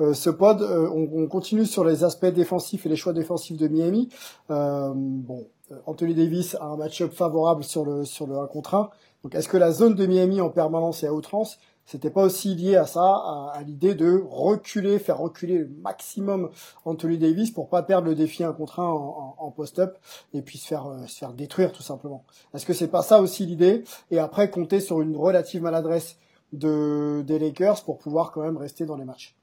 euh, 0.00 0.14
ce 0.14 0.30
pod? 0.30 0.62
Euh, 0.62 0.88
on, 0.90 1.22
on, 1.22 1.26
continue 1.26 1.66
sur 1.66 1.84
les 1.84 2.04
aspects 2.04 2.26
défensifs 2.26 2.86
et 2.86 2.88
les 2.88 2.96
choix 2.96 3.12
défensifs 3.12 3.58
de 3.58 3.68
Miami. 3.68 4.08
Euh, 4.50 4.92
bon, 4.94 5.46
euh, 5.70 5.76
Anthony 5.86 6.14
Davis 6.14 6.56
a 6.60 6.66
un 6.66 6.76
match-up 6.76 7.12
favorable 7.12 7.64
sur 7.64 7.84
le 7.84 8.04
sur 8.04 8.26
le 8.26 8.38
1 8.38 8.46
contre 8.46 8.74
1. 8.74 8.90
Donc 9.24 9.34
est-ce 9.34 9.48
que 9.48 9.56
la 9.56 9.70
zone 9.70 9.94
de 9.94 10.06
Miami 10.06 10.40
en 10.40 10.48
permanence 10.48 11.02
et 11.02 11.06
à 11.06 11.12
outrance, 11.12 11.58
c'était 11.92 12.08
pas 12.08 12.22
aussi 12.22 12.54
lié 12.54 12.76
à 12.76 12.86
ça, 12.86 13.02
à, 13.02 13.62
l'idée 13.66 13.94
de 13.94 14.24
reculer, 14.26 14.98
faire 14.98 15.18
reculer 15.18 15.58
le 15.58 15.68
maximum 15.68 16.50
Anthony 16.86 17.18
Davis 17.18 17.50
pour 17.50 17.68
pas 17.68 17.82
perdre 17.82 18.08
le 18.08 18.14
défi 18.14 18.42
1 18.42 18.54
contre 18.54 18.80
1 18.80 18.84
en, 18.84 19.50
post-up 19.50 19.98
et 20.32 20.40
puis 20.40 20.56
se 20.56 20.66
faire 20.66 20.86
euh, 20.86 21.06
se 21.06 21.18
faire 21.18 21.34
détruire 21.34 21.70
tout 21.70 21.82
simplement. 21.82 22.24
Est-ce 22.54 22.64
que 22.64 22.72
c'est 22.72 22.90
pas 22.90 23.02
ça 23.02 23.20
aussi 23.20 23.44
l'idée? 23.44 23.84
Et 24.10 24.18
après 24.18 24.48
compter 24.48 24.80
sur 24.80 25.02
une 25.02 25.14
relative 25.14 25.60
maladresse 25.60 26.16
de 26.54 27.22
des 27.26 27.38
Lakers 27.38 27.84
pour 27.84 27.98
pouvoir 27.98 28.32
quand 28.32 28.40
même 28.40 28.56
rester 28.56 28.86
dans 28.86 28.96
les 28.96 29.04
matchs. 29.04 29.36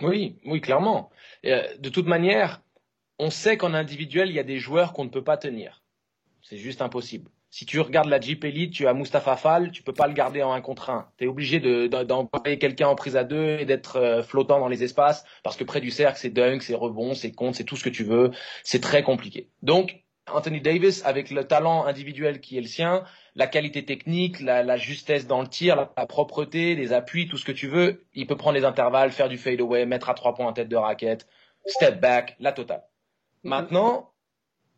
Oui, 0.00 0.38
oui, 0.46 0.62
clairement. 0.62 1.10
Euh, 1.44 1.64
de 1.78 1.90
toute 1.90 2.06
manière, 2.06 2.62
on 3.18 3.28
sait 3.28 3.58
qu'en 3.58 3.74
individuel, 3.74 4.30
il 4.30 4.36
y 4.36 4.40
a 4.40 4.44
des 4.44 4.58
joueurs 4.58 4.94
qu'on 4.94 5.04
ne 5.04 5.10
peut 5.10 5.22
pas 5.22 5.36
tenir. 5.36 5.82
C'est 6.40 6.56
juste 6.56 6.80
impossible. 6.80 7.30
Si 7.56 7.66
tu 7.66 7.78
regardes 7.78 8.08
la 8.08 8.18
Jeep 8.18 8.42
Elite, 8.42 8.72
tu 8.72 8.88
as 8.88 8.94
Mustafa 8.94 9.36
Fall, 9.36 9.70
tu 9.70 9.84
peux 9.84 9.92
pas 9.92 10.08
le 10.08 10.12
garder 10.12 10.42
en 10.42 10.52
un 10.52 10.60
contre 10.60 10.90
un. 10.90 11.06
Tu 11.18 11.24
es 11.24 11.26
obligé 11.28 11.60
d'envoyer 11.60 12.58
quelqu'un 12.58 12.88
en 12.88 12.96
prise 12.96 13.14
à 13.14 13.22
deux 13.22 13.60
et 13.60 13.64
d'être 13.64 13.94
euh, 13.94 14.24
flottant 14.24 14.58
dans 14.58 14.66
les 14.66 14.82
espaces 14.82 15.24
parce 15.44 15.56
que 15.56 15.62
près 15.62 15.80
du 15.80 15.92
cercle, 15.92 16.18
c'est 16.18 16.30
dunk, 16.30 16.62
c'est 16.62 16.74
rebond, 16.74 17.14
c'est 17.14 17.30
compte, 17.30 17.54
c'est 17.54 17.62
tout 17.62 17.76
ce 17.76 17.84
que 17.84 17.90
tu 17.90 18.02
veux. 18.02 18.32
C'est 18.64 18.80
très 18.80 19.04
compliqué. 19.04 19.50
Donc, 19.62 20.02
Anthony 20.28 20.60
Davis, 20.60 21.06
avec 21.06 21.30
le 21.30 21.44
talent 21.44 21.86
individuel 21.86 22.40
qui 22.40 22.58
est 22.58 22.60
le 22.60 22.66
sien, 22.66 23.04
la 23.36 23.46
qualité 23.46 23.84
technique, 23.84 24.40
la, 24.40 24.76
justesse 24.76 25.28
dans 25.28 25.40
le 25.40 25.46
tir, 25.46 25.76
la, 25.76 26.06
propreté, 26.06 26.74
les 26.74 26.92
appuis, 26.92 27.28
tout 27.28 27.38
ce 27.38 27.44
que 27.44 27.52
tu 27.52 27.68
veux, 27.68 28.04
il 28.14 28.26
peut 28.26 28.36
prendre 28.36 28.58
les 28.58 28.64
intervalles, 28.64 29.12
faire 29.12 29.28
du 29.28 29.38
fade 29.38 29.60
away, 29.60 29.86
mettre 29.86 30.10
à 30.10 30.14
trois 30.14 30.34
points 30.34 30.48
en 30.48 30.52
tête 30.54 30.68
de 30.68 30.74
raquette, 30.74 31.28
step 31.66 32.00
back, 32.00 32.34
la 32.40 32.50
totale. 32.50 32.82
Maintenant, 33.44 34.10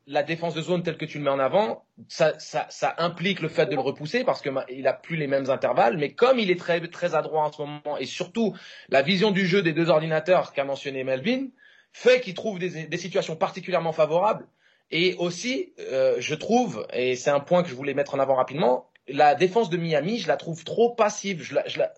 la 0.06 0.22
défense 0.22 0.54
de 0.54 0.62
zone 0.62 0.82
telle 0.82 0.96
que 0.96 1.04
tu 1.04 1.18
le 1.18 1.24
mets 1.24 1.30
en 1.30 1.38
avant, 1.38 1.84
ça, 2.08 2.38
ça, 2.38 2.66
ça 2.70 2.94
implique 2.98 3.40
le 3.40 3.48
fait 3.48 3.66
de 3.66 3.74
le 3.74 3.80
repousser 3.80 4.22
parce 4.22 4.40
que 4.40 4.50
il 4.70 4.86
a 4.86 4.92
plus 4.92 5.16
les 5.16 5.26
mêmes 5.26 5.50
intervalles. 5.50 5.96
Mais 5.96 6.12
comme 6.12 6.38
il 6.38 6.50
est 6.50 6.58
très 6.58 6.80
très 6.88 7.14
adroit 7.14 7.42
en 7.42 7.52
ce 7.52 7.62
moment 7.62 7.98
et 7.98 8.06
surtout 8.06 8.54
la 8.88 9.02
vision 9.02 9.32
du 9.32 9.46
jeu 9.46 9.62
des 9.62 9.72
deux 9.72 9.90
ordinateurs 9.90 10.52
qu'a 10.52 10.64
mentionné 10.64 11.02
Melvin 11.02 11.48
fait 11.92 12.20
qu'il 12.20 12.34
trouve 12.34 12.58
des, 12.58 12.86
des, 12.86 12.96
situations 12.98 13.36
particulièrement 13.36 13.92
favorables. 13.92 14.46
Et 14.90 15.14
aussi, 15.18 15.72
euh, 15.80 16.16
je 16.18 16.34
trouve, 16.34 16.86
et 16.92 17.16
c'est 17.16 17.30
un 17.30 17.40
point 17.40 17.62
que 17.62 17.68
je 17.68 17.74
voulais 17.74 17.94
mettre 17.94 18.14
en 18.14 18.20
avant 18.20 18.36
rapidement, 18.36 18.90
la 19.08 19.34
défense 19.34 19.70
de 19.70 19.76
Miami, 19.76 20.18
je 20.18 20.28
la 20.28 20.36
trouve 20.36 20.62
trop 20.62 20.94
passive. 20.94 21.42
Je 21.42 21.54
la, 21.54 21.66
je 21.66 21.78
la, 21.78 21.92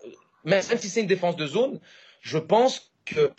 même 0.45 0.61
si 0.61 0.89
c'est 0.89 1.01
une 1.01 1.07
défense 1.07 1.35
de 1.35 1.45
zone, 1.45 1.79
je 2.21 2.37
pense 2.37 2.93
que 3.05 3.31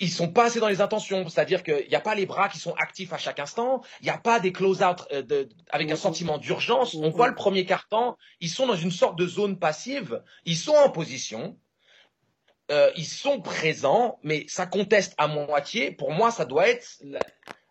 ils 0.00 0.10
sont 0.10 0.28
pas 0.28 0.46
assez 0.46 0.60
dans 0.60 0.68
les 0.68 0.80
intentions, 0.80 1.28
c'est-à-dire 1.28 1.62
qu'il 1.62 1.86
n'y 1.88 1.94
a 1.94 2.00
pas 2.00 2.14
les 2.14 2.26
bras 2.26 2.48
qui 2.48 2.58
sont 2.58 2.74
actifs 2.74 3.12
à 3.12 3.18
chaque 3.18 3.38
instant, 3.38 3.82
il 4.00 4.04
n'y 4.04 4.10
a 4.10 4.18
pas 4.18 4.40
des 4.40 4.52
close-out 4.52 5.06
euh, 5.12 5.44
avec 5.70 5.90
un 5.90 5.96
sentiment 5.96 6.38
d'urgence. 6.38 6.94
On 6.94 7.10
voit 7.10 7.28
le 7.28 7.34
premier 7.34 7.64
carton, 7.64 8.16
ils 8.40 8.48
sont 8.48 8.66
dans 8.66 8.76
une 8.76 8.90
sorte 8.90 9.18
de 9.18 9.26
zone 9.26 9.58
passive, 9.58 10.22
ils 10.44 10.56
sont 10.56 10.74
en 10.74 10.90
position, 10.90 11.58
euh, 12.70 12.90
ils 12.96 13.06
sont 13.06 13.40
présents, 13.40 14.18
mais 14.22 14.46
ça 14.48 14.66
conteste 14.66 15.14
à 15.18 15.26
moitié. 15.28 15.90
Pour 15.90 16.12
moi, 16.12 16.30
ça 16.30 16.44
doit 16.44 16.68
être 16.68 17.02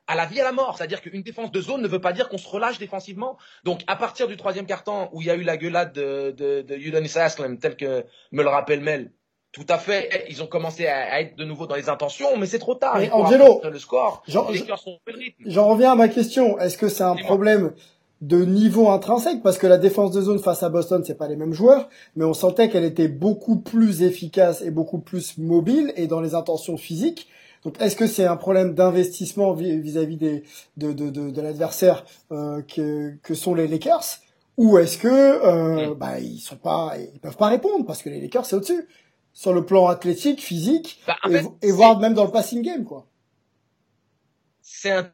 à 0.08 0.16
la 0.16 0.26
vie 0.26 0.40
à 0.40 0.44
la 0.44 0.52
mort, 0.52 0.78
c'est-à-dire 0.78 1.02
qu'une 1.02 1.24
défense 1.24 1.52
de 1.52 1.62
zone 1.62 1.82
ne 1.82 1.88
veut 1.88 2.02
pas 2.02 2.14
dire 2.14 2.30
qu'on 2.30 2.38
se 2.38 2.48
relâche 2.48 2.78
défensivement. 2.78 3.38
Donc, 3.64 3.82
à 3.88 3.96
partir 3.96 4.28
du 4.28 4.38
troisième 4.38 4.66
carton 4.66 5.10
où 5.14 5.22
il 5.22 5.28
y 5.28 5.32
a 5.32 5.36
eu 5.36 5.44
la 5.44 5.58
gueulade 5.58 5.94
de, 5.94 6.32
de, 6.32 6.62
de 6.62 7.56
tel 7.56 7.76
que 7.76 8.06
me 8.32 8.44
le 8.44 8.50
rappelle 8.50 8.82
Mel, 8.82 9.12
tout 9.54 9.66
à 9.70 9.78
fait. 9.78 10.26
Ils 10.30 10.44
ont 10.44 10.48
commencé 10.48 10.88
à, 10.88 11.22
être 11.22 11.38
de 11.38 11.46
nouveau 11.46 11.68
dans 11.68 11.76
les 11.76 11.88
intentions, 11.88 12.36
mais 12.38 12.48
c'est 12.48 12.60
trop 12.60 12.76
tard. 12.76 12.98
Mais 12.98 13.10
Angelo, 13.12 13.62
le 13.64 13.80
score. 13.80 14.24
J'en 14.28 14.44
reviens 15.70 15.92
à 15.92 15.96
ma 15.96 16.10
question. 16.10 16.60
Est-ce 16.60 16.78
que 16.78 16.90
c'est 16.90 17.04
un 17.04 17.16
problème 17.16 17.72
de 18.22 18.44
niveau 18.44 18.90
intrinsèque? 18.90 19.44
Parce 19.44 19.58
que 19.58 19.68
la 19.68 19.78
défense 19.78 20.12
de 20.12 20.22
zone 20.22 20.40
face 20.40 20.64
à 20.64 20.70
Boston 20.70 21.04
c'est 21.06 21.18
pas 21.18 21.28
les 21.28 21.36
mêmes 21.36 21.54
joueurs 21.54 21.90
mais 22.16 22.24
on 22.24 22.34
sentait 22.34 22.70
qu'elle 22.70 22.86
était 22.86 23.10
beaucoup 23.10 23.60
plus 23.60 24.02
efficace 24.02 24.62
et 24.62 24.72
beaucoup 24.72 25.00
plus 25.00 25.38
mobile 25.38 25.92
et 25.98 26.08
dans 26.08 26.22
les 26.22 26.34
intentions 26.34 26.78
physiques 26.78 27.28
donc 27.64 27.82
est-ce 27.82 27.96
que 27.96 28.08
c'est 28.08 28.26
un 28.26 28.36
problème 28.36 28.74
d'investissement 28.74 29.54
vis-à-vis 29.54 30.18
des 30.18 30.44
de 30.78 30.92
de, 30.92 31.10
de, 31.10 31.30
de 31.30 31.42
l'adversaire 31.42 32.06
euh, 32.32 32.62
que 32.62 33.16
que 33.24 33.34
sont 33.34 33.56
les 33.56 33.68
Lakers? 33.68 34.20
Ou 34.58 34.78
est-ce 34.78 34.98
que 34.98 35.08
euh, 35.08 35.92
mm. 35.92 35.94
bah 35.96 36.20
ils 36.20 36.40
sont 36.40 36.58
pas 36.58 36.94
ils 36.98 37.20
peuvent 37.20 37.38
pas 37.38 37.48
répondre 37.48 37.86
parce 37.86 38.04
que 38.04 38.10
les 38.10 38.22
Lakers 38.22 38.46
c'est 38.46 38.56
au-dessus 38.56 38.88
sur 39.34 39.54
le 39.54 39.66
plan 39.66 39.88
athlétique, 39.88 40.42
physique, 40.42 41.02
bah, 41.08 41.18
et, 41.62 41.72
voir 41.72 42.00
même 42.00 42.14
dans 42.14 42.26
le 42.26 42.32
passing 42.32 42.62
game, 42.62 42.86
quoi. 42.86 43.08
C'est 44.62 44.92
un 44.92 45.12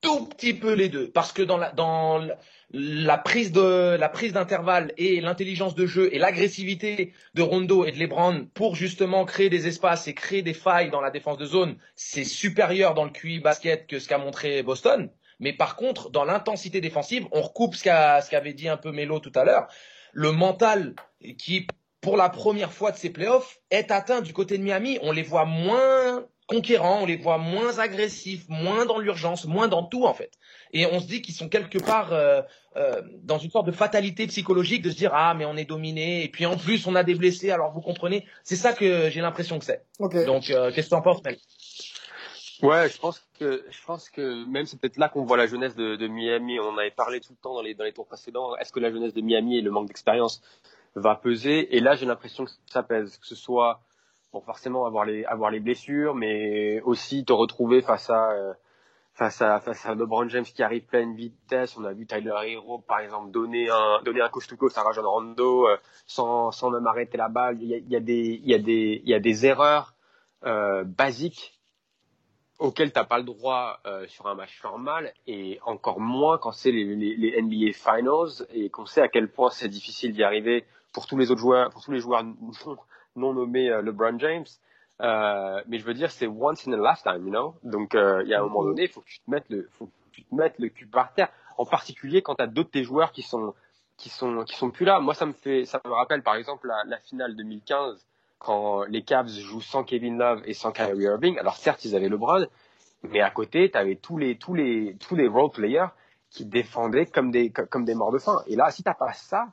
tout 0.00 0.26
petit 0.26 0.54
peu 0.54 0.72
les 0.72 0.88
deux, 0.88 1.10
parce 1.10 1.32
que 1.32 1.42
dans 1.42 1.58
la, 1.58 1.70
dans 1.72 2.26
la 2.70 3.18
prise 3.18 3.52
de 3.52 3.96
la 3.98 4.08
prise 4.08 4.32
d'intervalle 4.32 4.92
et 4.96 5.20
l'intelligence 5.20 5.74
de 5.74 5.86
jeu 5.86 6.12
et 6.12 6.18
l'agressivité 6.18 7.12
de 7.34 7.42
Rondo 7.42 7.84
et 7.84 7.92
de 7.92 7.98
LeBron 7.98 8.48
pour 8.54 8.74
justement 8.74 9.24
créer 9.24 9.48
des 9.48 9.66
espaces 9.66 10.06
et 10.06 10.14
créer 10.14 10.42
des 10.42 10.54
failles 10.54 10.90
dans 10.90 11.00
la 11.00 11.10
défense 11.10 11.38
de 11.38 11.46
zone, 11.46 11.76
c'est 11.94 12.24
supérieur 12.24 12.94
dans 12.94 13.04
le 13.04 13.10
QI 13.10 13.38
basket 13.38 13.86
que 13.86 13.98
ce 13.98 14.08
qu'a 14.08 14.18
montré 14.18 14.62
Boston. 14.62 15.10
Mais 15.40 15.52
par 15.52 15.76
contre, 15.76 16.10
dans 16.10 16.24
l'intensité 16.24 16.80
défensive, 16.80 17.26
on 17.32 17.40
recoupe 17.40 17.74
ce 17.74 17.84
qu'avait 18.30 18.52
dit 18.52 18.68
un 18.68 18.76
peu 18.76 18.92
Melo 18.92 19.20
tout 19.20 19.32
à 19.34 19.44
l'heure, 19.44 19.68
le 20.12 20.32
mental 20.32 20.94
qui, 21.38 21.66
pour 22.00 22.16
la 22.16 22.28
première 22.28 22.72
fois 22.72 22.92
de 22.92 22.96
ces 22.96 23.10
playoffs, 23.10 23.58
est 23.70 23.90
atteint 23.90 24.20
du 24.20 24.32
côté 24.32 24.58
de 24.58 24.62
Miami. 24.62 24.98
On 25.02 25.12
les 25.12 25.22
voit 25.22 25.44
moins 25.44 26.24
conquérants, 26.48 27.02
on 27.02 27.06
les 27.06 27.16
voit 27.16 27.38
moins 27.38 27.78
agressifs, 27.78 28.48
moins 28.48 28.86
dans 28.86 28.98
l'urgence, 28.98 29.44
moins 29.44 29.68
dans 29.68 29.84
tout 29.84 30.06
en 30.06 30.14
fait. 30.14 30.32
Et 30.72 30.86
on 30.86 30.98
se 30.98 31.06
dit 31.06 31.22
qu'ils 31.22 31.34
sont 31.34 31.48
quelque 31.48 31.78
part 31.78 32.12
euh, 32.12 32.40
euh, 32.76 33.02
dans 33.22 33.38
une 33.38 33.50
sorte 33.50 33.66
de 33.66 33.72
fatalité 33.72 34.26
psychologique 34.26 34.82
de 34.82 34.90
se 34.90 34.96
dire 34.96 35.12
ah 35.14 35.34
mais 35.34 35.44
on 35.44 35.56
est 35.56 35.66
dominé 35.66 36.24
et 36.24 36.28
puis 36.28 36.46
en 36.46 36.56
plus 36.56 36.86
on 36.86 36.94
a 36.94 37.04
des 37.04 37.14
blessés 37.14 37.50
alors 37.50 37.72
vous 37.72 37.82
comprenez. 37.82 38.26
C'est 38.42 38.56
ça 38.56 38.72
que 38.72 39.10
j'ai 39.10 39.20
l'impression 39.20 39.58
que 39.58 39.64
c'est. 39.66 39.84
Donc 40.00 40.14
euh, 40.50 40.72
qu'est-ce 40.72 40.86
que 40.86 40.94
tu 40.94 40.94
en 40.94 41.02
penses 41.02 41.22
Mel? 41.22 41.36
Ouais, 42.62 42.88
je 42.88 42.98
pense 42.98 43.22
que 43.38 43.64
je 43.70 43.84
pense 43.86 44.10
que 44.10 44.44
même 44.46 44.66
c'est 44.66 44.80
peut-être 44.80 44.96
là 44.96 45.08
qu'on 45.08 45.24
voit 45.24 45.36
la 45.36 45.46
jeunesse 45.46 45.76
de, 45.76 45.94
de, 45.96 46.08
Miami. 46.08 46.58
On 46.58 46.70
en 46.70 46.78
avait 46.78 46.90
parlé 46.90 47.20
tout 47.20 47.32
le 47.32 47.38
temps 47.40 47.54
dans 47.54 47.62
les 47.62 47.74
dans 47.74 47.84
les 47.84 47.92
tours 47.92 48.06
précédents. 48.06 48.56
Est-ce 48.56 48.72
que 48.72 48.80
la 48.80 48.90
jeunesse 48.90 49.12
de 49.12 49.20
Miami 49.20 49.58
et 49.58 49.60
le 49.60 49.70
manque 49.70 49.86
d'expérience 49.86 50.42
va 50.94 51.14
peser 51.14 51.76
Et 51.76 51.80
là, 51.80 51.94
j'ai 51.94 52.06
l'impression 52.06 52.44
que 52.44 52.50
ça 52.66 52.82
pèse, 52.82 53.18
que 53.18 53.26
ce 53.26 53.34
soit 53.34 53.80
forcément 54.44 54.86
avoir 54.86 55.04
les 55.04 55.24
avoir 55.24 55.50
les 55.50 55.60
blessures, 55.60 56.14
mais 56.14 56.80
aussi 56.82 57.24
te 57.24 57.32
retrouver 57.32 57.82
face 57.82 58.10
à 58.10 58.30
euh, 58.32 58.52
face 59.14 59.42
à 59.42 59.58
face 59.60 59.84
à 59.86 59.94
LeBron 59.94 60.28
James 60.28 60.44
qui 60.44 60.62
arrive 60.62 60.84
pleine 60.84 61.14
vitesse. 61.14 61.76
On 61.76 61.84
a 61.84 61.92
vu 61.92 62.06
Tyler 62.06 62.34
Hero 62.44 62.78
par 62.78 63.00
exemple 63.00 63.30
donner 63.30 63.68
un 63.70 64.00
donner 64.04 64.20
un 64.20 64.28
coast 64.28 64.48
to 64.50 64.56
coast 64.56 64.78
à 64.78 64.82
Rajon 64.82 65.02
Rondo 65.02 65.66
euh, 65.66 65.76
sans 66.06 66.52
sans 66.52 66.70
même 66.70 66.86
arrêter 66.86 67.16
la 67.16 67.28
balle. 67.28 67.60
Il 67.60 67.68
y 67.68 67.74
a, 67.74 67.78
y 67.78 67.96
a 67.96 68.00
des 68.00 68.40
y 68.44 69.10
y 69.10 69.14
a 69.14 69.20
des 69.20 69.46
erreurs 69.46 69.94
euh, 70.44 70.84
basiques 70.84 71.58
auquel 72.58 72.92
t'as 72.92 73.04
pas 73.04 73.18
le 73.18 73.24
droit 73.24 73.80
euh, 73.86 74.06
sur 74.08 74.26
un 74.26 74.34
match 74.34 74.62
normal 74.64 75.12
et 75.26 75.60
encore 75.64 76.00
moins 76.00 76.38
quand 76.38 76.52
c'est 76.52 76.72
les, 76.72 76.84
les, 76.94 77.40
NBA 77.40 77.72
Finals 77.72 78.46
et 78.52 78.68
qu'on 78.68 78.86
sait 78.86 79.00
à 79.00 79.08
quel 79.08 79.30
point 79.30 79.50
c'est 79.50 79.68
difficile 79.68 80.12
d'y 80.12 80.24
arriver 80.24 80.64
pour 80.92 81.06
tous 81.06 81.16
les 81.16 81.30
autres 81.30 81.40
joueurs, 81.40 81.70
pour 81.70 81.82
tous 81.82 81.92
les 81.92 82.00
joueurs 82.00 82.24
non, 83.16 83.34
nommés 83.34 83.70
euh, 83.70 83.82
LeBron 83.82 84.18
James. 84.18 84.46
Euh, 85.00 85.62
mais 85.68 85.78
je 85.78 85.84
veux 85.84 85.94
dire, 85.94 86.10
c'est 86.10 86.26
once 86.26 86.66
in 86.66 86.72
a 86.72 86.76
lifetime, 86.76 87.24
you 87.24 87.30
know? 87.30 87.54
Donc 87.62 87.94
euh, 87.94 88.22
il 88.24 88.28
y 88.28 88.34
a 88.34 88.40
un 88.40 88.42
moment 88.42 88.64
donné, 88.64 88.82
il 88.84 88.88
faut 88.88 89.00
que 89.00 89.08
tu 89.08 89.20
te 89.20 89.30
mettes 89.30 89.48
le, 89.48 89.68
faut 89.72 89.86
que 89.86 89.92
tu 90.12 90.24
te 90.24 90.34
mettes 90.34 90.58
le 90.58 90.68
cul 90.68 90.86
par 90.86 91.12
terre. 91.12 91.28
En 91.56 91.64
particulier 91.64 92.22
quand 92.22 92.36
t'as 92.36 92.46
d'autres 92.46 92.70
tes 92.70 92.84
joueurs 92.84 93.12
qui 93.12 93.22
sont 93.22 93.54
qui 93.96 94.08
sont 94.08 94.44
qui 94.44 94.56
sont 94.56 94.70
plus 94.70 94.84
là. 94.84 95.00
Moi, 95.00 95.14
ça 95.14 95.26
me 95.26 95.32
fait, 95.32 95.64
ça 95.64 95.80
me 95.84 95.92
rappelle 95.92 96.22
par 96.22 96.36
exemple 96.36 96.68
la, 96.86 96.98
finale 96.98 97.36
2015 97.36 98.06
quand 98.38 98.84
les 98.84 99.02
Cavs 99.02 99.28
jouent 99.28 99.60
sans 99.60 99.84
Kevin 99.84 100.18
Love 100.18 100.42
et 100.44 100.54
sans 100.54 100.72
Kyrie 100.72 101.02
Irving. 101.02 101.38
Alors 101.38 101.56
certes, 101.56 101.84
ils 101.84 101.96
avaient 101.96 102.08
LeBron, 102.08 102.46
mais 103.02 103.20
à 103.20 103.30
côté, 103.30 103.70
tu 103.70 103.76
avais 103.76 103.96
tous 103.96 104.16
les 104.16 104.36
tous 104.36 104.54
les 104.54 104.96
tous 105.00 105.16
les 105.16 105.28
role 105.28 105.50
players 105.50 105.88
qui 106.30 106.44
défendaient 106.44 107.06
comme 107.06 107.30
des 107.30 107.50
comme 107.50 107.84
des 107.84 107.94
morts 107.94 108.12
de 108.12 108.18
faim. 108.18 108.42
Et 108.46 108.56
là, 108.56 108.70
si 108.70 108.82
t'as 108.82 108.94
pas 108.94 109.12
ça, 109.12 109.48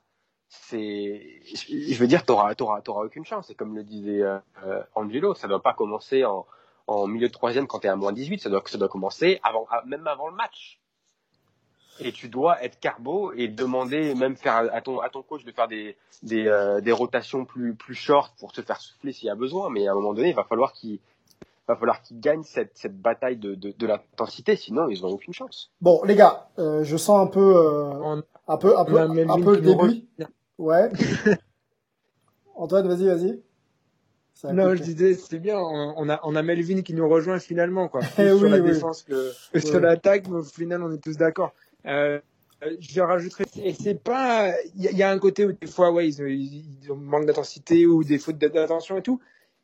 c'est 0.63 1.41
je 1.45 1.97
veux 1.99 2.07
dire, 2.07 2.25
t'auras 2.25 2.55
t'auras 2.55 2.81
t'auras 2.81 3.05
aucune 3.05 3.25
chance. 3.25 3.49
Et 3.49 3.55
comme 3.55 3.75
le 3.75 3.83
disait 3.83 4.21
euh, 4.21 4.81
Angelo, 4.95 5.33
ça 5.35 5.47
doit 5.47 5.61
pas 5.61 5.73
commencer 5.73 6.25
en 6.25 6.45
en 6.87 7.07
milieu 7.07 7.27
de 7.27 7.33
troisième 7.33 7.67
quand 7.67 7.79
tu 7.79 7.87
es 7.87 7.89
à 7.89 7.95
moins 7.95 8.13
18, 8.13 8.41
ça 8.41 8.49
doit, 8.49 8.63
ça 8.65 8.77
doit 8.77 8.89
commencer 8.89 9.39
avant, 9.43 9.67
même 9.85 10.05
avant 10.07 10.27
le 10.27 10.35
match. 10.35 10.79
Et 12.01 12.11
tu 12.11 12.27
dois 12.27 12.61
être 12.61 12.79
carbo 12.79 13.31
et 13.33 13.47
demander 13.47 14.15
même 14.15 14.35
faire 14.35 14.55
à 14.55 14.81
ton 14.81 14.99
à 14.99 15.09
ton 15.09 15.23
coach 15.23 15.45
de 15.45 15.51
faire 15.53 15.69
des 15.69 15.95
des, 16.23 16.45
euh, 16.45 16.81
des 16.81 16.91
rotations 16.91 17.45
plus 17.45 17.73
plus 17.73 17.95
short 17.95 18.33
pour 18.37 18.51
te 18.51 18.61
faire 18.61 18.81
souffler 18.81 19.13
s'il 19.13 19.27
y 19.27 19.29
a 19.29 19.35
besoin. 19.35 19.69
Mais 19.69 19.87
à 19.87 19.93
un 19.93 19.95
moment 19.95 20.13
donné 20.13 20.27
il 20.29 20.35
va 20.35 20.43
falloir 20.43 20.73
qu'il 20.73 20.99
va 21.69 21.77
falloir 21.77 22.01
qu'ils 22.01 22.19
gagnent 22.19 22.43
cette 22.43 22.77
cette 22.77 22.99
bataille 22.99 23.37
de 23.37 23.55
de, 23.55 23.71
de 23.71 23.87
l'intensité. 23.87 24.57
Sinon 24.57 24.89
ils 24.89 25.03
n'ont 25.03 25.11
aucune 25.11 25.33
chance. 25.33 25.71
Bon 25.79 26.03
les 26.03 26.15
gars 26.15 26.49
euh, 26.59 26.83
je 26.83 26.97
sens 26.97 27.25
un 27.25 27.27
peu 27.27 27.55
euh, 27.55 28.21
un 28.49 28.57
peu 28.57 28.77
un 28.77 28.83
peu 28.83 28.99
un 28.99 29.41
peu, 29.41 29.55
le 29.55 29.61
début 29.61 30.05
ouais 30.57 30.89
Antoine 32.55 32.87
vas-y 32.87 33.05
vas-y 33.05 33.41
non, 34.53 34.75
je 34.75 34.83
disais, 34.83 35.13
c'est 35.15 35.39
bien, 35.39 35.57
on 35.57 36.09
a, 36.09 36.19
on 36.23 36.35
a 36.35 36.43
Melvin 36.43 36.81
qui 36.81 36.93
nous 36.93 37.07
rejoint 37.07 37.39
finalement, 37.39 37.87
quoi. 37.87 38.01
Plus 38.15 38.25
eh 38.25 38.37
sur 38.37 38.49
la 38.49 38.59
défense 38.59 39.03
que, 39.03 39.31
sur 39.59 39.79
l'attaque, 39.79 40.27
mais 40.27 40.37
au 40.37 40.43
final, 40.43 40.83
on 40.83 40.91
est 40.91 41.01
tous 41.01 41.17
d'accord. 41.17 41.53
Euh, 41.85 42.19
je 42.79 43.01
rajouterais, 43.01 43.45
et 43.63 43.73
c'est 43.73 43.95
pas, 43.95 44.51
il 44.75 44.83
y, 44.83 45.03
a 45.03 45.09
un 45.09 45.19
côté 45.19 45.45
où 45.45 45.53
des 45.53 45.67
fois, 45.67 45.91
ouais, 45.91 46.09
ils, 46.09 46.19
ils, 46.83 46.93
manquent 46.93 47.25
d'intensité 47.25 47.85
ou 47.85 48.03
des 48.03 48.17
fautes 48.17 48.37
d'attention 48.37 48.97
et 48.97 49.01
tout. 49.01 49.19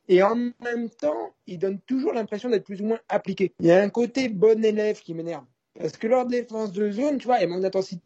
Et 0.07 0.23
en 0.23 0.35
même 0.35 0.89
temps, 0.89 1.33
ils 1.47 1.57
donnent 1.57 1.79
toujours 1.79 2.13
l'impression 2.13 2.49
d'être 2.49 2.65
plus 2.65 2.81
ou 2.81 2.85
moins 2.85 2.99
appliqués. 3.07 3.53
Il 3.59 3.67
y 3.67 3.71
a 3.71 3.81
un 3.81 3.89
côté 3.89 4.29
bon 4.29 4.63
élève 4.63 4.99
qui 4.99 5.13
m'énerve. 5.13 5.45
Parce 5.79 5.97
que 5.97 6.07
leur 6.07 6.25
défense 6.25 6.71
de 6.71 6.91
zone, 6.91 7.17
tu 7.17 7.27
vois, 7.27 7.39
ils 7.39 7.47
manquent 7.47 7.61
d'intensité, 7.61 8.03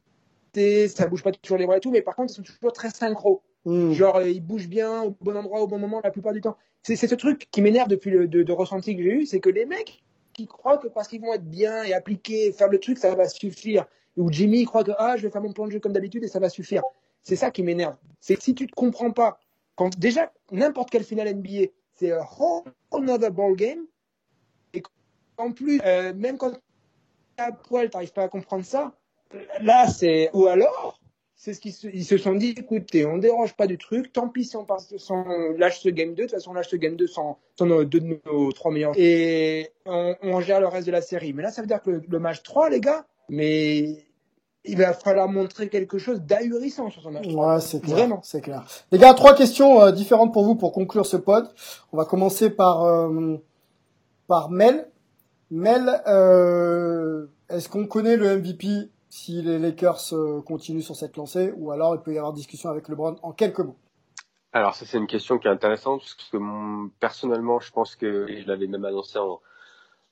ça 0.88 1.08
bouge 1.08 1.24
pas 1.24 1.32
toujours 1.32 1.58
les 1.58 1.66
bras 1.66 1.78
et 1.78 1.80
tout, 1.80 1.92
mais 1.92 2.02
par 2.02 2.16
contre, 2.16 2.32
ils 2.32 2.36
sont 2.36 2.44
toujours 2.44 2.74
très 2.74 2.90
synchro. 2.90 3.42
Hmm. 3.66 3.92
Genre, 3.92 4.22
ils 4.22 4.42
bougent 4.42 4.68
bien 4.68 5.04
au 5.04 5.16
bon 5.22 5.36
endroit, 5.36 5.62
au 5.62 5.68
bon 5.68 5.80
moment, 5.80 6.02
la 6.04 6.12
plupart 6.12 6.34
du 6.34 6.42
temps. 6.42 6.58
C'est 6.84 6.96
ce 6.96 7.16
truc 7.16 7.48
qui 7.52 7.62
m'énerve 7.62 7.88
depuis 7.88 8.12
le 8.12 8.28
de, 8.28 8.44
de 8.44 8.52
ressenti 8.52 8.96
que 8.96 9.02
j'ai 9.02 9.10
eu, 9.10 9.26
c'est 9.26 9.40
que 9.40 9.50
les 9.50 9.66
mecs 9.66 10.04
qui 10.34 10.46
croient 10.46 10.78
que 10.78 10.88
parce 10.88 11.08
qu'ils 11.08 11.22
vont 11.22 11.34
être 11.34 11.50
bien 11.50 11.84
et 11.84 11.94
appliqués, 11.94 12.52
faire 12.52 12.68
le 12.68 12.80
truc, 12.80 12.98
ça 12.98 13.16
va 13.16 13.28
suffire 13.28 13.86
où 14.18 14.32
Jimmy 14.32 14.66
croit 14.66 14.84
que 14.84 14.92
ah, 14.98 15.18
je 15.18 15.24
vais 15.24 15.32
faire 15.32 15.42
mon 15.42 15.54
plan 15.54 15.66
de 15.66 15.72
jeu 15.72 15.80
comme 15.80 15.94
d'habitude 15.94 16.24
et 16.24 16.28
ça 16.28 16.40
va 16.40 16.50
suffire. 16.50 16.84
C'est 17.24 17.36
ça 17.36 17.52
qui 17.52 17.64
m'énerve. 17.64 17.96
C'est 18.20 18.36
que 18.36 18.44
si 18.44 18.54
tu 18.54 18.68
te 18.68 18.74
comprends 18.74 19.12
pas, 19.12 19.40
quand 19.76 19.98
déjà 19.98 20.32
n'importe 20.52 20.90
quelle 20.90 21.04
finale 21.04 21.36
NBA, 21.36 21.72
c'est 21.96 22.12
un 22.12 22.26
whole 22.38 22.64
another 22.92 23.32
ball 23.32 23.56
game. 23.56 23.86
Et 24.74 24.84
en 25.38 25.52
plus, 25.52 25.82
euh, 25.86 26.14
même 26.14 26.38
quand 26.38 26.54
à 27.38 27.52
poil, 27.52 27.90
t'arrives 27.90 28.14
pas 28.14 28.24
à 28.24 28.30
comprendre 28.30 28.64
ça, 28.64 28.96
là 29.62 29.88
c'est 29.88 30.30
ou 30.34 30.48
alors 30.48 31.00
c'est 31.36 31.54
ce 31.54 31.60
qu'ils 31.60 31.74
se, 31.74 31.88
ils 31.88 32.06
se 32.06 32.18
sont 32.18 32.34
dit 32.34 32.56
écoutez 32.58 33.06
on 33.06 33.18
dérange 33.18 33.56
pas 33.56 33.68
du 33.68 33.78
truc 33.78 34.14
tant 34.14 34.30
pis 34.30 34.46
si 34.46 34.56
on 34.56 34.66
passe 34.66 34.94
lâche 35.58 35.82
ce 35.82 35.90
game 35.90 36.10
2 36.10 36.16
de 36.16 36.22
toute 36.24 36.32
façon 36.32 36.52
on 36.52 36.54
lâche 36.54 36.70
ce 36.70 36.76
game 36.76 36.96
2 36.96 37.08
sans, 37.08 37.40
sans 37.58 37.66
nos, 37.66 37.84
deux 37.84 38.00
de 38.00 38.20
nos 38.26 38.52
trois 38.52 38.72
meilleurs 38.72 38.94
et 38.96 39.72
on, 39.86 40.16
on, 40.22 40.42
gère 40.42 40.60
le 40.60 40.68
reste 40.68 40.88
de 40.88 40.92
la 40.92 41.02
série 41.02 41.34
mais 41.34 41.44
là 41.44 41.52
ça 41.52 41.62
veut 41.62 41.68
dire 41.68 41.82
que 41.82 41.92
le, 41.92 42.04
le 42.08 42.20
match 42.20 42.42
3 42.44 42.70
les 42.70 42.80
gars 42.80 43.06
mais 43.30 44.06
il 44.68 44.78
va 44.78 44.94
falloir 44.94 45.28
montrer 45.28 45.70
quelque 45.70 45.98
chose 45.98 46.22
d'ahurissant 46.22 46.90
sur 46.90 47.02
son 47.02 47.12
match. 47.12 47.28
Ouais, 47.28 47.60
c'est 47.60 47.82
clair. 47.82 47.98
Vraiment. 47.98 48.20
C'est 48.24 48.42
clair. 48.42 48.66
Les 48.92 48.98
gars, 48.98 49.14
trois 49.14 49.36
questions 49.36 49.82
euh, 49.82 49.92
différentes 49.92 50.34
pour 50.34 50.44
vous 50.44 50.56
pour 50.56 50.72
conclure 50.72 51.06
ce 51.06 51.18
pod. 51.18 51.48
On 51.92 51.98
va 51.98 52.06
commencer 52.06 52.50
par 52.50 52.84
euh, 52.84 53.38
par 54.28 54.50
Mel. 54.50 54.88
Mel, 55.52 56.02
euh, 56.08 57.28
est-ce 57.50 57.70
qu'on 57.70 57.86
connaît 57.86 58.18
le 58.18 58.38
MVP 58.40 58.90
si 59.10 59.42
les 59.42 59.60
Lakers 59.60 60.14
continuent 60.46 60.82
sur 60.82 60.96
cette 60.96 61.18
lancée 61.18 61.54
ou 61.58 61.72
alors 61.72 61.96
il 61.96 62.02
peut 62.02 62.14
y 62.14 62.18
avoir 62.18 62.34
discussion 62.34 62.70
avec 62.70 62.88
LeBron 62.90 63.18
en 63.22 63.32
quelques 63.32 63.60
mots 63.60 63.78
Alors 64.54 64.76
ça 64.76 64.86
c'est 64.86 64.98
une 64.98 65.08
question 65.08 65.38
qui 65.38 65.48
est 65.48 65.52
intéressante 65.52 66.02
parce 66.02 66.14
que 66.14 66.90
personnellement 67.00 67.60
je 67.60 67.72
pense 67.72 67.96
que 67.96 68.28
et 68.30 68.42
je 68.42 68.48
l'avais 68.48 68.68
même 68.68 68.86
annoncé 68.86 69.20
en 69.20 69.40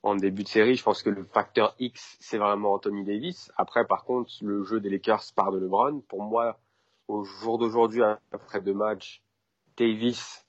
en 0.03 0.15
début 0.15 0.43
de 0.43 0.47
série. 0.47 0.75
Je 0.75 0.83
pense 0.83 1.01
que 1.01 1.09
le 1.09 1.23
facteur 1.23 1.75
X, 1.79 2.17
c'est 2.19 2.37
vraiment 2.37 2.73
Anthony 2.73 3.03
Davis. 3.05 3.51
Après, 3.57 3.85
par 3.85 4.03
contre, 4.03 4.31
le 4.41 4.63
jeu 4.63 4.79
des 4.79 4.89
Lakers 4.89 5.23
part 5.35 5.51
de 5.51 5.59
LeBron. 5.59 6.01
Pour 6.01 6.21
moi, 6.21 6.59
au 7.07 7.23
jour 7.23 7.57
d'aujourd'hui, 7.57 8.01
après 8.31 8.61
deux 8.61 8.73
matchs, 8.73 9.23
Davis 9.77 10.45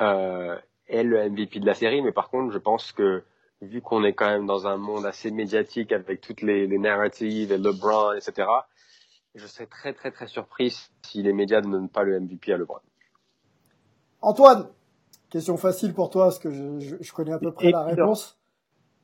euh, 0.00 0.56
est 0.86 1.02
le 1.02 1.28
MVP 1.28 1.60
de 1.60 1.66
la 1.66 1.74
série. 1.74 2.02
Mais 2.02 2.12
par 2.12 2.30
contre, 2.30 2.52
je 2.52 2.58
pense 2.58 2.92
que 2.92 3.24
vu 3.64 3.80
qu'on 3.80 4.04
est 4.04 4.12
quand 4.12 4.28
même 4.28 4.46
dans 4.46 4.66
un 4.66 4.76
monde 4.76 5.06
assez 5.06 5.30
médiatique 5.30 5.92
avec 5.92 6.20
toutes 6.20 6.42
les, 6.42 6.66
les 6.66 6.78
narratives 6.78 7.52
et 7.52 7.58
LeBron, 7.58 8.12
etc., 8.12 8.48
je 9.34 9.46
serais 9.46 9.66
très 9.66 9.92
très 9.92 10.12
très 10.12 10.28
surpris 10.28 10.88
si 11.02 11.22
les 11.22 11.32
médias 11.32 11.60
ne 11.60 11.70
donnent 11.70 11.88
pas 11.88 12.04
le 12.04 12.20
MVP 12.20 12.52
à 12.52 12.56
LeBron. 12.56 12.78
Antoine, 14.22 14.68
question 15.28 15.56
facile 15.56 15.92
pour 15.92 16.10
toi 16.10 16.26
parce 16.26 16.38
que 16.38 16.50
je, 16.50 16.96
je 17.00 17.12
connais 17.12 17.32
à 17.32 17.38
peu 17.38 17.52
près 17.52 17.70
la 17.70 17.82
réponse. 17.82 18.38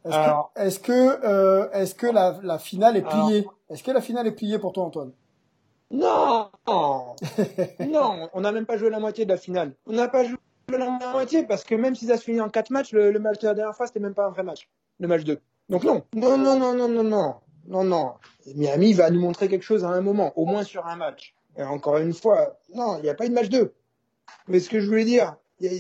Est-ce 0.05 0.79
que, 0.79 1.25
euh, 1.27 1.71
est-ce 1.73 1.95
que 1.95 2.07
la, 2.07 2.39
la 2.43 2.59
finale 2.59 2.97
est 2.97 3.03
pliée 3.03 3.47
Est-ce 3.69 3.83
que 3.83 3.91
la 3.91 4.01
finale 4.01 4.27
est 4.27 4.33
pliée 4.33 4.59
pour 4.59 4.73
toi, 4.73 4.85
Antoine? 4.85 5.13
Non, 5.91 6.51
non, 6.69 8.29
on 8.33 8.41
n'a 8.41 8.53
même 8.53 8.65
pas 8.65 8.77
joué 8.77 8.91
la 8.91 9.01
moitié 9.01 9.25
de 9.25 9.31
la 9.31 9.37
finale. 9.37 9.75
On 9.87 9.93
n'a 9.93 10.09
pas 10.09 10.25
joué 10.25 10.39
la 10.77 11.13
moitié 11.13 11.45
parce 11.45 11.65
que 11.65 11.75
même 11.75 11.95
si 11.95 12.07
ça 12.07 12.17
se 12.17 12.25
finit 12.25 12.41
en 12.41 12.49
quatre 12.49 12.71
matchs, 12.71 12.93
le, 12.93 13.19
match 13.19 13.39
de 13.41 13.49
la 13.49 13.55
dernière 13.55 13.77
fois 13.77 13.87
c'était 13.87 14.01
même 14.01 14.15
pas 14.15 14.27
un 14.27 14.31
vrai 14.31 14.43
match, 14.43 14.69
le 14.99 15.09
match 15.09 15.25
2. 15.25 15.39
Donc 15.69 15.85
non, 15.85 16.03
non, 16.15 16.37
non, 16.37 16.59
non, 16.59 16.75
non, 16.75 16.89
non, 16.89 17.05
non, 17.05 17.35
non, 17.67 17.85
non. 17.85 18.13
Miami 18.55 18.93
va 18.93 19.11
nous 19.11 19.21
montrer 19.21 19.49
quelque 19.49 19.63
chose 19.63 19.85
à 19.85 19.89
un 19.89 20.01
moment, 20.01 20.33
au 20.37 20.47
moins 20.47 20.65
sur 20.65 20.87
un 20.87 20.97
match. 20.97 21.35
Et 21.57 21.63
encore 21.63 21.99
une 21.99 22.13
fois, 22.13 22.59
non, 22.75 22.97
il 22.99 23.03
n'y 23.03 23.09
a 23.09 23.15
pas 23.15 23.27
eu 23.27 23.29
de 23.29 23.35
match 23.35 23.49
2. 23.49 23.73
Mais 24.49 24.61
ce 24.61 24.69
que 24.69 24.81
je 24.81 24.87
voulais 24.87 25.05
dire, 25.05 25.37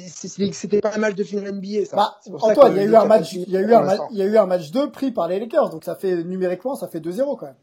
c'était 0.09 0.80
pas 0.80 0.95
un 0.95 0.99
match 0.99 1.14
de 1.14 1.24
finale 1.24 1.55
NBA. 1.55 1.86
Ça. 1.86 1.97
Bah, 1.97 2.20
Antoine, 2.41 2.72
il 2.72 2.78
y 2.78 2.80
a 2.80 2.84
eu 2.84 2.95
un 2.95 3.05
match, 3.07 3.32
il 3.32 3.51
y 3.51 3.57
a 3.57 3.61
eu 3.61 3.72
un, 3.72 4.09
il 4.11 4.18
y 4.18 4.22
a 4.22 4.26
eu 4.26 4.36
un 4.36 4.47
match 4.47 4.70
2 4.70 4.91
pris 4.91 5.11
par 5.11 5.28
les 5.28 5.41
Lakers, 5.41 5.70
donc 5.70 5.84
ça 5.84 5.95
fait 5.95 6.22
numériquement, 6.24 6.74
ça 6.74 6.88
fait 6.88 7.01
2-0 7.01 7.38
quand 7.38 7.47
même. 7.47 7.57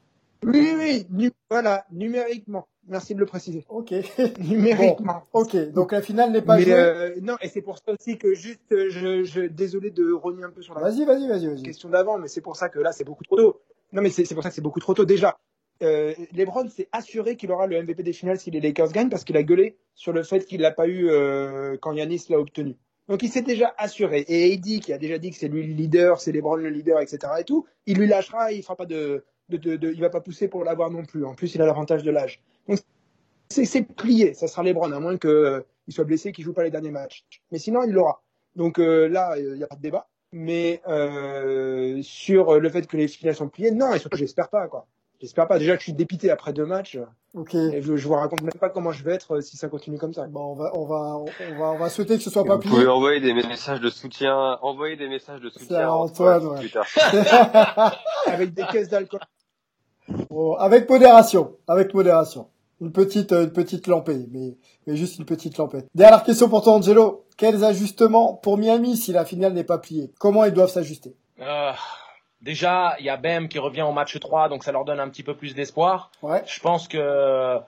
Oui, 0.44 1.06
oui, 1.12 1.32
voilà, 1.50 1.86
numériquement. 1.92 2.68
Merci 2.88 3.16
de 3.16 3.20
le 3.20 3.26
préciser. 3.26 3.66
Ok. 3.70 3.94
numériquement. 4.40 5.24
ok, 5.34 5.72
donc 5.72 5.92
la 5.92 6.02
finale 6.02 6.32
n'est 6.32 6.42
pas 6.42 6.60
jouée. 6.60 6.74
Euh, 6.74 7.16
non, 7.22 7.36
et 7.42 7.50
c'est 7.50 7.62
pour 7.62 7.78
ça 7.78 7.92
aussi 7.92 8.18
que 8.18 8.34
juste, 8.34 8.62
je, 8.70 9.24
je 9.24 9.42
désolé 9.42 9.92
de 9.92 10.12
renier 10.14 10.44
un 10.44 10.52
peu 10.52 10.62
sur 10.62 10.74
la 10.74 10.82
vas-y, 10.82 11.04
vas-y, 11.06 11.28
vas-y, 11.28 11.48
vas-y. 11.48 11.64
question 11.64 11.90
d'avant, 11.90 12.18
mais 12.18 12.28
c'est 12.28 12.42
pour 12.42 12.56
ça 12.56 12.70
que 12.70 12.80
là, 12.80 12.92
c'est 12.92 13.04
beaucoup 13.04 13.24
trop 13.26 13.36
tôt. 13.36 13.62
Non, 13.92 14.02
mais 14.02 14.10
c'est 14.10 14.34
pour 14.34 14.44
ça 14.44 14.50
que 14.50 14.56
c'est 14.56 14.62
beaucoup 14.62 14.80
trop 14.80 14.94
tôt. 14.94 15.06
Déjà, 15.06 15.38
euh, 15.84 16.14
LeBron 16.34 16.70
s'est 16.70 16.88
assuré 16.92 17.36
qu'il 17.36 17.52
aura 17.52 17.68
le 17.68 17.82
MVP 17.82 18.04
des 18.04 18.14
finales 18.14 18.40
si 18.40 18.52
les 18.52 18.60
Lakers 18.62 18.92
gagnent 18.92 19.10
parce 19.10 19.24
qu'il 19.24 19.38
a 19.38 19.44
gueulé 19.44 19.78
sur 19.96 20.12
le 20.12 20.24
fait 20.24 20.46
qu'il 20.46 20.62
l'a 20.62 20.72
pas 20.72 20.88
eu 20.88 21.10
euh, 21.10 21.78
quand 21.82 21.94
Yanis 21.94 22.26
l'a 22.30 22.40
obtenu. 22.40 22.76
Donc 23.08 23.24
il 23.24 23.30
s'est 23.30 23.42
déjà 23.42 23.74
assuré. 23.78 24.22
Et 24.28 24.54
Eddie 24.54 24.80
qui 24.80 24.92
a 24.92 24.98
déjà 24.98 25.18
dit 25.18 25.30
que 25.30 25.38
c'est 25.38 25.48
lui 25.48 25.66
le 25.66 25.74
leader, 25.74 26.20
c'est 26.20 26.32
LeBron 26.32 26.56
le 26.58 26.70
leader, 26.70 27.00
etc. 27.00 27.34
et 27.40 27.44
tout, 27.44 27.66
il 27.86 27.98
lui 27.98 28.08
lâchera, 28.08 28.52
il 28.52 28.64
fera 28.64 28.76
pas 28.76 28.86
de, 28.86 29.24
de, 29.50 29.76
de, 29.76 29.92
il 29.92 30.02
va 30.02 30.10
pas 30.10 30.20
pousser 30.20 30.48
pour 30.48 30.64
l'avoir 30.64 30.92
non 30.92 31.06
plus. 31.06 31.26
En 31.26 31.36
plus, 31.36 31.56
il 31.56 31.62
a 31.62 31.66
l'avantage 31.66 32.04
de 32.04 32.12
l'âge. 32.12 32.42
Donc 32.68 32.80
c'est 33.50 33.82
plié, 33.82 34.34
ça 34.34 34.48
sera 34.48 34.64
LeBron 34.64 34.92
à 34.92 35.00
moins 35.00 35.18
qu'il 35.18 35.30
euh, 35.30 35.62
soit 35.90 36.04
blessé, 36.04 36.32
qu'il 36.32 36.44
joue 36.44 36.54
pas 36.54 36.64
les 36.64 36.72
derniers 36.72 36.92
matchs. 36.92 37.26
Mais 37.52 37.60
sinon, 37.60 37.84
il 37.84 37.92
l'aura. 37.92 38.22
Donc 38.56 38.80
euh, 38.80 39.08
là, 39.08 39.36
il 39.38 39.54
n'y 39.54 39.64
a 39.64 39.68
pas 39.68 39.76
de 39.76 39.82
débat. 39.82 40.08
Mais 40.34 40.82
euh, 40.88 42.00
sur 42.02 42.60
le 42.60 42.70
fait 42.70 42.86
que 42.86 42.98
les 42.98 43.08
finales 43.08 43.36
sont 43.36 43.48
pliées, 43.48 43.72
non, 43.72 43.94
et 43.94 44.00
surtout, 44.00 44.18
j'espère 44.18 44.50
pas 44.50 44.68
quoi. 44.68 44.88
J'espère 45.20 45.48
pas. 45.48 45.58
Déjà 45.58 45.74
que 45.74 45.80
je 45.80 45.86
suis 45.86 45.94
dépité 45.94 46.30
après 46.30 46.54
deux 46.54 46.66
matchs. 46.66 47.00
Ok. 47.34 47.56
Et 47.56 47.82
je, 47.82 47.96
je 47.96 48.08
vous 48.08 48.14
raconte 48.14 48.42
même 48.42 48.52
pas 48.60 48.70
comment 48.70 48.92
je 48.92 49.04
vais 49.04 49.14
être 49.14 49.42
si 49.42 49.58
ça 49.58 49.68
continue 49.68 49.98
comme 49.98 50.14
ça. 50.14 50.28
Bon, 50.28 50.52
on 50.52 50.56
va, 50.56 50.72
on 50.76 50.86
va, 50.86 51.18
on 51.18 51.58
va, 51.58 51.72
on 51.72 51.78
va 51.78 51.90
souhaiter 51.90 52.18
que 52.18 52.24
ce 52.24 52.30
soit 52.30 52.44
pas 52.44 52.60
plié. 52.60 52.70
Vous 52.70 52.78
pouvez 52.78 52.88
envoyer 52.90 53.20
des 53.20 53.34
messages 53.34 53.80
de 53.80 53.90
soutien, 53.90 54.60
envoyer 54.62 54.96
des 54.96 55.08
messages 55.08 55.42
de 55.42 55.50
soutien 55.50 55.88
à 55.88 55.92
Antoine, 55.92 56.46
ouais. 56.46 56.60
avec 58.28 58.54
des 58.54 58.64
caisses 58.68 58.90
d'alcool. 58.90 59.22
Bon, 60.30 60.54
avec 60.56 60.88
modération, 60.90 61.56
avec 61.68 61.94
modération. 61.94 62.48
Une 62.80 62.92
petite, 62.92 63.32
une 63.32 63.52
petite 63.52 63.88
lampée, 63.88 64.26
mais, 64.32 64.56
mais 64.86 64.96
juste 64.96 65.18
une 65.18 65.26
petite 65.26 65.58
lampette. 65.58 65.88
Dernière 65.96 66.24
question 66.24 66.48
pour 66.48 66.64
toi, 66.64 66.74
Angelo. 66.74 67.26
Quels 67.38 67.64
ajustements 67.64 68.36
pour 68.36 68.58
Miami 68.58 68.98
si 68.98 69.12
la 69.12 69.26
finale 69.26 69.54
n'est 69.54 69.64
pas 69.64 69.78
pliée? 69.78 70.12
Comment 70.20 70.46
ils 70.46 70.54
doivent 70.54 70.70
s'ajuster? 70.70 71.16
Euh, 71.42 71.72
Déjà, 72.42 72.96
il 73.00 73.06
y 73.06 73.10
a 73.10 73.18
Bem 73.18 73.50
qui 73.50 73.58
revient 73.58 73.82
au 73.82 73.92
match 73.92 74.20
3, 74.20 74.48
donc 74.50 74.64
ça 74.64 74.72
leur 74.72 74.86
donne 74.86 75.00
un 75.00 75.10
petit 75.10 75.24
peu 75.24 75.36
plus 75.36 75.56
d'espoir. 75.56 76.12
Ouais. 76.22 76.44
Je 76.46 76.60
pense 76.60 76.88
que 76.88 76.98
euh, 76.98 77.60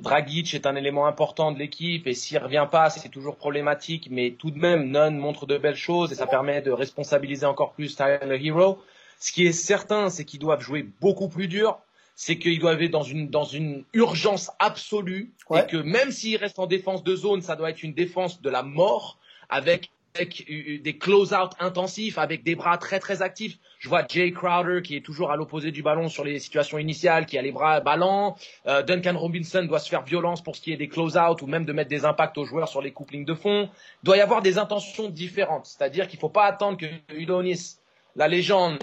Dragic 0.00 0.54
est 0.54 0.66
un 0.66 0.74
élément 0.74 1.06
important 1.06 1.52
de 1.52 1.58
l'équipe 1.58 2.06
et 2.06 2.14
s'il 2.14 2.38
revient 2.38 2.66
pas, 2.70 2.88
c'est 2.88 3.10
toujours 3.10 3.36
problématique. 3.36 4.08
Mais 4.10 4.30
tout 4.38 4.50
de 4.50 4.58
même, 4.58 4.90
Nunn 4.90 5.18
montre 5.18 5.44
de 5.44 5.58
belles 5.58 5.76
choses 5.76 6.12
et 6.12 6.14
ça 6.14 6.26
permet 6.26 6.62
de 6.62 6.70
responsabiliser 6.70 7.44
encore 7.44 7.72
plus 7.72 7.94
Tyler 7.94 8.40
Hero. 8.42 8.78
Ce 9.20 9.32
qui 9.32 9.46
est 9.46 9.52
certain, 9.52 10.08
c'est 10.08 10.24
qu'ils 10.24 10.40
doivent 10.40 10.60
jouer 10.60 10.88
beaucoup 11.02 11.28
plus 11.28 11.46
dur. 11.46 11.78
C'est 12.14 12.38
qu'ils 12.38 12.58
doivent 12.60 12.80
être 12.82 12.90
dans 12.92 13.02
une, 13.02 13.28
dans 13.28 13.44
une 13.44 13.84
urgence 13.92 14.50
absolue 14.58 15.32
Ouais. 15.50 15.62
et 15.62 15.66
que 15.66 15.76
même 15.76 16.10
s'ils 16.10 16.36
restent 16.36 16.58
en 16.58 16.66
défense 16.66 17.02
de 17.02 17.14
zone, 17.16 17.42
ça 17.42 17.56
doit 17.56 17.70
être 17.70 17.82
une 17.82 17.92
défense 17.94 18.40
de 18.40 18.48
la 18.50 18.62
mort 18.62 19.18
avec 19.48 19.90
avec 20.16 20.46
des 20.48 20.96
close-out 20.96 21.50
intensifs, 21.58 22.18
avec 22.18 22.44
des 22.44 22.54
bras 22.54 22.78
très 22.78 23.00
très 23.00 23.20
actifs. 23.20 23.58
Je 23.80 23.88
vois 23.88 24.06
Jay 24.08 24.30
Crowder 24.30 24.80
qui 24.80 24.94
est 24.94 25.00
toujours 25.00 25.32
à 25.32 25.36
l'opposé 25.36 25.72
du 25.72 25.82
ballon 25.82 26.08
sur 26.08 26.22
les 26.22 26.38
situations 26.38 26.78
initiales, 26.78 27.26
qui 27.26 27.36
a 27.36 27.42
les 27.42 27.50
bras 27.50 27.80
ballants. 27.80 28.36
Euh, 28.68 28.84
Duncan 28.84 29.18
Robinson 29.18 29.64
doit 29.64 29.80
se 29.80 29.88
faire 29.88 30.04
violence 30.04 30.40
pour 30.40 30.54
ce 30.54 30.60
qui 30.60 30.72
est 30.72 30.76
des 30.76 30.86
close-out 30.86 31.42
ou 31.42 31.48
même 31.48 31.64
de 31.64 31.72
mettre 31.72 31.90
des 31.90 32.04
impacts 32.04 32.38
aux 32.38 32.44
joueurs 32.44 32.68
sur 32.68 32.80
les 32.80 32.92
couplings 32.92 33.24
de 33.24 33.34
fond. 33.34 33.68
Il 34.02 34.06
doit 34.06 34.16
y 34.16 34.20
avoir 34.20 34.40
des 34.40 34.56
intentions 34.56 35.08
différentes. 35.10 35.66
C'est-à-dire 35.66 36.06
qu'il 36.06 36.18
ne 36.18 36.20
faut 36.20 36.28
pas 36.28 36.44
attendre 36.44 36.78
que 36.78 36.86
Udonis, 37.12 37.78
la 38.14 38.28
légende, 38.28 38.78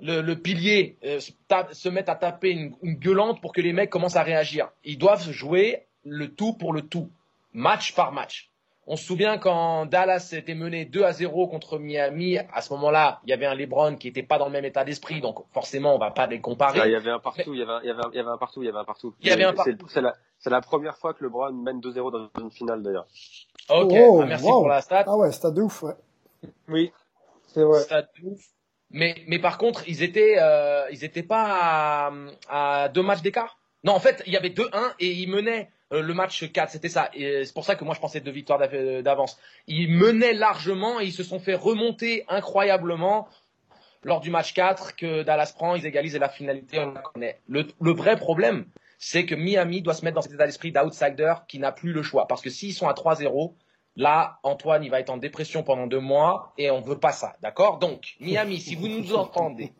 le, 0.00 0.20
le 0.20 0.36
pilier, 0.36 0.98
euh, 1.04 1.20
se 1.20 1.88
mette 1.88 2.08
à 2.08 2.14
taper 2.14 2.50
une, 2.50 2.74
une 2.82 2.94
gueulante 2.94 3.40
pour 3.40 3.52
que 3.52 3.60
les 3.60 3.72
mecs 3.72 3.90
commencent 3.90 4.16
à 4.16 4.22
réagir. 4.22 4.70
Ils 4.84 4.98
doivent 4.98 5.30
jouer 5.30 5.86
le 6.04 6.34
tout 6.34 6.54
pour 6.54 6.72
le 6.72 6.82
tout, 6.82 7.10
match 7.52 7.94
par 7.94 8.12
match. 8.12 8.50
On 8.86 8.96
se 8.96 9.04
souvient 9.04 9.38
quand 9.38 9.86
Dallas 9.86 10.30
était 10.32 10.56
mené 10.56 10.84
2 10.84 11.04
à 11.04 11.12
0 11.12 11.46
contre 11.46 11.78
Miami, 11.78 12.38
à 12.38 12.60
ce 12.62 12.72
moment-là, 12.72 13.20
il 13.24 13.30
y 13.30 13.32
avait 13.32 13.46
un 13.46 13.54
LeBron 13.54 13.94
qui 13.94 14.08
n'était 14.08 14.24
pas 14.24 14.38
dans 14.38 14.46
le 14.46 14.50
même 14.50 14.64
état 14.64 14.84
d'esprit, 14.84 15.20
donc 15.20 15.44
forcément, 15.52 15.94
on 15.94 15.98
va 15.98 16.10
pas 16.10 16.26
les 16.26 16.40
comparer. 16.40 16.80
Il 16.86 16.90
y 16.90 16.96
avait 16.96 17.10
un 17.10 17.20
partout, 17.20 17.54
il 17.54 17.60
y 17.60 17.62
avait 17.62 17.72
un, 17.72 17.80
il 17.82 17.86
y 17.86 17.90
avait 17.90 18.04
un, 18.04 18.10
il 18.12 18.16
y 18.16 18.18
avait 18.18 18.30
un 18.30 18.38
partout, 18.38 18.62
il 18.62 18.66
y 18.66 18.68
avait 18.68 18.80
un 18.80 18.84
partout. 18.84 19.14
Il 19.20 19.28
y 19.28 19.30
avait 19.30 19.44
un 19.44 19.52
partout. 19.52 19.86
C'est 19.88 20.50
la, 20.50 20.60
première 20.60 20.96
fois 20.96 21.14
que 21.14 21.22
LeBron 21.22 21.52
mène 21.52 21.78
2-0 21.78 22.10
dans 22.10 22.42
une 22.42 22.50
finale 22.50 22.82
d'ailleurs. 22.82 23.06
Ok, 23.70 23.92
Oh, 23.92 24.20
ah, 24.20 24.26
merci 24.26 24.44
wow. 24.46 24.52
pour 24.52 24.68
la 24.68 24.80
stat. 24.80 25.04
Ah 25.06 25.16
ouais, 25.16 25.30
stade 25.30 25.54
de 25.54 25.62
ouf, 25.62 25.84
ouais. 25.84 25.94
Oui, 26.66 26.92
c'est 27.46 27.62
vrai. 27.62 27.80
Stat 27.82 28.02
de 28.02 28.30
ouf. 28.30 28.40
Mais, 28.92 29.38
par 29.40 29.58
contre, 29.58 29.82
ils 29.88 30.02
étaient, 30.02 30.36
euh, 30.38 30.84
ils 30.90 31.04
étaient 31.04 31.22
pas 31.22 32.12
à, 32.48 32.88
deux 32.88 33.02
matchs 33.02 33.22
d'écart. 33.22 33.58
Non, 33.84 33.92
en 33.92 34.00
fait, 34.00 34.22
il 34.26 34.32
y 34.32 34.36
avait 34.36 34.50
2-1 34.50 34.70
et 35.00 35.10
ils 35.10 35.28
menaient 35.28 35.70
euh, 35.92 36.02
le 36.02 36.14
match 36.14 36.50
4, 36.52 36.70
c'était 36.70 36.88
ça. 36.88 37.10
C'est 37.14 37.52
pour 37.52 37.64
ça 37.64 37.74
que 37.74 37.84
moi 37.84 37.94
je 37.94 38.00
pensais 38.00 38.20
deux 38.20 38.30
victoires 38.30 38.58
d'av- 38.58 39.02
d'avance. 39.02 39.38
Ils 39.66 39.90
menaient 39.90 40.34
largement 40.34 41.00
et 41.00 41.04
ils 41.06 41.12
se 41.12 41.24
sont 41.24 41.40
fait 41.40 41.54
remonter 41.54 42.24
incroyablement 42.28 43.28
lors 44.04 44.20
du 44.20 44.30
match 44.30 44.54
4 44.54 44.94
que 44.96 45.22
Dallas 45.22 45.52
prend, 45.54 45.74
ils 45.74 45.84
égalisent 45.86 46.14
et 46.14 46.20
la 46.20 46.28
finalité 46.28 46.78
on 46.78 46.92
la 46.92 47.00
connaît. 47.00 47.40
Le, 47.48 47.66
le 47.80 47.92
vrai 47.92 48.16
problème, 48.16 48.66
c'est 48.98 49.26
que 49.26 49.34
Miami 49.34 49.82
doit 49.82 49.94
se 49.94 50.04
mettre 50.04 50.14
dans 50.16 50.22
cet 50.22 50.32
état 50.32 50.46
d'esprit 50.46 50.70
d'outsider 50.70 51.34
qui 51.48 51.58
n'a 51.58 51.72
plus 51.72 51.92
le 51.92 52.02
choix. 52.02 52.26
Parce 52.28 52.40
que 52.42 52.50
s'ils 52.50 52.72
sont 52.72 52.88
à 52.88 52.92
3-0, 52.92 53.52
là, 53.96 54.38
Antoine, 54.42 54.84
il 54.84 54.90
va 54.90 55.00
être 55.00 55.10
en 55.10 55.16
dépression 55.16 55.62
pendant 55.62 55.86
deux 55.86 56.00
mois 56.00 56.52
et 56.58 56.70
on 56.70 56.80
veut 56.80 56.98
pas 56.98 57.12
ça. 57.12 57.34
D'accord? 57.42 57.78
Donc, 57.78 58.14
Miami, 58.20 58.58
si 58.58 58.74
vous 58.74 58.88
nous 58.88 59.14
entendez, 59.14 59.72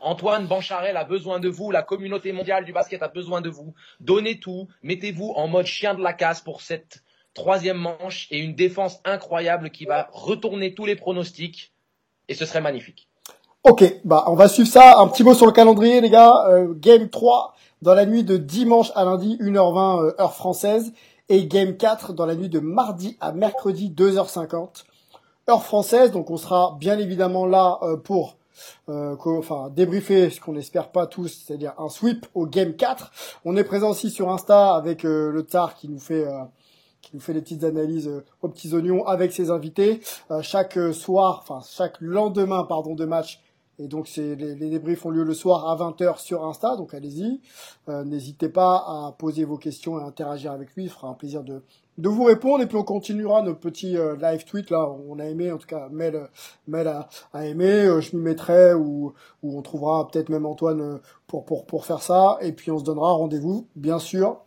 Antoine 0.00 0.46
Bancharel 0.46 0.96
a 0.96 1.04
besoin 1.04 1.40
de 1.40 1.48
vous, 1.48 1.70
la 1.70 1.82
communauté 1.82 2.32
mondiale 2.32 2.64
du 2.64 2.72
basket 2.72 3.02
a 3.02 3.08
besoin 3.08 3.40
de 3.40 3.50
vous. 3.50 3.74
Donnez 4.00 4.38
tout, 4.38 4.68
mettez-vous 4.82 5.32
en 5.36 5.48
mode 5.48 5.66
chien 5.66 5.94
de 5.94 6.02
la 6.02 6.12
casse 6.12 6.40
pour 6.40 6.60
cette 6.60 7.02
troisième 7.34 7.78
manche 7.78 8.28
et 8.30 8.38
une 8.38 8.54
défense 8.54 9.00
incroyable 9.04 9.70
qui 9.70 9.84
va 9.84 10.08
retourner 10.12 10.74
tous 10.74 10.86
les 10.86 10.96
pronostics 10.96 11.72
et 12.28 12.34
ce 12.34 12.44
serait 12.44 12.60
magnifique. 12.60 13.08
Ok, 13.62 13.84
bah 14.04 14.24
on 14.28 14.34
va 14.34 14.48
suivre 14.48 14.68
ça. 14.68 14.98
Un 14.98 15.08
petit 15.08 15.24
mot 15.24 15.34
sur 15.34 15.46
le 15.46 15.52
calendrier, 15.52 16.00
les 16.00 16.10
gars. 16.10 16.32
Euh, 16.48 16.72
game 16.74 17.08
3 17.08 17.54
dans 17.82 17.94
la 17.94 18.06
nuit 18.06 18.24
de 18.24 18.36
dimanche 18.36 18.90
à 18.94 19.04
lundi, 19.04 19.36
1h20 19.40 20.04
euh, 20.04 20.20
heure 20.20 20.34
française. 20.34 20.92
Et 21.28 21.46
game 21.46 21.76
4 21.76 22.12
dans 22.12 22.26
la 22.26 22.36
nuit 22.36 22.48
de 22.48 22.60
mardi 22.60 23.16
à 23.20 23.32
mercredi, 23.32 23.90
2h50 23.90 24.84
heure 25.48 25.64
française. 25.64 26.12
Donc 26.12 26.30
on 26.30 26.36
sera 26.36 26.76
bien 26.78 26.98
évidemment 26.98 27.46
là 27.46 27.78
euh, 27.82 27.96
pour 27.96 28.36
euh, 28.88 29.16
enfin 29.26 29.70
débriefer 29.74 30.30
ce 30.30 30.40
qu'on 30.40 30.52
n'espère 30.52 30.90
pas 30.90 31.06
tous, 31.06 31.44
c'est-à-dire 31.46 31.74
un 31.78 31.88
sweep 31.88 32.26
au 32.34 32.46
game 32.46 32.74
4. 32.74 33.12
On 33.44 33.56
est 33.56 33.64
présent 33.64 33.90
aussi 33.90 34.10
sur 34.10 34.30
Insta 34.30 34.74
avec 34.74 35.04
euh, 35.04 35.30
le 35.30 35.42
TAR 35.42 35.74
qui 35.74 35.88
nous 35.88 35.98
fait 35.98 36.26
euh, 36.26 36.42
qui 37.02 37.10
nous 37.14 37.20
fait 37.20 37.34
des 37.34 37.40
petites 37.40 37.64
analyses 37.64 38.08
euh, 38.08 38.24
aux 38.42 38.48
petits 38.48 38.74
oignons 38.74 39.06
avec 39.06 39.32
ses 39.32 39.50
invités. 39.50 40.00
Euh, 40.30 40.42
chaque 40.42 40.78
soir, 40.92 41.40
enfin 41.42 41.60
chaque 41.68 42.00
lendemain 42.00 42.64
pardon 42.64 42.94
de 42.94 43.04
match, 43.04 43.40
et 43.78 43.88
donc 43.88 44.08
c'est 44.08 44.34
les, 44.36 44.54
les 44.54 44.70
débriefs 44.70 45.04
ont 45.04 45.10
lieu 45.10 45.24
le 45.24 45.34
soir 45.34 45.68
à 45.68 45.76
20h 45.76 46.18
sur 46.18 46.44
Insta, 46.44 46.76
donc 46.76 46.94
allez-y. 46.94 47.40
Euh, 47.88 48.04
N'hésitez 48.04 48.48
pas 48.48 48.76
à 48.76 49.14
poser 49.18 49.44
vos 49.44 49.58
questions 49.58 49.98
et 49.98 50.02
à 50.02 50.06
interagir 50.06 50.52
avec 50.52 50.74
lui, 50.74 50.84
il 50.84 50.90
fera 50.90 51.08
un 51.08 51.14
plaisir 51.14 51.42
de, 51.42 51.62
de 51.98 52.08
vous 52.08 52.24
répondre. 52.24 52.62
Et 52.62 52.66
puis 52.66 52.76
on 52.76 52.84
continuera 52.84 53.42
nos 53.42 53.54
petits 53.54 53.96
euh, 53.96 54.16
live 54.16 54.44
tweets 54.44 54.70
là, 54.70 54.88
on 55.08 55.18
a 55.18 55.24
aimé 55.24 55.52
en 55.52 55.58
tout 55.58 55.66
cas 55.66 55.88
Mel, 55.90 56.16
euh, 56.16 56.26
Mel 56.68 56.88
a, 56.88 57.08
a 57.32 57.46
aimé, 57.46 57.66
euh, 57.66 58.00
je 58.00 58.16
m'y 58.16 58.22
mettrai 58.22 58.74
ou, 58.74 59.12
on 59.42 59.62
trouvera 59.62 60.08
peut-être 60.08 60.28
même 60.28 60.46
Antoine 60.46 60.80
euh, 60.80 60.98
pour, 61.26 61.44
pour, 61.44 61.66
pour 61.66 61.84
faire 61.84 62.02
ça. 62.02 62.38
Et 62.40 62.52
puis 62.52 62.70
on 62.70 62.78
se 62.78 62.84
donnera 62.84 63.12
rendez-vous, 63.12 63.66
bien 63.76 63.98
sûr, 63.98 64.38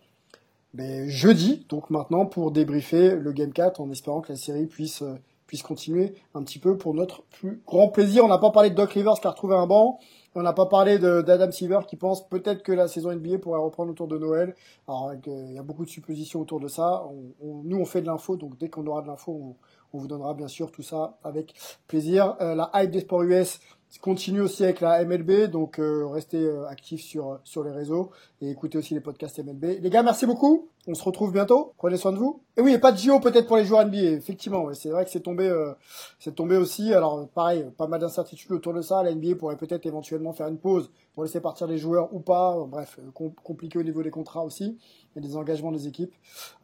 mais 0.73 1.09
jeudi, 1.09 1.65
donc 1.69 1.89
maintenant 1.89 2.25
pour 2.25 2.51
débriefer 2.51 3.15
le 3.15 3.31
Game 3.31 3.51
4 3.51 3.81
en 3.81 3.89
espérant 3.91 4.21
que 4.21 4.31
la 4.31 4.37
série 4.37 4.65
puisse 4.65 5.03
puisse 5.49 5.63
continuer 5.63 6.13
un 6.35 6.43
petit 6.43 6.59
peu 6.59 6.77
pour 6.77 6.93
notre 6.93 7.23
plus 7.23 7.59
grand 7.65 7.87
plaisir. 7.87 8.23
On 8.23 8.27
n'a 8.27 8.37
pas 8.37 8.51
parlé 8.51 8.69
de 8.69 8.75
Doc 8.75 8.91
Rivers 8.91 9.19
qui 9.19 9.25
a 9.25 9.31
retrouvé 9.31 9.55
un 9.55 9.65
banc. 9.65 9.97
On 10.35 10.43
n'a 10.43 10.53
pas 10.53 10.67
parlé 10.67 10.99
d'Adam 10.99 11.51
Silver 11.51 11.79
qui 11.87 11.95
pense 11.95 12.29
peut-être 12.29 12.61
que 12.61 12.71
la 12.71 12.87
saison 12.87 13.11
NBA 13.11 13.39
pourrait 13.39 13.59
reprendre 13.59 13.89
autour 13.89 14.07
de 14.07 14.19
Noël. 14.19 14.53
Alors 14.87 15.09
euh, 15.09 15.15
il 15.27 15.55
y 15.55 15.57
a 15.57 15.63
beaucoup 15.63 15.85
de 15.85 15.89
suppositions 15.89 16.39
autour 16.39 16.59
de 16.59 16.67
ça. 16.67 17.03
Nous 17.41 17.77
on 17.77 17.85
fait 17.85 18.01
de 18.01 18.05
l'info, 18.05 18.35
donc 18.35 18.59
dès 18.59 18.69
qu'on 18.69 18.85
aura 18.85 19.01
de 19.01 19.07
l'info, 19.07 19.55
on, 19.91 19.97
vous 19.97 20.05
donnera 20.05 20.35
bien 20.35 20.47
sûr 20.47 20.71
tout 20.71 20.83
ça 20.83 21.17
avec 21.23 21.55
plaisir. 21.87 22.35
Euh, 22.41 22.53
la 22.53 22.69
hype 22.75 22.91
des 22.91 22.99
sports 22.99 23.23
US 23.23 23.59
continue 24.03 24.41
aussi 24.41 24.63
avec 24.63 24.81
la 24.81 25.03
MLB, 25.03 25.49
donc 25.49 25.79
euh, 25.79 26.05
restez 26.05 26.47
actifs 26.69 27.01
sur 27.01 27.63
les 27.63 27.71
réseaux 27.71 28.11
et 28.39 28.51
écoutez 28.51 28.77
aussi 28.77 28.93
les 28.93 29.01
podcasts 29.01 29.43
MLB. 29.43 29.81
Les 29.81 29.89
gars, 29.89 30.03
merci 30.03 30.27
beaucoup 30.27 30.69
On 30.89 30.95
se 30.95 31.03
retrouve 31.03 31.31
bientôt. 31.31 31.73
Prenez 31.77 31.97
soin 31.97 32.11
de 32.11 32.17
vous. 32.17 32.41
Et 32.57 32.61
oui, 32.61 32.73
et 32.73 32.79
pas 32.79 32.91
de 32.91 32.97
JO 32.97 33.19
peut-être 33.19 33.45
pour 33.45 33.57
les 33.57 33.63
joueurs 33.63 33.85
NBA. 33.85 33.97
Effectivement, 33.97 34.73
c'est 34.73 34.89
vrai 34.89 35.05
que 35.05 35.11
c'est 35.11 35.19
tombé, 35.19 35.47
euh, 35.47 35.73
c'est 36.17 36.33
tombé 36.33 36.57
aussi. 36.57 36.95
Alors 36.95 37.27
pareil, 37.29 37.63
pas 37.77 37.85
mal 37.85 38.01
d'incertitudes 38.01 38.51
autour 38.51 38.73
de 38.73 38.81
ça. 38.81 39.03
La 39.03 39.13
NBA 39.13 39.35
pourrait 39.35 39.55
peut-être 39.55 39.85
éventuellement 39.85 40.33
faire 40.33 40.47
une 40.47 40.57
pause 40.57 40.89
pour 41.13 41.23
laisser 41.23 41.41
partir 41.41 41.67
les 41.67 41.77
joueurs 41.77 42.11
ou 42.11 42.21
pas. 42.21 42.57
Bref, 42.67 42.99
compliqué 43.13 43.77
au 43.77 43.83
niveau 43.83 44.01
des 44.01 44.09
contrats 44.09 44.43
aussi 44.43 44.79
et 45.15 45.21
des 45.21 45.37
engagements 45.37 45.71
des 45.71 45.87
équipes. 45.87 46.13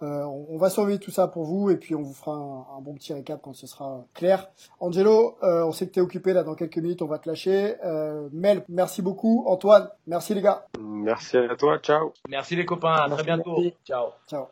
Euh, 0.02 0.24
on, 0.24 0.58
va 0.58 0.70
surveiller 0.70 1.00
tout 1.00 1.12
ça 1.12 1.28
pour 1.28 1.44
vous 1.44 1.70
et 1.70 1.78
puis 1.78 1.96
on 1.96 2.02
vous 2.02 2.14
fera 2.14 2.34
un, 2.34 2.82
bon 2.82 2.94
petit 2.94 3.14
récap 3.14 3.42
quand 3.42 3.54
ce 3.54 3.68
sera 3.68 4.06
clair. 4.14 4.50
Angelo, 4.80 5.38
euh, 5.44 5.66
on 5.66 5.72
sait 5.72 5.88
que 5.88 5.94
tu 5.94 6.00
es 6.00 6.02
occupé 6.02 6.34
là 6.34 6.44
dans 6.44 6.56
quelques 6.56 6.78
minutes, 6.78 7.02
on 7.02 7.08
va 7.08 7.20
te 7.20 7.28
lâcher. 7.28 7.76
Euh, 7.84 8.30
Mel, 8.32 8.64
merci 8.70 9.02
beaucoup. 9.02 9.44
Antoine, 9.48 9.90
merci 10.08 10.34
les 10.34 10.42
gars. 10.42 10.66
Merci 10.80 11.38
à 11.38 11.56
toi, 11.56 11.78
ciao. 11.80 12.14
Merci 12.30 12.56
les 12.56 12.66
copains, 12.66 12.94
à 12.94 13.10
très 13.10 13.24
bientôt. 13.24 13.62
Ciao. 13.86 14.15
Ciao. 14.28 14.50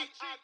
I 0.00 0.39